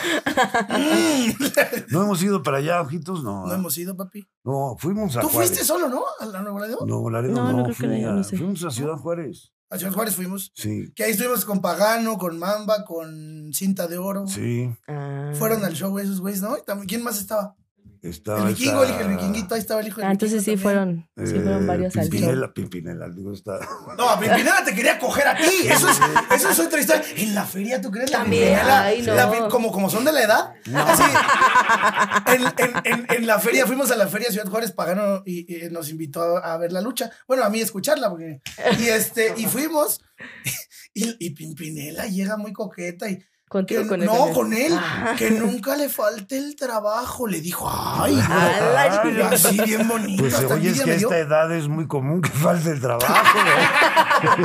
¿No 1.89 2.03
hemos 2.03 2.23
ido 2.23 2.41
para 2.43 2.57
allá, 2.57 2.81
ojitos? 2.81 3.23
No. 3.23 3.45
no 3.45 3.53
hemos 3.53 3.77
ido, 3.77 3.95
papi. 3.95 4.27
No, 4.43 4.75
fuimos 4.77 5.15
a 5.17 5.21
¿Tú 5.21 5.29
Juárez. 5.29 5.49
fuiste 5.49 5.65
solo, 5.65 5.89
no? 5.89 6.03
¿A 6.19 6.25
la 6.25 6.41
Nuevo 6.41 6.59
Laredo? 6.59 6.85
Nuevo 6.85 7.09
Laredo, 7.09 7.33
No, 7.35 7.43
no, 7.51 7.57
no 7.57 7.63
creo 7.63 7.75
que 7.75 7.87
fui 7.87 8.01
no, 8.01 8.09
a- 8.09 8.13
no 8.13 8.23
sé. 8.23 8.37
Fuimos 8.37 8.63
a 8.63 8.71
Ciudad 8.71 8.95
Juárez. 8.95 9.51
A 9.69 9.77
Ciudad 9.77 9.93
Juárez 9.93 10.15
fuimos. 10.15 10.51
Sí, 10.55 10.91
Que 10.95 11.03
ahí 11.05 11.11
estuvimos 11.11 11.43
con 11.43 11.59
Pagano, 11.61 12.17
con 12.17 12.37
Mamba, 12.37 12.85
con 12.85 13.51
Cinta 13.53 13.87
de 13.87 13.97
Oro. 13.97 14.27
sí. 14.27 14.69
Ah. 14.87 15.31
Fueron 15.33 15.63
al 15.65 15.73
show 15.73 15.97
esos 15.99 16.21
güeyes, 16.21 16.41
¿no? 16.41 16.57
Y 16.57 16.61
también- 16.65 16.87
¿Quién 16.87 17.03
más 17.03 17.17
estaba? 17.19 17.55
Estaba 18.09 18.39
El 18.49 18.55
vikingo, 18.55 18.83
el, 18.83 18.89
esta- 18.91 19.01
el 19.01 19.07
vikinguito, 19.09 19.55
ahí 19.55 19.61
estaba 19.61 19.81
el 19.81 19.87
hijo 19.87 20.01
del 20.01 20.09
Ah, 20.09 20.11
entonces 20.11 20.43
sí 20.43 20.57
fueron, 20.57 21.09
sí 21.17 21.33
fueron 21.33 21.63
eh, 21.63 21.65
varios 21.65 21.95
al. 21.97 22.07
Pimpinela, 22.09 22.53
Pimpinela, 22.53 23.09
digo, 23.09 23.33
está. 23.33 23.59
No, 23.97 24.09
a 24.09 24.19
Pimpinela 24.19 24.63
te 24.63 24.75
quería 24.75 24.99
coger 24.99 25.27
a 25.27 25.35
ti. 25.35 25.43
Eso 25.67 25.89
es, 25.89 25.99
eso 26.35 26.49
es 26.49 26.59
otra 26.59 26.79
historia. 26.79 27.03
En 27.17 27.33
la 27.33 27.45
feria, 27.45 27.81
¿tú 27.81 27.89
crees? 27.91 28.11
La 28.11 28.19
También, 28.19 28.43
Pimpinela, 28.49 28.83
ay, 28.83 29.01
no. 29.01 29.13
la 29.15 29.47
como, 29.49 29.71
como 29.71 29.89
son 29.89 30.05
de 30.05 30.11
la 30.11 30.21
edad. 30.23 30.53
Así, 30.73 31.03
en, 32.27 32.41
en, 32.43 32.73
en, 32.85 33.07
en 33.09 33.27
la 33.27 33.39
feria, 33.39 33.65
fuimos 33.65 33.89
a 33.91 33.95
la 33.95 34.07
feria 34.07 34.31
Ciudad 34.31 34.47
Juárez 34.47 34.71
Pagano 34.71 35.23
y, 35.25 35.65
y 35.65 35.69
nos 35.69 35.89
invitó 35.89 36.37
a, 36.43 36.57
ver 36.57 36.71
la 36.71 36.81
lucha. 36.81 37.09
Bueno, 37.27 37.43
a 37.43 37.49
mí 37.49 37.59
escucharla, 37.61 38.09
porque. 38.09 38.41
Y 38.79 38.87
este, 38.87 39.33
y 39.37 39.45
fuimos. 39.45 40.01
Y, 40.97 41.13
y 41.19 41.31
Pimpinela 41.31 42.05
llega 42.05 42.37
muy 42.37 42.53
coqueta 42.53 43.09
y. 43.09 43.19
Contigo, 43.47 43.83
que- 43.83 43.87
con 43.87 44.01
él, 44.01 44.07
no, 44.07 44.13
con 44.17 44.27
él. 44.27 44.33
con 44.33 44.53
él. 44.53 44.73
Ah. 44.75 45.15
Que 45.17 45.29
nunca 45.31 45.75
le 45.77 45.87
falte 45.87 46.37
el 46.37 46.55
trabajo. 46.55 47.27
Le 47.27 47.41
dijo, 47.41 47.69
ay, 47.71 48.19
así 49.31 49.61
bien 49.61 49.87
bonito. 49.87 50.23
Pues 50.23 50.33
hasta 50.33 50.55
oye, 50.55 50.71
es 50.71 50.79
que 50.79 50.85
me 50.87 50.91
a 50.93 50.95
esta 50.95 51.17
edad 51.19 51.51
es 51.53 51.67
muy 51.67 51.87
común 51.87 52.21
que 52.21 52.29
falte 52.31 52.71
el 52.71 52.81
trabajo. 52.81 53.13
¿no? 53.37 53.95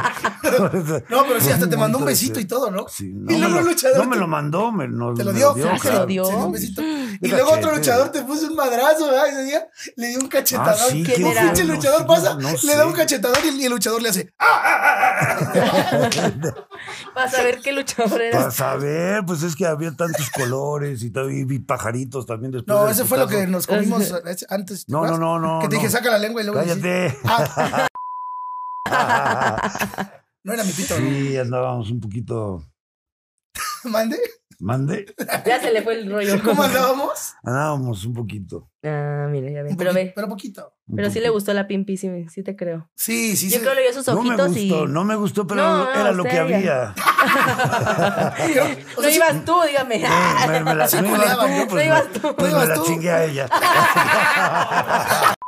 No, 1.10 1.24
pero 1.26 1.40
sí, 1.40 1.50
hasta 1.50 1.68
te 1.68 1.76
mandó 1.76 1.98
un 1.98 2.04
besito 2.04 2.40
y 2.40 2.44
todo, 2.44 2.70
¿no? 2.70 2.86
Sí, 2.88 3.06
y 3.08 3.12
no, 3.14 3.32
me 3.32 3.38
luego 3.48 3.60
luchador 3.68 3.98
no 3.98 4.04
me 4.04 4.14
te- 4.16 4.20
lo 4.20 4.28
mandó, 4.28 4.72
me, 4.72 4.88
no, 4.88 5.14
te 5.14 5.24
lo 5.24 5.32
me 5.32 5.38
dio. 5.38 5.48
Lo 5.50 5.54
dio 5.54 5.70
Ah, 5.70 5.78
se 5.80 5.92
lo 5.92 6.06
dio. 6.06 6.24
Se 6.24 6.32
dio 6.32 6.46
un 6.46 6.52
besito. 6.52 6.82
Y 7.22 7.28
luego 7.28 7.52
otro 7.52 7.76
luchador 7.76 8.10
te 8.10 8.22
puso 8.22 8.46
un 8.46 8.54
madrazo, 8.56 9.06
¿verdad? 9.06 9.28
Ese 9.28 9.42
día 9.44 9.68
le 9.96 10.06
dio 10.08 10.20
un 10.20 10.28
cachetadón. 10.28 10.68
Ah, 10.74 10.88
sí, 10.90 11.02
¿Quién 11.04 11.16
¿Quién 11.16 11.26
era? 11.28 11.42
pinche 11.42 11.64
No 11.64 11.74
luchador 11.74 12.06
pasa? 12.06 12.34
no 12.36 12.50
le 12.50 12.56
sé. 12.58 12.76
da 12.76 12.86
un 12.86 12.92
cachetadón 12.94 13.38
y 13.60 13.64
el 13.66 13.70
luchador 13.70 14.00
le 14.00 14.08
hace. 14.08 14.32
¡Ah! 14.38 15.38
Vas 17.14 17.34
a 17.34 17.42
ver 17.42 17.60
qué 17.60 17.72
luchador 17.72 18.22
era. 18.22 18.38
Para 18.38 18.50
saber, 18.50 19.22
pues 19.26 19.42
es 19.42 19.54
que 19.54 19.66
había 19.66 19.94
tantos 19.94 20.30
colores 20.30 21.02
y, 21.02 21.10
todo, 21.10 21.28
y 21.30 21.44
vi 21.44 21.58
pajaritos 21.58 22.24
también 22.24 22.52
después. 22.52 22.74
No, 22.74 22.88
ese 22.88 23.04
fue 23.04 23.18
lo 23.18 23.26
que 23.28 23.46
nos 23.46 23.66
comimos 23.66 24.12
antes. 24.48 24.86
¿te 24.86 24.92
No, 24.92 25.06
no, 25.06 25.18
no, 25.18 25.38
no. 25.38 25.58
Que 25.60 25.68
te 25.68 25.76
no. 25.76 25.80
dije, 25.82 25.90
saca 25.92 26.10
la 26.10 26.18
lengua 26.18 26.40
y 26.42 26.46
luego. 26.46 26.60
Cállate. 26.60 27.18
"Ah". 27.24 27.88
No 30.42 30.54
era 30.54 30.64
mi 30.64 30.72
pito, 30.72 30.98
¿no? 30.98 31.06
sí, 31.06 31.36
andábamos 31.36 31.90
un 31.90 32.00
poquito. 32.00 32.64
¿Mande? 33.84 34.18
Mande. 34.60 35.06
Ya 35.46 35.58
se 35.60 35.72
le 35.72 35.82
fue 35.82 35.94
el 36.00 36.10
rollo. 36.10 36.40
¿Cómo 36.44 36.62
andábamos? 36.62 37.34
Andábamos 37.42 38.04
un 38.04 38.14
poquito. 38.14 38.68
Ah, 38.82 39.26
mira, 39.30 39.50
ya. 39.50 39.60
Un 39.62 39.76
Pero 39.76 39.90
poquito, 39.90 39.94
ve. 39.94 40.12
Pero 40.14 40.28
poquito. 40.28 40.72
un 40.86 40.96
Pero 40.96 41.10
sí 41.10 41.20
le 41.20 41.28
gustó 41.30 41.52
la 41.54 41.66
Pimpi, 41.66 41.96
sí, 41.96 42.10
sí 42.28 42.42
te 42.42 42.56
creo. 42.56 42.88
Sí, 42.94 43.36
sí, 43.36 43.48
Yo 43.48 43.56
sí. 43.56 43.60
creo 43.60 43.70
que 43.72 43.76
le 43.76 43.82
vio 43.82 43.92
sus 43.94 44.06
No 44.08 44.22
me 44.22 44.28
ojitos 44.30 44.48
gustó, 44.48 44.84
y. 44.84 44.88
no 44.88 45.04
me 45.04 45.14
gustó, 45.16 45.46
pero 45.46 45.62
No, 45.62 45.84
no, 45.84 45.92
era 46.00 46.12
lo 46.12 46.24
que 46.24 46.34
ya. 46.34 46.42
había. 46.42 46.94
O 48.96 49.02
No 49.02 49.08
ibas 49.08 49.44
tú, 49.44 49.54
dígame. 49.66 50.02
Me, 50.48 50.60
me 50.64 50.74
la, 50.74 50.88
Sí 50.88 50.96
no 51.00 51.08
ibas 51.08 51.38
tú, 51.38 51.48
¿no? 51.48 51.66
pues, 51.68 51.72
No 51.72 51.82
ibas 51.82 52.04
me- 52.12 52.18
tú. 52.20 52.20
pues 52.36 52.36
No 52.38 52.44
me 52.44 52.50
ibas 52.64 52.68
la 52.68 52.74
tú. 52.74 52.84
chingué 52.86 53.10
a 53.10 53.24
ella. 53.24 53.48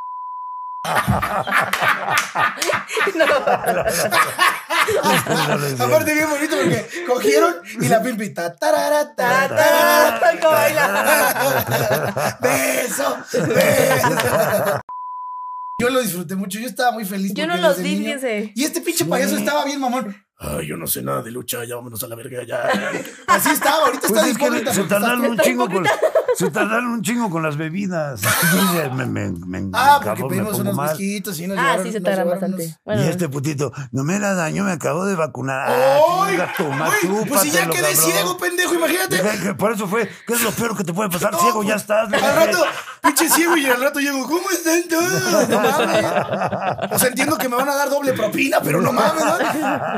Aparte, 5.79 6.15
bien 6.15 6.29
bonito 6.29 6.57
porque 6.57 6.87
cogieron 7.07 7.55
y 7.81 7.89
la 7.89 8.03
pimpita. 8.03 8.57
Tarara, 8.57 9.15
ta, 9.15 9.49
tarara, 9.49 10.41
baila. 10.43 12.39
Beso, 12.41 13.17
beso. 13.33 14.81
Yo 15.79 15.91
lo 15.91 16.01
disfruté 16.01 16.35
mucho, 16.37 16.59
yo 16.59 16.67
estaba 16.67 16.93
muy 16.93 17.05
feliz. 17.05 17.33
Yo 17.35 17.47
no 17.47 17.57
los 17.57 17.79
vi, 17.79 17.97
fíjense. 17.99 18.53
Y 18.55 18.65
este 18.65 18.81
pinche 18.81 19.05
payaso 19.05 19.37
estaba 19.37 19.65
bien 19.65 19.81
mamón. 19.81 20.17
Ay, 20.39 20.67
yo 20.67 20.77
no 20.77 20.89
sé 20.89 21.03
nada 21.03 21.23
de 21.23 21.31
lucha, 21.31 21.65
ya 21.65 21.77
vámonos 21.77 22.03
a 22.03 22.09
la 22.09 22.17
verga, 22.17 22.43
ya. 22.45 22.69
Así 23.29 23.51
estaba, 23.51 23.87
ahorita 23.87 24.09
Pues 24.09 24.21
está 24.21 24.29
es 24.29 24.35
hipócrita. 24.37 24.75
se 24.75 24.83
tardaron 24.85 25.25
un 25.25 25.39
chingo 25.39 25.69
con 25.69 25.87
se 26.37 26.51
tardaron 26.51 26.87
un 26.87 27.03
chingo 27.03 27.31
con 27.31 27.43
las 27.43 27.57
bebidas. 27.57 28.21
me, 28.95 29.07
me, 29.07 29.31
me, 29.33 29.71
Ah, 29.75 30.01
porque 30.03 30.25
pedimos 30.25 30.59
unos 30.59 30.75
mal. 30.75 30.89
whisquitos 30.91 31.39
y 31.41 31.47
nos 31.47 31.59
Ah, 31.59 31.63
llevaron- 31.63 31.85
sí 31.85 31.93
se 31.93 32.01
tardan 32.01 32.29
bastante. 32.29 32.77
Bueno, 32.85 33.03
y 33.05 33.07
este 33.09 33.29
putito, 33.29 33.73
no 33.93 34.05
me 34.05 34.19
la 34.19 34.35
daño, 34.35 34.65
me 34.65 34.73
acabo 34.73 35.05
de 35.05 35.15
vacunar. 35.15 35.67
Ah, 35.69 35.99
¡Ay! 36.25 36.37
madre, 36.79 36.97
Güey, 37.09 37.25
pues 37.27 37.41
si 37.43 37.51
ya 37.51 37.67
quedé 37.69 37.93
cabrón. 37.93 38.13
ciego, 38.13 38.37
pendejo, 38.39 38.75
imagínate. 38.75 39.17
Deja 39.23 39.43
que- 39.43 39.55
Por 39.55 39.73
eso 39.73 39.87
fue, 39.87 40.09
¿qué 40.27 40.35
es 40.35 40.43
lo 40.43 40.51
peor 40.53 40.77
que 40.77 40.85
te 40.85 40.93
puede 40.93 41.11
pasar? 41.11 41.33
No, 41.33 41.39
Ciego, 41.41 41.63
ya 41.63 41.75
estás. 41.77 42.11
le 42.11 42.17
Al 42.19 42.37
rato, 42.37 42.59
pinche 43.03 43.29
ciego, 43.29 43.57
y 43.57 43.67
al 43.67 43.81
rato 43.81 44.01
llego, 44.01 44.23
¿cómo 44.27 44.51
están 44.51 44.83
todos? 44.89 45.49
No 45.49 45.61
mames. 45.61 46.93
O 46.93 46.99
sea, 46.99 47.09
entiendo 47.09 47.37
que 47.39 47.49
me 47.49 47.57
van 47.57 47.69
a 47.69 47.75
dar 47.75 47.89
doble 47.91 48.13
propina, 48.13 48.59
pero 48.63 48.81
no 48.81 48.93
mames, 48.93 49.25
¿no? 49.25 49.33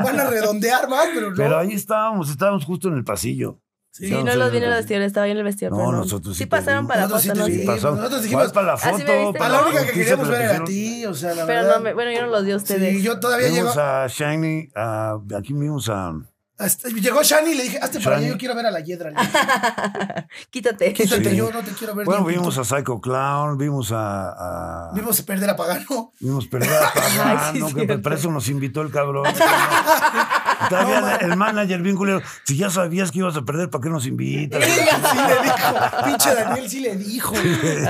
Van 0.03 0.19
a 0.19 0.25
redondear 0.25 0.87
más, 0.89 1.07
pero 1.13 1.29
no. 1.31 1.35
Pero 1.35 1.57
ahí 1.59 1.73
estábamos, 1.73 2.29
estábamos 2.29 2.65
justo 2.65 2.87
en 2.87 2.95
el 2.95 3.03
pasillo. 3.03 3.59
Sí, 3.97 4.11
no 4.11 4.35
los 4.35 4.51
vi 4.51 4.57
en 4.57 4.63
el 4.63 4.69
vestidor, 4.71 5.01
estaba 5.03 5.25
bien 5.25 5.37
en 5.37 5.39
el 5.39 5.43
vestidor. 5.45 5.71
No, 5.71 5.77
pero 5.77 5.91
nosotros 5.93 6.35
sí 6.35 6.43
Sí 6.43 6.49
pasaron 6.49 6.85
para 6.85 7.01
la 7.01 7.07
Nosotros 7.07 7.23
sí 7.23 7.29
foto, 7.29 7.45
te 7.45 7.65
¿no? 7.65 7.77
Sí. 7.77 7.95
Nosotros 7.95 8.21
dijimos, 8.23 8.43
¿Cuál 8.43 8.53
para 8.53 8.67
la 8.67 8.73
"Ah, 8.73 8.77
sí 8.77 8.85
me 8.85 8.91
foto. 8.91 9.03
viste, 9.31 9.43
A 9.43 9.47
¿no? 9.47 9.53
la 9.55 9.61
única 9.67 9.85
que 9.85 9.91
queríamos 9.93 10.27
me 10.27 10.31
ver 10.33 10.41
era 10.41 10.57
a 10.57 10.63
ti, 10.65 11.05
o 11.05 11.13
sea, 11.13 11.29
la 11.33 11.45
Pero 11.45 11.61
verdad. 11.61 11.75
no, 11.77 11.81
me- 11.81 11.93
bueno, 11.93 12.11
yo 12.11 12.21
no 12.23 12.27
los 12.27 12.43
vi 12.45 12.51
a 12.51 12.55
ustedes. 12.57 12.95
Sí, 12.97 13.01
yo 13.01 13.19
todavía 13.21 13.47
llego. 13.47 13.57
Vimos 13.61 13.77
a 13.77 14.07
Shiny, 14.07 14.69
a, 14.75 15.17
aquí 15.37 15.53
vimos 15.53 15.87
a, 15.89 16.13
Hasta- 16.57 16.87
llegó 16.89 17.21
Shani 17.21 17.51
y 17.51 17.55
le 17.55 17.63
dije, 17.63 17.79
hazte 17.81 17.99
para 17.99 18.15
allá, 18.17 18.23
Shani. 18.27 18.33
yo 18.33 18.37
quiero 18.37 18.55
ver 18.55 18.65
a 18.65 18.71
la 18.71 18.79
hiedra. 18.81 19.09
Le 19.11 19.17
dije, 19.19 19.31
Quítate. 20.49 20.93
Quítate, 20.93 21.29
Sí. 21.31 21.35
yo 21.35 21.51
no 21.51 21.61
te 21.61 21.71
quiero 21.71 21.95
ver. 21.95 22.05
Bueno, 22.05 22.25
ni 22.25 22.33
vimos 22.33 22.57
a 22.57 22.63
Psycho 22.63 22.99
Clown, 23.01 23.57
vimos 23.57 23.91
a. 23.93 24.89
a 24.89 24.93
Vimos 24.93 25.21
perder 25.21 25.49
a 25.49 25.55
Pagano. 25.55 26.11
vimos 26.19 26.47
perder 26.47 26.71
a 26.81 26.91
Pagano, 26.93 27.67
sí, 27.69 27.73
que 27.75 27.85
cierto. 27.85 28.01
para 28.01 28.15
eso 28.15 28.29
nos 28.31 28.47
invitó 28.49 28.81
el 28.81 28.91
cabrón. 28.91 29.25
Todavía 30.69 31.17
el 31.21 31.35
manager 31.37 31.81
bien 31.81 31.95
culero. 31.95 32.21
Si 32.45 32.57
ya 32.57 32.69
sabías 32.69 33.11
que 33.11 33.19
ibas 33.19 33.35
a 33.35 33.41
perder, 33.43 33.69
¿para 33.69 33.81
qué 33.83 33.89
nos 33.89 34.05
invitas? 34.05 34.63
Sí 34.63 34.71
le 35.17 35.43
dijo. 35.43 36.03
Pinche 36.05 36.35
Daniel 36.35 36.69
sí 36.69 36.79
le 36.79 36.95
dijo. 36.95 37.33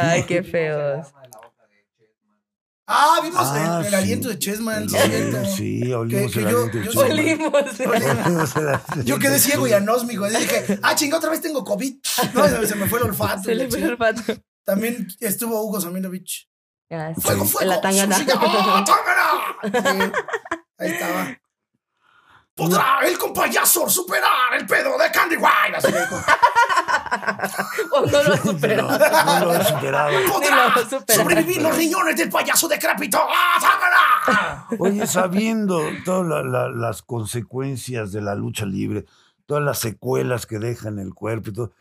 Ay, 0.02 0.24
qué 0.24 0.44
feos. 0.44 1.08
Ah, 2.88 3.18
vimos 3.24 3.42
Ah, 3.52 3.78
el, 3.80 3.86
el 3.86 3.90
sí. 3.90 3.96
aliento 3.96 4.30
de 4.30 4.38
Chessman, 4.38 4.88
sí, 4.88 4.98
Sí, 5.56 5.92
olimos 5.94 6.32
Que- 6.32 6.40
el 6.40 6.46
que 6.46 6.52
yo- 6.52 6.66
de 6.68 6.84
Chessman. 6.84 7.12
Olimos. 7.12 7.54
Olimos 7.80 8.56
el 8.58 8.68
aliento 8.68 9.02
Yo 9.04 9.18
quedé 9.18 9.40
ciego 9.40 9.68
y 9.68 9.74
anósmico. 9.74 10.28
Dije, 10.30 10.80
ah, 10.84 10.94
chinga, 10.94 11.18
otra 11.18 11.32
vez 11.32 11.42
tengo 11.42 11.64
COVID. 11.64 11.96
No, 12.36 12.48
se 12.68 12.76
me 12.76 12.86
fue 12.88 13.00
el 13.00 13.06
olfato. 13.06 13.42
Se 13.44 13.56
le 13.56 13.68
fue 13.70 13.80
el 13.80 13.90
olfato. 13.92 14.22
También 14.64 15.08
estuvo 15.20 15.60
Hugo 15.64 15.82
Saminovich. 15.82 16.48
Ah, 16.92 17.12
sí. 17.16 17.22
¡Fuego, 17.22 17.46
fuego! 17.46 17.68
La 17.72 17.82
tangana. 17.82 18.18
¡Sí, 18.18 18.26
¡Ah, 18.36 18.86
tángana! 18.86 20.12
Sí, 20.12 20.12
ahí 20.78 20.92
estaba. 20.92 21.38
¿Podrá 22.56 23.00
el 23.04 23.18
compayazo 23.18 23.90
superar 23.90 24.54
el 24.58 24.66
pedo 24.66 24.98
de 24.98 25.12
Candy 25.12 25.36
White? 25.36 25.76
Así. 25.78 25.94
O 27.92 28.02
no 28.06 28.24
lo 28.24 28.38
superó. 28.38 28.88
No, 29.26 29.40
no 29.40 29.46
lo 29.46 29.56
he 29.56 29.66
superado. 29.66 30.12
¿Podrá 30.32 30.68
lo 30.76 31.14
sobrevivir 31.14 31.62
los 31.62 31.76
riñones 31.76 32.16
del 32.18 32.30
payaso 32.30 32.68
decrépito? 32.68 33.20
¡Ah, 33.22 33.60
tángana! 33.60 34.68
Oye, 34.80 35.06
sabiendo 35.08 35.82
todas 36.04 36.26
la- 36.28 36.44
la- 36.44 36.70
las 36.70 37.02
consecuencias 37.02 38.12
de 38.12 38.22
la 38.22 38.36
lucha 38.36 38.66
libre, 38.66 39.06
todas 39.46 39.64
las 39.64 39.80
secuelas 39.80 40.46
que 40.46 40.60
deja 40.60 40.88
en 40.90 41.00
el 41.00 41.14
cuerpo 41.14 41.50
y 41.50 41.54
todo, 41.54 41.72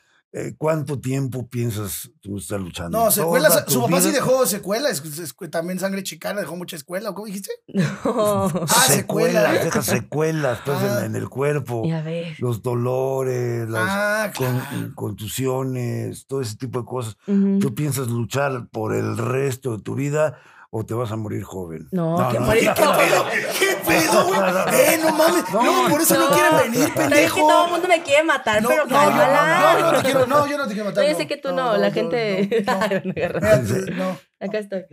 ¿cuánto 0.59 0.99
tiempo 0.99 1.49
piensas 1.49 2.11
tú 2.21 2.39
estar 2.39 2.61
luchando? 2.61 2.99
No, 2.99 3.11
secuelas. 3.11 3.53
¿Toda 3.67 3.71
Su 3.71 3.83
papá 3.83 4.01
sí 4.01 4.11
dejó 4.11 4.45
secuelas. 4.47 5.01
es- 5.05 5.19
es- 5.21 5.35
También 5.51 5.79
sangre 5.79 6.03
chicana 6.03 6.41
dejó 6.41 6.57
mucha 6.57 6.75
escuela. 6.75 7.13
¿Cómo 7.13 7.27
dijiste? 7.27 7.51
No. 8.05 8.47
Ah, 8.69 8.85
secuelas. 8.89 9.65
deja 9.65 9.83
secuelas 9.83 10.59
pues, 10.65 10.81
en- 10.83 10.89
Ah. 10.89 11.05
en, 11.05 11.15
el 11.17 11.29
cuerpo. 11.29 11.85
Ya 11.87 12.03
ves. 12.03 12.39
Los 12.41 12.63
dolores, 12.63 13.69
las 13.69 13.89
Ah, 13.89 14.33
con- 14.37 14.93
contusiones, 14.95 16.27
todo 16.27 16.41
ese 16.41 16.57
tipo 16.57 16.81
de 16.81 16.85
cosas. 16.85 17.17
Ujú. 17.27 17.59
¿Tú 17.61 17.75
piensas 17.75 18.09
luchar 18.09 18.69
por 18.71 18.95
el 18.95 19.17
resto 19.17 19.77
de 19.77 19.83
tu 19.83 19.95
vida 19.95 20.39
o 20.77 20.85
te 20.85 20.93
vas 20.93 21.13
a 21.13 21.17
morir 21.17 21.45
joven? 21.45 21.87
No, 21.93 22.29
que 22.33 22.41
morir 22.41 22.69
¿Qué 22.75 22.83
pedo? 22.83 23.27
¿Qué 23.61 23.77
pedo, 23.87 24.25
güey? 24.25 24.41
Eh, 24.73 24.99
no 25.01 25.13
mames. 25.13 25.45
No, 25.53 25.89
por 25.89 26.01
eso 26.01 26.19
no, 26.19 26.29
quieren 26.35 26.57
venir, 26.59 26.81
Sabes 26.81 26.93
que 26.95 27.01
pendejo. 27.01 27.47
todo 27.47 27.65
el 27.67 27.71
mundo 27.71 27.87
me 27.89 28.03
quiere 28.03 28.25
matar, 28.25 28.61
No, 28.61 28.69
pero 28.71 28.87
no, 28.87 28.97
no, 29.11 29.79
yo 29.79 29.93
no 29.93 29.93
te 29.99 30.03
quiero, 30.03 30.27
no, 30.27 30.47
yo 30.49 30.59
no 30.59 30.67
te 30.67 30.75
quiero 30.75 30.89
matar. 30.91 31.05
No, 31.05 31.11
yo 31.11 31.17
sé 31.17 31.27
que 31.29 31.37
tú 31.37 31.53
no, 31.53 31.77
la 31.77 31.93
gente- 31.93 32.65
no, 32.67 33.93
no. 33.93 34.05
No. 34.05 34.19
Acá 34.41 34.59
estoy. 34.59 34.85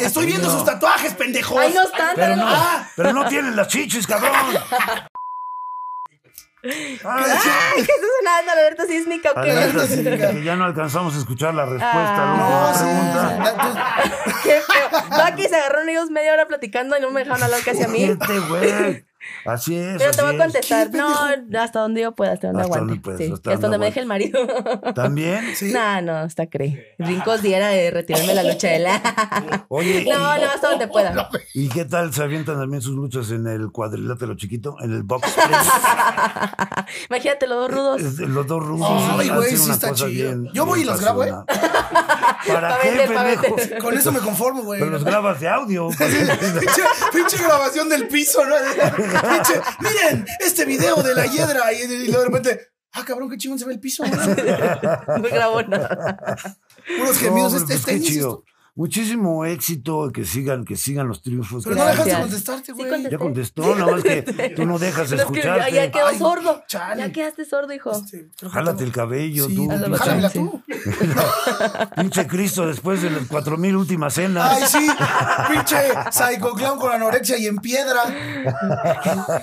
Estoy 0.00 0.26
viendo 0.26 0.48
sus 0.48 0.64
tatuajes, 0.64 1.12
pendejos. 1.14 1.58
Ay, 1.58 1.72
no 1.74 1.82
están, 1.82 2.14
Pero 2.14 2.26
pero 2.34 2.36
no, 2.36 2.44
Ah. 2.46 2.88
pero 2.96 3.12
no 3.12 3.26
tienen 3.26 3.56
las 3.56 3.66
chichis, 3.66 4.06
cabrón. 4.06 4.30
Ay, 6.62 6.98
¿qué 7.76 7.80
está 7.80 8.06
sonando? 8.18 8.52
¿Alerta 8.52 8.86
sísmica 8.86 9.30
o 9.32 9.42
qué? 9.42 9.50
Alerta 9.50 9.86
sísmica, 9.86 10.30
que 10.30 10.44
ya 10.44 10.56
no 10.56 10.64
alcanzamos 10.64 11.14
a 11.14 11.18
escuchar 11.18 11.54
la 11.54 11.64
respuesta 11.64 11.90
a 11.92 12.36
la 12.36 12.70
Ah. 12.70 12.72
No, 12.72 12.78
pregunta. 12.78 13.54
sí. 13.62 13.74
La- 13.74 14.42
Qué 14.42 14.60
feo. 14.60 14.88
No, 15.10 15.22
aquí 15.24 15.42
se 15.48 15.56
agarraron 15.56 15.88
ellos 15.88 16.10
media 16.10 16.32
hora 16.32 16.46
platicando 16.46 16.96
y 16.96 17.00
no 17.00 17.10
me 17.10 17.20
dejaron 17.20 17.42
hablar 17.42 17.60
casi 17.64 17.82
a 17.82 17.88
mí. 17.88 18.04
Este 18.04 18.38
güey. 18.40 19.04
Así 19.44 19.76
es. 19.76 19.96
Pero 19.98 20.10
te 20.12 20.22
voy 20.22 20.30
a 20.30 20.34
es. 20.34 20.42
contestar. 20.42 20.90
¿Qué, 20.90 20.96
No, 20.96 21.14
hasta 21.60 21.80
donde 21.80 22.00
yo 22.02 22.12
pueda, 22.14 22.32
hasta 22.32 22.46
donde 22.48 22.62
Hasta 22.62 22.74
aguante. 22.78 22.94
donde 22.94 23.02
puedas, 23.02 23.20
sí. 23.20 23.32
hasta 23.32 23.50
Y 23.50 23.54
hasta 23.54 23.66
donde 23.66 23.78
me 23.78 23.86
deje 23.86 24.00
el 24.00 24.06
marido. 24.06 24.40
También. 24.94 25.54
Sí. 25.54 25.72
No, 25.80 26.02
no, 26.02 26.16
hasta 26.18 26.46
cree. 26.48 26.94
Brincos 26.98 27.42
diera 27.42 27.68
de 27.68 27.90
retirarme 27.90 28.34
la 28.34 28.42
lucha 28.42 28.68
de 28.68 28.78
la. 28.80 29.66
Oye, 29.68 30.04
No, 30.08 30.18
no, 30.38 30.44
hasta 30.52 30.70
donde 30.70 30.88
pueda. 30.88 31.28
¿y 31.54 31.68
qué 31.68 31.84
tal 31.84 32.12
se 32.12 32.22
avientan 32.22 32.58
también 32.58 32.82
sus 32.82 32.94
luchas 32.94 33.30
en 33.30 33.46
el 33.46 33.70
cuadrilátero 33.72 34.34
chiquito? 34.36 34.76
En 34.82 34.92
el 34.92 35.02
box 35.02 35.30
press. 35.32 35.68
Imagínate 37.08 37.46
los 37.46 37.68
dos 37.68 37.70
rudos. 37.70 38.02
Los 38.20 38.46
dos 38.46 38.64
rusos. 38.66 38.88
Ay, 39.18 39.28
güey, 39.28 39.56
sí 39.56 39.70
está 39.70 39.92
chido. 39.92 40.08
bien- 40.08 40.48
Yo 40.52 40.66
voy 40.66 40.80
y 40.80 40.84
los 40.84 41.00
grabo, 41.00 41.24
¿eh? 41.24 41.32
¿Para 42.46 42.68
Pa' 42.70 42.78
qué, 42.82 42.90
pendejo? 43.06 43.54
vender. 43.56 43.78
Con 43.78 43.96
eso 43.96 44.12
me 44.12 44.20
conformo, 44.20 44.62
güey. 44.62 44.80
Pero 44.80 44.90
los 44.92 45.04
grabas 45.04 45.40
de 45.40 45.48
audio. 45.48 45.88
pinche 47.12 47.36
grabación 47.42 47.88
del 47.88 48.08
piso, 48.08 48.40
¿no? 48.44 48.54
Pinche, 49.30 49.60
miren, 49.80 50.26
este 50.40 50.64
video 50.64 51.02
de 51.02 51.14
la 51.14 51.26
hiedra. 51.26 51.72
Y, 51.72 51.82
y 51.82 52.06
luego 52.08 52.20
de 52.20 52.26
repente, 52.26 52.60
ah, 52.92 53.04
cabrón, 53.04 53.30
qué 53.30 53.36
chingón 53.36 53.58
se 53.58 53.64
ve 53.66 53.74
el 53.74 53.80
piso. 53.80 54.04
¿no? 54.06 54.16
No 55.18 55.22
grabó 55.28 55.62
nada. 55.62 56.36
Unos 57.00 57.14
No, 57.14 57.20
gemidos. 57.20 57.52
pero 57.52 57.64
este, 57.64 57.74
pues 57.78 57.88
este 57.96 58.00
chido. 58.00 58.44
Muchísimo 58.76 59.44
éxito, 59.44 60.10
que 60.12 60.24
sigan, 60.24 60.64
que 60.64 60.76
sigan 60.76 61.08
los 61.08 61.22
triunfos. 61.22 61.64
Pero 61.64 61.76
no 61.76 61.82
dan. 61.84 61.90
dejaste 61.92 62.14
de 62.14 62.20
contestarte, 62.20 62.72
güey. 62.72 63.10
Ya 63.10 63.18
contestó, 63.18 63.74
nada 63.76 63.92
más 63.92 64.02
que 64.02 64.22
tú 64.56 64.64
no 64.64 64.78
dejas 64.78 65.10
de 65.10 65.16
Pero 65.16 65.28
es 65.28 65.34
que 65.34 65.42
ya, 65.42 65.50
escucharte. 65.56 65.74
ya 65.74 65.90
quedó 65.90 66.06
Ay, 66.06 66.18
sordo. 66.18 66.62
chale. 66.68 67.02
Ya 67.02 67.12
quedaste 67.12 67.44
sordo, 67.44 67.72
hijo. 67.74 67.90
Este, 67.92 68.28
Jálate 68.48 68.78
tengo- 68.78 68.86
el 68.86 68.92
cabello, 68.92 69.46
Sí, 69.48 69.56
tú. 69.56 69.68
Jálamela 69.96 70.30
tú. 70.30 70.62
Pinche 71.96 72.26
Cristo 72.26 72.66
después 72.66 73.02
de 73.02 73.10
las 73.10 73.26
cuatro 73.28 73.56
mil 73.58 73.76
últimas 73.76 74.14
cenas. 74.14 74.50
Ay, 74.50 74.62
sí, 74.66 74.88
pinche 75.52 75.76
psycho 76.12 76.52
clown 76.54 76.78
con 76.78 76.92
anorexia 76.92 77.36
y 77.38 77.46
en 77.46 77.56
piedra. 77.58 78.00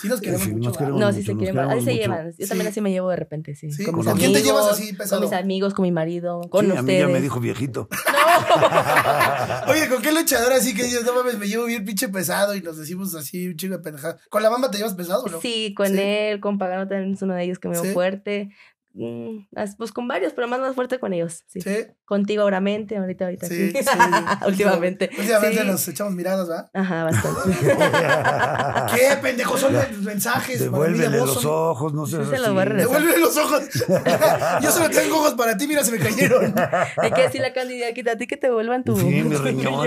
Sí 0.00 0.08
nos 0.08 0.20
queremos 0.20 0.42
Sí, 0.42 0.52
mucho, 0.52 0.68
nos 0.70 0.72
¿verdad? 0.72 0.78
queremos 0.78 1.00
No, 1.00 1.06
mucho, 1.06 1.18
sí 1.18 1.22
se 1.24 1.32
nos 1.32 1.38
quieren. 1.38 1.54
queremos 1.56 1.74
Ahí 1.74 1.84
se 1.84 1.94
llevan. 1.94 2.32
Yo 2.38 2.48
también 2.48 2.66
Sí. 2.66 2.70
así 2.70 2.80
me 2.80 2.90
llevo 2.90 3.10
de 3.10 3.16
repente, 3.16 3.54
sí. 3.54 3.70
Sí, 3.70 3.84
Con 3.84 3.94
¿con 3.94 4.04
mis 4.04 4.14
quién 4.14 4.32
te 4.32 4.38
amigos. 4.38 4.44
llevas 4.62 4.72
así 4.72 4.92
pesado? 4.92 5.20
Con 5.22 5.30
mis 5.30 5.38
amigos, 5.38 5.74
con 5.74 5.82
mi 5.84 5.92
marido, 5.92 6.40
con 6.50 6.66
Sí, 6.66 6.70
a 6.72 6.82
mí 6.82 6.92
ya 6.92 6.98
ustedes. 6.98 7.08
me 7.12 7.20
dijo 7.20 7.40
viejito. 7.40 7.88
Oye, 9.68 9.88
¿con 9.88 10.02
qué 10.02 10.12
luchador 10.12 10.52
así 10.52 10.74
que 10.74 10.84
dices, 10.84 11.04
no 11.04 11.14
mames, 11.14 11.38
me 11.38 11.46
llevo 11.48 11.64
bien 11.66 11.84
pinche 11.84 12.08
pesado 12.08 12.54
y 12.54 12.60
nos 12.60 12.76
decimos 12.78 13.14
así 13.14 13.48
un 13.48 13.56
chingo 13.56 13.76
de 13.76 13.82
pendejada? 13.82 14.18
¿Con 14.30 14.42
la 14.42 14.48
bamba 14.48 14.70
te 14.70 14.78
llevas 14.78 14.94
pesado 14.94 15.24
o 15.24 15.28
no? 15.28 15.40
Sí, 15.40 15.74
con 15.74 15.88
Sí. 15.88 15.98
él, 16.00 16.40
con 16.40 16.58
Pagano 16.58 16.88
también 16.88 17.14
es 17.14 17.22
uno 17.22 17.34
de 17.34 17.44
ellos 17.44 17.58
que 17.58 17.68
me 17.68 17.74
veo 17.74 17.84
Sí. 17.84 17.92
fuerte. 17.92 18.50
Mm, 18.94 19.46
as- 19.56 19.76
pues 19.76 19.90
con 19.90 20.06
varios, 20.06 20.32
pero 20.34 20.48
más 20.48 20.60
más 20.60 20.74
fuerte 20.74 20.98
con 20.98 21.12
ellos. 21.14 21.44
Sí. 21.48 21.60
Sí, 21.62 21.86
Contigo 22.04 22.42
ahoramente, 22.42 22.98
ahorita, 22.98 23.24
ahorita. 23.24 23.46
sí, 23.46 23.70
Sí. 23.72 23.78
sí. 23.82 23.88
Últimamente. 24.46 25.08
Últimamente 25.18 25.60
Sí. 25.62 25.66
nos 25.66 25.88
echamos 25.88 26.14
miradas, 26.14 26.46
¿verdad? 26.46 26.70
Ajá, 26.74 27.04
bastante. 27.04 27.58
¿Qué 28.94 29.16
pendejos 29.22 29.60
son 29.60 29.72
los 29.72 29.90
mensajes? 30.02 30.60
Devuélvele 30.60 31.16
los 31.16 31.40
son- 31.40 31.50
ojos, 31.52 31.94
no 31.94 32.04
Sí, 32.06 32.12
se 32.12 32.38
los 32.38 32.52
voy 32.52 32.62
a. 32.62 32.64
Devuélvele 32.66 33.18
los 33.18 33.36
ojos. 33.38 33.62
Yo 34.62 34.70
solo 34.70 34.90
tengo 34.90 35.16
ojos 35.20 35.34
para 35.34 35.56
ti, 35.56 35.66
mira, 35.66 35.82
se 35.84 35.92
me 35.92 35.98
cayeron. 35.98 36.54
Hay 36.98 37.12
que 37.12 37.22
decirle 37.22 37.46
a 37.46 37.52
Candida, 37.54 37.92
quita 37.94 38.12
a 38.12 38.16
ti 38.16 38.26
que 38.26 38.36
te 38.36 38.50
vuelvan 38.50 38.84
tu. 38.84 38.94
Sí, 38.96 39.04
mi 39.06 39.34
riñón. 39.36 39.86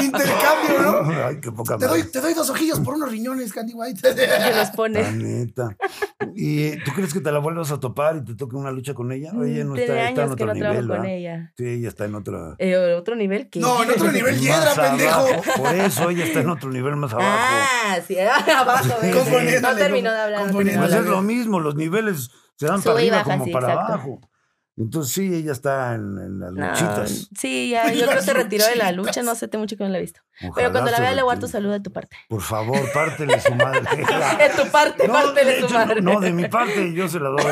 Intercambio, 0.00 0.82
¿no? 0.82 1.26
Ay, 1.26 1.40
qué 1.40 1.52
poca 1.52 1.76
Te 1.78 1.86
doy, 1.86 2.02
te 2.04 2.20
doy 2.20 2.34
dos 2.34 2.50
ojillos 2.50 2.80
por 2.80 2.94
unos 2.94 3.10
riñones, 3.10 3.52
Candy 3.52 3.72
White. 3.74 4.00
Se 4.14 4.26
los 4.26 4.56
La 4.68 4.72
pone. 4.74 5.12
neta. 5.12 5.76
¿Y 6.34 6.76
tú 6.84 6.92
crees 6.94 7.12
que 7.12 7.20
te 7.20 7.30
la 7.30 7.38
vuelvas 7.52 7.70
a 7.72 7.80
topar 7.80 8.16
y 8.16 8.24
te 8.24 8.34
toque 8.34 8.56
una 8.56 8.70
lucha 8.70 8.94
con 8.94 9.12
ella? 9.12 9.32
O 9.36 9.44
ella 9.44 9.64
no 9.64 9.76
está, 9.76 10.08
está 10.08 10.22
en 10.24 10.30
otro 10.30 10.46
no 10.46 10.54
nivel, 10.54 10.90
ella. 11.06 11.52
Sí, 11.56 11.66
ella 11.66 11.88
está 11.88 12.04
en 12.06 12.14
otro... 12.14 12.56
Eh, 12.58 12.94
otro 12.94 13.14
nivel 13.14 13.48
que. 13.50 13.60
No, 13.60 13.82
en 13.82 13.90
otro 13.90 14.10
nivel 14.10 14.36
hiedra, 14.40 14.74
más 14.74 14.78
pendejo. 14.78 15.20
abajo. 15.20 15.42
Por 15.62 15.74
eso 15.74 16.10
ella 16.10 16.24
está 16.24 16.40
en 16.40 16.48
otro 16.50 16.70
nivel 16.70 16.96
más 16.96 17.12
abajo. 17.12 17.28
Ah, 17.30 17.98
sí, 18.06 18.16
abajo. 18.56 18.88
Componiéndole, 19.00 19.60
No 19.60 19.76
terminó 19.76 20.10
de 20.12 20.20
hablar. 20.20 20.46
No 20.46 20.52
Pues 20.52 20.66
es 20.92 21.04
lo 21.06 21.22
mismo, 21.22 21.60
los 21.60 21.74
niveles 21.76 22.30
se 22.56 22.66
dan 22.66 22.80
Sube 22.82 22.92
para 22.92 22.98
arriba 23.00 23.16
baja, 23.18 23.30
como 23.32 23.44
sí, 23.44 23.50
para 23.52 23.72
exacto. 23.72 23.92
abajo. 23.92 24.20
Entonces 24.74 25.12
sí, 25.12 25.34
ella 25.34 25.52
está 25.52 25.94
en, 25.94 26.16
en 26.18 26.40
las 26.40 26.52
No, 26.52 26.66
luchitas. 26.66 27.28
sí, 27.38 27.68
ya, 27.70 27.92
yo 27.92 28.06
creo 28.06 28.16
que 28.18 28.24
se 28.24 28.32
retiró 28.32 28.66
de 28.66 28.76
la 28.76 28.90
lucha, 28.92 29.22
no 29.22 29.34
sé, 29.34 29.50
mucho 29.58 29.76
que 29.76 29.84
no 29.84 29.90
la 29.90 29.98
he 29.98 30.00
visto. 30.00 30.20
Ojalá 30.40 30.52
Pero 30.54 30.72
cuando 30.72 30.90
la 30.90 30.98
vea 31.00 31.12
le 31.12 31.20
guardo 31.22 31.46
saludo 31.46 31.72
de 31.72 31.80
tu 31.80 31.92
parte. 31.92 32.16
Por 32.26 32.40
favor, 32.40 32.80
pártele 32.94 33.38
su 33.38 33.54
madre. 33.54 33.82
De 33.92 34.62
tu 34.64 34.70
parte, 34.70 35.06
No, 35.06 35.12
parte 35.12 35.44
de 35.44 35.52
de 35.52 35.58
tu 35.60 35.66
hecho, 35.66 35.74
madre. 35.74 36.00
no, 36.00 36.20
de 36.20 36.32
mi 36.32 36.48
parte 36.48 36.92
yo 36.94 37.06
se 37.06 37.20
la 37.20 37.28
doy. 37.28 37.42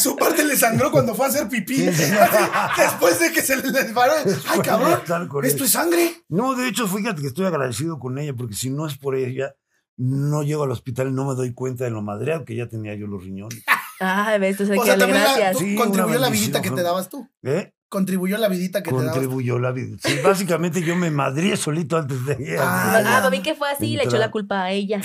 Su 0.00 0.16
parte 0.16 0.44
le 0.44 0.56
sangró 0.56 0.90
cuando 0.90 1.14
fue 1.14 1.26
a 1.26 1.28
hacer 1.28 1.48
pipí. 1.48 1.76
Después 1.76 3.20
de 3.20 3.32
que 3.32 3.40
se 3.40 3.56
le 3.56 3.62
disparó. 3.70 4.12
Ay, 4.48 4.60
cabrón. 4.60 5.00
¿Esto 5.44 5.64
es 5.64 5.70
sangre? 5.70 6.12
No, 6.28 6.54
de 6.54 6.68
hecho, 6.68 6.88
fíjate 6.88 7.20
que 7.22 7.28
estoy 7.28 7.46
agradecido 7.46 7.98
con 8.00 8.18
ella, 8.18 8.34
porque 8.34 8.54
si 8.54 8.70
no 8.70 8.86
es 8.86 8.98
por 8.98 9.14
ella, 9.14 9.54
no 9.96 10.42
llego 10.42 10.64
al 10.64 10.70
hospital 10.72 11.08
y 11.08 11.12
no 11.12 11.24
me 11.26 11.34
doy 11.34 11.54
cuenta 11.54 11.84
de 11.84 11.90
lo 11.90 12.02
madreado 12.02 12.44
que 12.44 12.56
ya 12.56 12.68
tenía 12.68 12.94
yo 12.94 13.06
los 13.06 13.22
riñones. 13.22 13.62
Ay, 14.00 14.38
ves, 14.40 14.58
O 14.78 14.82
que 14.82 14.88
sea, 14.88 14.98
también 14.98 15.22
la- 15.22 15.24
gracias. 15.24 15.52
tú 15.52 15.58
Sí, 15.60 15.74
contribuyó 15.76 16.18
la 16.18 16.28
visita 16.30 16.60
que 16.62 16.70
te 16.70 16.82
dabas 16.82 17.08
tú. 17.08 17.28
¿Eh? 17.42 17.72
Contribuyó 17.92 18.38
la 18.38 18.48
vidita 18.48 18.82
que 18.82 18.88
te 18.90 18.96
daba. 18.96 19.10
Contribuyó 19.12 19.58
la 19.58 19.70
vida. 19.70 19.98
Sí, 20.02 20.18
básicamente 20.24 20.80
yo 20.80 20.96
me 20.96 21.10
madrié 21.10 21.58
solito 21.58 21.98
antes 21.98 22.24
de 22.24 22.56
Ah, 22.58 22.94
Ah, 22.96 23.02
para 23.18 23.28
mí 23.30 23.42
que 23.42 23.54
fue 23.54 23.70
así 23.70 23.88
y 23.92 23.96
le 23.98 24.04
echó 24.04 24.16
la 24.16 24.30
culpa 24.30 24.62
a 24.62 24.70
ella. 24.70 24.98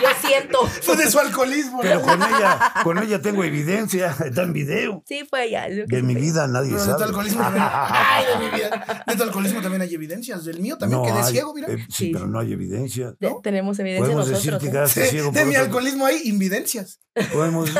Yo 0.00 0.08
siento. 0.28 0.60
Fue 0.82 0.96
de 0.96 1.10
su 1.10 1.18
alcoholismo. 1.18 1.80
Pero 1.82 1.96
¿no? 1.98 2.02
con 2.06 2.22
ella, 2.22 2.72
con 2.84 2.98
ella 2.98 3.20
tengo 3.20 3.42
evidencia, 3.42 4.14
está 4.24 4.42
en 4.44 4.52
video. 4.52 5.02
Sí, 5.06 5.24
fue 5.28 5.46
ella. 5.48 5.68
yo 5.68 5.84
De 5.88 6.02
mi 6.02 6.14
vida 6.14 6.46
nadie 6.46 6.70
Pero 6.70 6.82
de 6.84 6.86
tu 6.86 6.92
sabe. 6.92 7.04
alcoholismo 7.06 7.40
también. 7.42 7.64
Ay, 7.68 8.24
de 8.26 8.44
mi 8.46 8.56
vida. 8.56 9.04
De 9.08 9.16
tu 9.16 9.22
alcoholismo 9.24 9.60
también 9.60 9.82
hay 9.82 9.92
evidencias. 9.92 10.44
Del 10.44 10.60
mío 10.60 10.78
también 10.78 11.00
No 11.02 11.06
quedé 11.08 11.18
hay, 11.18 11.32
ciego, 11.32 11.52
mira. 11.52 11.68
eh, 11.68 11.78
sí, 11.88 12.06
Sí. 12.06 12.10
pero 12.12 12.28
no 12.28 12.38
hay 12.38 12.52
evidencia. 12.52 13.12
De- 13.18 13.34
Tenemos 13.42 13.76
evidencia 13.80 14.04
Podemos 14.04 14.28
decir 14.28 14.52
nosotros. 14.52 14.62
que 14.62 14.68
¿eh? 14.68 14.70
quedaste 14.70 15.00
de, 15.00 15.06
ciego 15.08 15.32
de 15.32 15.40
por 15.40 15.48
mi 15.48 15.54
alcoholismo 15.56 16.06
hay 16.06 16.20
invidencias. 16.28 17.00
Podemos, 17.32 17.70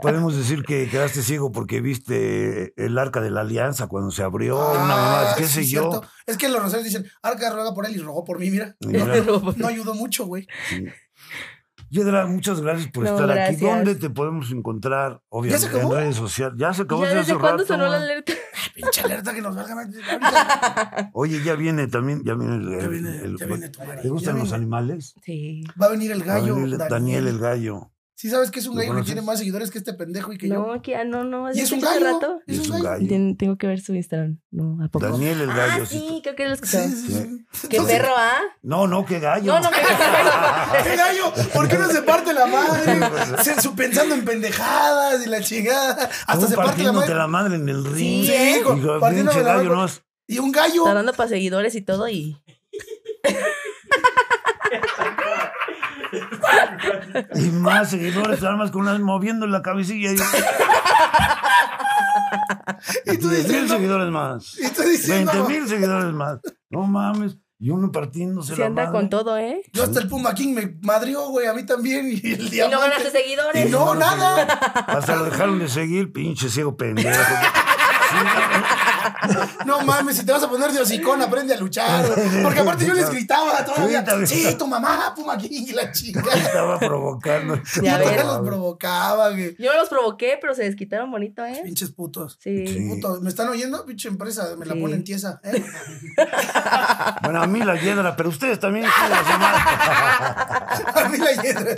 podemos 0.00 0.34
decir 0.36 0.62
que 0.64 0.88
quedaste 0.88 1.22
ciego 1.22 1.52
porque 1.52 1.80
viste 1.82 2.72
el 2.82 2.96
arca 2.98 3.20
de 3.20 3.30
la 3.30 3.42
alianza 3.42 3.73
cuando 3.88 4.10
se 4.10 4.22
abrió, 4.22 4.56
una 4.70 4.78
mamá, 4.80 5.20
Ah, 5.30 5.34
qué 5.36 5.44
sí, 5.44 5.64
sé 5.64 5.70
yo. 5.70 5.90
cierto. 5.90 6.02
Es 6.26 6.36
que 6.36 6.48
los 6.48 6.62
rosarios 6.62 6.84
dicen, 6.84 7.06
Arca 7.22 7.50
ruega 7.50 7.74
por 7.74 7.86
él 7.86 7.94
y 7.96 7.98
rogó 7.98 8.24
por 8.24 8.38
mí, 8.38 8.50
mira. 8.50 8.76
Mira, 8.80 9.04
No 9.56 9.66
ayudó 9.68 9.94
mucho, 9.94 10.26
güey. 10.26 10.46
sí. 10.68 10.84
Yedra, 11.90 12.26
muchas 12.26 12.60
gracias 12.60 12.90
por 12.90 13.04
No, 13.04 13.10
estar 13.10 13.30
aquí. 13.30 13.38
gracias. 13.56 13.60
¿Dónde 13.60 13.94
te 13.94 14.10
podemos 14.10 14.50
encontrar? 14.50 15.20
Obviamente 15.28 15.68
acabó? 15.68 15.92
en 15.94 16.00
redes 16.00 16.16
sociales. 16.16 16.56
Ya 16.58 16.72
se 16.74 16.82
acabó 16.82 17.04
¿Ya 17.04 17.14
desde 17.14 17.34
cuándo 17.34 17.58
rato, 17.62 17.66
sonó 17.66 17.86
la 17.86 17.98
alerta? 17.98 18.32
Pinche 18.74 19.00
alerta 19.02 19.32
que 19.32 19.40
nos 19.40 19.54
valga. 19.54 19.74
madre. 19.76 20.00
Ahorita 20.10 21.10
Oye, 21.14 21.44
ya 21.44 21.54
viene 21.54 21.86
también, 21.86 22.22
ya 22.24 22.34
viene 22.34 22.56
el, 22.56 22.80
Ya 22.80 22.88
viene- 22.88 23.16
el- 23.22 23.36
ya 23.38 23.46
viene 23.46 23.68
tu 23.68 23.78
marido, 23.80 24.02
¿Te 24.02 24.08
gustan 24.08 24.38
los 24.40 24.52
animales? 24.52 25.14
Sí. 25.22 25.62
va 25.80 25.86
a 25.86 25.90
venir 25.90 26.10
el 26.10 26.20
Va 26.28 26.34
a 26.34 26.38
gallo. 26.40 26.56
venir 26.56 26.78
Daniel. 26.78 27.28
el 27.28 27.38
gallo. 27.38 27.92
Sí, 28.24 28.30
sabes 28.30 28.50
que 28.50 28.58
es 28.60 28.66
un 28.66 28.74
¿Lo 28.74 28.80
gallo 28.80 28.94
que 28.96 29.02
tiene 29.02 29.20
más 29.20 29.38
seguidores 29.38 29.70
que 29.70 29.76
este 29.76 29.92
pendejo 29.92 30.32
y 30.32 30.38
que 30.38 30.48
yo. 30.48 30.54
No, 30.54 30.80
que 30.80 30.92
ya 30.92 31.04
no, 31.04 31.24
no. 31.24 31.52
Y 31.52 31.60
es 31.60 31.70
un 31.72 31.80
gallo. 31.80 32.06
rato. 32.14 32.40
Es 32.46 32.58
Es 32.60 32.68
un 32.70 32.76
un 32.76 32.82
gallo. 32.82 33.06
gallo. 33.06 33.36
Tengo 33.36 33.58
que 33.58 33.66
ver 33.66 33.80
su 33.82 33.94
Instagram. 33.94 34.40
No, 34.50 34.82
¿a 34.82 34.88
poco? 34.88 35.06
Daniel 35.06 35.42
el 35.42 35.50
Ah, 35.50 35.54
gallo. 35.56 35.84
sí, 35.84 36.20
creo 36.22 36.34
que 36.34 36.48
lo 36.48 36.56
Sí, 36.56 36.62
escuché. 36.64 36.88
sí, 36.88 37.06
sí. 37.52 37.68
Qué 37.68 37.76
Entonces, 37.76 37.98
perro, 38.00 38.14
¿ah? 38.16 38.38
No, 38.62 38.86
no, 38.86 39.04
qué 39.04 39.20
gallo. 39.20 39.52
No, 39.52 39.60
no, 39.60 39.68
que 39.68 39.76
¿Qué 40.90 40.96
gallo? 40.96 41.32
¿Por 41.52 41.68
qué 41.68 41.76
no 41.76 41.86
se 41.90 42.00
parte 42.00 42.32
la 42.32 42.46
madre? 42.46 43.42
Se, 43.44 43.60
su- 43.60 43.74
pensando 43.76 44.14
en 44.14 44.24
pendejadas 44.24 45.26
y 45.26 45.28
la 45.28 45.42
chingada. 45.42 46.08
Hasta 46.26 46.46
se 46.46 46.54
parte 46.56 46.56
la 46.56 46.64
partiéndote 46.64 47.00
madre. 47.08 47.14
la 47.16 47.26
madre 47.26 47.56
en 47.56 47.68
el 47.68 47.84
ring. 47.84 48.24
Sí, 48.24 48.32
¿eh? 48.32 48.60
Y 48.60 48.62
gallo. 49.42 49.74
¿no? 49.74 49.86
Y 50.28 50.38
un 50.38 50.50
gallo. 50.50 50.80
Está 50.84 50.94
dando 50.94 51.12
para 51.12 51.28
seguidores 51.28 51.74
y 51.74 51.82
todo 51.82 52.08
y... 52.08 52.38
Y 57.34 57.50
más 57.50 57.90
seguidores, 57.90 58.42
nada 58.42 58.56
más 58.56 58.70
con 58.70 58.82
unas 58.82 59.00
moviendo 59.00 59.46
la 59.46 59.62
cabecilla. 59.62 60.12
Y, 60.12 60.16
Y 63.06 63.18
tú 63.18 63.28
10 63.28 63.48
mil 63.48 63.68
seguidores 63.68 64.10
más. 64.10 64.58
Y 64.58 64.68
tú 64.70 64.82
diciendo. 64.82 65.32
20 65.32 65.52
mil 65.52 65.68
seguidores 65.68 66.12
más. 66.12 66.38
No 66.70 66.82
mames. 66.82 67.36
Y 67.58 67.70
uno 67.70 67.90
partiéndose 67.92 68.54
Se 68.54 68.60
la 68.60 68.66
anda 68.66 68.82
madre. 68.86 68.98
con 68.98 69.08
todo, 69.08 69.38
¿eh? 69.38 69.62
Yo 69.72 69.84
hasta 69.84 70.00
el 70.00 70.08
Puma 70.08 70.34
King 70.34 70.54
me 70.54 70.76
madrió, 70.82 71.28
güey, 71.28 71.46
a 71.46 71.54
mí 71.54 71.64
también. 71.64 72.08
Y 72.10 72.32
el 72.32 72.52
Y 72.52 72.58
no 72.68 72.78
ganaste 72.80 73.10
seguidores. 73.10 73.66
Y 73.66 73.70
no, 73.70 73.94
nada. 73.94 74.42
Hasta 74.42 75.16
lo 75.16 75.24
dejaron 75.24 75.58
de 75.58 75.68
seguir, 75.68 76.12
pinche 76.12 76.50
ciego 76.50 76.76
pendejo. 76.76 77.08
No 79.66 79.80
mames, 79.82 80.16
si 80.16 80.24
te 80.26 80.32
vas 80.32 80.42
a 80.42 80.48
poner 80.48 80.72
de 80.72 80.80
hocicón, 80.80 81.20
aprende 81.22 81.54
a 81.54 81.58
luchar. 81.58 82.04
Porque 82.42 82.60
aparte 82.60 82.86
yo 82.86 82.94
les 82.94 83.10
gritaba 83.10 83.64
todavía. 83.64 84.04
Sí, 84.26 84.54
tu 84.58 84.66
mamá, 84.66 85.12
Puma 85.14 85.36
y 85.40 85.72
la 85.72 85.92
chingada. 85.92 86.32
Estaba 86.34 86.78
provocando. 86.78 87.54
Y 87.56 87.60
Ya 87.84 87.98
yo 87.98 88.04
todavía 88.04 88.24
los 88.24 88.40
provocaba, 88.46 89.30
güey. 89.30 89.56
Yo 89.58 89.72
los 89.74 89.88
provoqué, 89.88 90.38
pero 90.40 90.54
se 90.54 90.62
desquitaron 90.64 91.10
bonito, 91.10 91.44
¿eh? 91.44 91.60
Pinches 91.64 91.90
putos. 91.90 92.38
Sí. 92.40 92.66
Sí. 92.66 92.88
Putos. 92.88 93.20
¿Me 93.22 93.28
están 93.28 93.48
oyendo? 93.48 93.84
Pinche 93.86 94.08
empresa, 94.08 94.48
me 94.58 94.66
la 94.66 94.74
Sí. 94.74 94.80
ponen 94.80 95.04
tiesa. 95.04 95.40
¿eh? 95.44 95.62
Bueno, 97.22 97.42
a 97.42 97.46
mí 97.46 97.60
la 97.62 97.76
hiedra, 97.80 98.16
pero 98.16 98.28
ustedes 98.28 98.58
también. 98.60 98.84
A 98.86 101.08
mí 101.08 101.18
la 101.18 101.32
hiedra. 101.42 101.74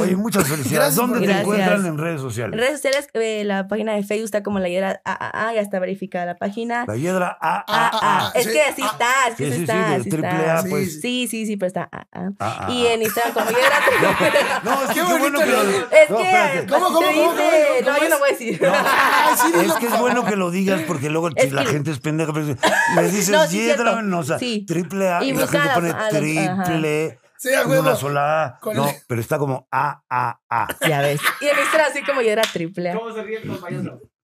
Oye, 0.00 0.16
muchas 0.16 0.46
felicidades. 0.48 0.72
Gracias 0.72 0.96
¿Dónde 0.96 1.26
te 1.26 1.32
encuentran 1.40 1.84
en 1.86 1.98
redes 1.98 2.20
En 2.20 2.26
sociales? 2.26 2.60
redes 2.60 2.76
sociales, 2.76 3.08
eh, 3.14 3.44
la 3.44 3.66
página 3.68 3.92
de 3.94 4.02
Facebook 4.02 4.24
está 4.26 4.42
como 4.42 4.58
la 4.60 4.68
hiedra 4.68 5.00
AAA, 5.04 5.54
ya 5.54 5.60
está 5.60 5.78
verificada 5.78 6.26
la 6.26 6.36
página. 6.36 6.43
La 6.86 6.96
hiedra 6.96 7.38
A, 7.40 7.56
A, 7.58 7.64
Ah, 7.68 7.90
A. 7.92 8.26
ah, 8.26 8.32
Es 8.34 8.44
sí, 8.46 8.52
que 8.52 8.62
así 8.62 8.82
ah. 8.82 8.88
está, 8.92 9.28
es 9.28 9.34
que 9.36 9.44
Sí, 9.46 9.50
sí, 9.50 9.56
sí, 9.56 9.62
está. 9.62 9.94
así 9.94 10.10
triple. 10.10 10.28
A, 10.50 10.62
Sí, 10.62 10.68
pues. 10.70 11.00
Sí, 11.00 11.26
sí, 11.28 11.46
sí, 11.46 11.56
pero 11.56 11.66
está 11.68 11.88
AA. 11.90 12.06
Ah, 12.12 12.30
ah, 12.40 12.70
Y 12.70 12.86
en 12.86 13.02
Instagram 13.02 13.32
como 13.34 13.50
hiedra. 13.50 14.60
No, 14.64 14.82
es 14.84 14.90
que 14.90 15.02
bueno 15.02 15.38
que 15.38 15.46
lo 15.46 15.62
Es 15.62 16.10
no, 16.10 16.16
que. 16.18 16.66
¿Cómo, 16.68 16.86
cómo, 16.92 17.00
No, 17.00 17.98
yo 18.02 18.08
no 18.08 18.18
voy 18.18 18.28
a 18.28 18.32
decir. 18.32 18.60
Sí, 19.36 19.52
Es 19.66 19.72
que 19.74 19.86
es 19.86 19.98
bueno 19.98 20.24
que 20.24 20.36
lo 20.36 20.50
digas 20.50 20.82
porque 20.86 21.10
luego 21.10 21.30
la 21.30 21.64
gente 21.64 21.90
es 21.90 21.98
pendeja, 22.00 22.32
le 22.32 23.02
dices 23.10 23.28
No, 23.30 23.46
sí, 23.46 23.58
hiedra 23.58 23.76
cierto. 23.76 23.96
venosa, 23.96 24.38
Sí. 24.38 24.64
triple 24.66 25.08
A, 25.10 25.22
y, 25.24 25.32
la 25.32 25.46
gente 25.46 25.68
pone 25.74 25.88
los- 25.92 26.08
triple, 26.10 27.18
Sí, 27.36 27.50
una 27.66 27.94
sola 27.96 28.44
A. 28.44 28.58
No, 28.72 28.88
el- 28.88 28.94
pero 29.06 29.20
está 29.20 29.38
como 29.38 29.66
A, 29.70 30.02
A, 30.08 30.40
A. 30.48 30.68
Ya 30.88 31.00
ves. 31.00 31.20
Y 31.40 31.46
en 31.46 31.58
Instagram 31.58 31.90
así 31.90 32.02
como 32.02 32.22
hiedra 32.22 32.42
triple 32.52 32.90
A. 32.90 32.94
¿Cómo 32.94 33.12
se 33.12 33.22
ríe 33.22 33.38
el 33.42 33.50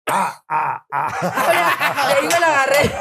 compañero? 0.08 0.18
A, 0.18 0.43
A, 0.47 0.86
A. 0.91 2.08
Ahí 2.08 2.24
me 2.28 2.39
lo 2.39 2.45
agarré. 2.45 2.91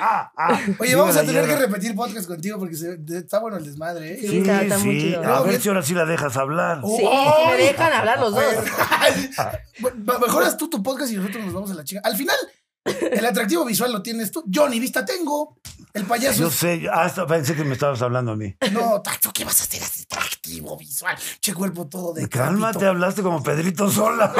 A, 0.00 0.32
A. 0.36 0.48
Oye, 0.78 0.88
Diga 0.90 0.98
vamos 0.98 1.16
a 1.16 1.22
la 1.22 1.26
tener 1.26 1.46
que 1.46 1.56
repetir 1.56 1.94
podcast 1.94 2.26
contigo 2.26 2.58
porque 2.58 2.74
se- 2.76 2.96
de- 2.96 3.18
está 3.18 3.38
bueno 3.38 3.56
el 3.56 3.64
desmadre, 3.64 4.12
¿eh? 4.14 4.18
Sí, 4.20 4.28
Sí, 4.28 4.38
está- 4.38 4.62
está 4.62 4.78
muy 4.78 5.00
sí. 5.00 5.06
chido. 5.08 5.22
A 5.34 5.42
ver 5.42 5.60
si 5.60 5.68
ahora 5.68 5.82
sí 5.82 5.94
la 5.94 6.04
dejas 6.04 6.36
hablar. 6.36 6.80
Oh, 6.82 6.96
Sí, 6.96 7.04
¡Ay! 7.10 7.56
me 7.58 7.64
dejan 7.64 7.92
hablar 7.92 8.18
los 8.20 8.34
dos. 8.34 8.44
Bueno, 9.80 10.18
Mejoras 10.20 10.56
tú 10.56 10.68
tu 10.70 10.82
podcast 10.82 11.12
y 11.12 11.16
nosotros 11.16 11.44
nos 11.44 11.54
vamos 11.54 11.70
a 11.70 11.74
la 11.74 11.84
chica. 11.84 12.00
Al 12.04 12.14
final, 12.16 12.36
el 12.84 13.24
atractivo 13.26 13.64
visual 13.64 13.92
lo 13.92 14.02
tienes 14.02 14.30
tú. 14.32 14.42
Yo 14.46 14.68
ni 14.68 14.80
vista 14.80 15.04
tengo. 15.04 15.56
El 15.94 16.04
payaso. 16.06 16.40
Yo 16.40 16.48
es- 16.48 16.54
sé, 16.54 16.88
hasta 16.90 17.26
pensé 17.26 17.54
que 17.54 17.64
me 17.64 17.74
estabas 17.74 18.00
hablando 18.00 18.32
a 18.32 18.36
mí. 18.36 18.56
No, 18.72 19.02
¿tú 19.20 19.30
qué 19.34 19.44
vas 19.44 19.60
a 19.60 19.64
hacer 19.64 19.82
atractivo 19.82 20.76
visual? 20.78 21.14
Che 21.40 21.52
cuerpo 21.52 21.86
todo 21.86 22.14
de 22.14 22.28
Cálmate, 22.30 22.86
hablaste 22.86 23.22
como 23.22 23.42
Pedrito 23.42 23.90
Sola. 23.90 24.32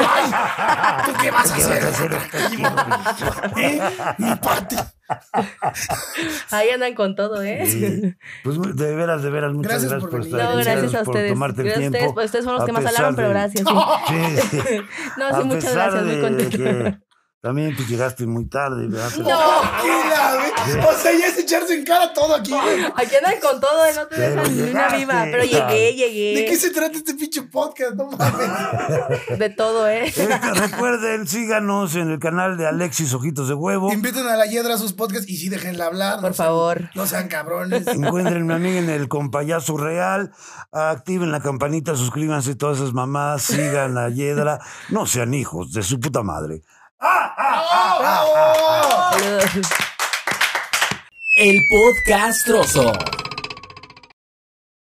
¿Tú 1.05 1.11
qué 1.21 1.29
vas 1.31 1.51
a 1.51 1.55
¿Qué 1.55 1.61
hacer? 1.63 1.83
vas 1.83 1.85
a 1.85 1.89
hacer? 1.89 2.15
atractivo? 2.15 2.69
¿Eh? 3.57 3.81
Mi 4.17 4.35
parte. 4.37 4.77
Ahí 6.51 6.69
andan 6.69 6.95
con 6.95 7.15
todo, 7.15 7.41
¿eh? 7.43 7.65
Sí. 7.67 8.15
Pues 8.43 8.57
de 8.75 8.95
veras, 8.95 9.21
de 9.21 9.29
veras, 9.29 9.53
muchas 9.53 9.71
Gracias 9.83 9.91
gracias, 9.91 10.09
por 10.11 10.21
estar 10.21 10.39
No, 10.41 10.49
aquí, 10.49 10.63
gracias 10.63 10.95
a 10.95 11.03
por 11.03 11.07
ustedes. 11.15 11.33
tomarte 11.33 11.61
el 11.61 11.67
Gracias 11.67 11.87
a 11.87 11.91
tiempo. 11.91 11.97
ustedes, 11.97 12.13
pues 12.13 12.25
ustedes 12.25 12.45
fueron 12.45 12.59
los 12.61 12.63
a 12.63 12.65
que 12.65 12.71
más 12.81 12.85
hablaron, 12.95 13.15
pero 13.15 13.29
gracias. 13.29 13.67
sí. 13.67 13.73
Sí, 14.49 14.57
sí. 14.57 14.81
No, 15.17 15.25
a 15.27 15.37
sí, 15.41 15.43
muchas 15.47 15.65
pesar 15.65 15.91
gracias, 15.91 16.03
muy 16.03 16.43
de 16.43 16.49
que 16.49 16.97
también 17.43 17.75
pues 17.75 17.89
llegaste 17.89 18.25
muy 18.25 18.45
tarde, 18.47 18.87
¿verdad? 18.87 19.09
Pero- 19.17 19.27
Tranquila, 19.27 20.35
güey. 20.37 20.85
O 20.87 20.93
sea, 20.97 21.11
ya 21.11 21.27
es 21.27 21.37
echarse 21.37 21.73
en 21.75 21.83
cara 21.83 22.13
todo 22.13 22.35
aquí, 22.35 22.51
güey. 22.51 22.85
Aquí 22.95 23.15
andan 23.17 23.37
con 23.41 23.59
todo, 23.59 23.85
¿eh? 23.85 23.91
no 23.97 24.07
te 24.07 24.15
dejan 24.17 24.55
ni 24.55 24.71
una 24.71 24.87
viva. 24.95 25.23
Pero 25.25 25.43
llegué, 25.43 25.93
llegué. 25.93 26.35
¿De 26.39 26.45
qué 26.45 26.55
se 26.55 26.69
trata 26.69 26.97
este 26.97 27.15
pinche 27.15 27.41
podcast? 27.41 27.95
No 27.95 28.05
mames. 28.11 28.49
De 29.39 29.49
todo, 29.49 29.89
¿eh? 29.89 30.05
Este, 30.05 30.25
recuerden, 30.53 31.27
síganos 31.27 31.95
en 31.95 32.11
el 32.11 32.19
canal 32.19 32.55
de 32.55 32.65
Alexis 32.65 33.13
Ojitos 33.13 33.49
de 33.49 33.55
Huevo. 33.55 33.91
Inviten 33.91 34.25
a 34.25 34.37
la 34.37 34.45
hiedra 34.45 34.75
a 34.75 34.77
sus 34.77 34.93
podcasts 34.93 35.29
y 35.29 35.35
sí 35.35 35.49
déjenla 35.49 35.87
hablar. 35.87 36.21
Por 36.21 36.29
no 36.29 36.33
sean- 36.33 36.45
favor. 36.47 36.89
No 36.95 37.05
sean 37.07 37.27
cabrones. 37.27 37.85
Encuentrenme 37.87 38.53
a 38.53 38.57
mí 38.57 38.77
en 38.77 38.89
el 38.89 39.09
Compayazo 39.09 39.75
Real. 39.75 40.31
Activen 40.71 41.33
la 41.33 41.41
campanita, 41.41 41.97
suscríbanse 41.97 42.55
todas 42.55 42.77
esas 42.77 42.93
mamás, 42.93 43.41
sigan 43.41 43.97
a 43.97 44.07
Yedra. 44.07 44.59
No 44.91 45.05
sean 45.05 45.33
hijos 45.33 45.73
de 45.73 45.83
su 45.83 45.99
puta 45.99 46.23
madre. 46.23 46.61
¡Bravo! 47.03 47.99
Saludos. 49.11 49.67
El 51.35 51.59
podcast 51.69 52.45
trozo. 52.45 52.93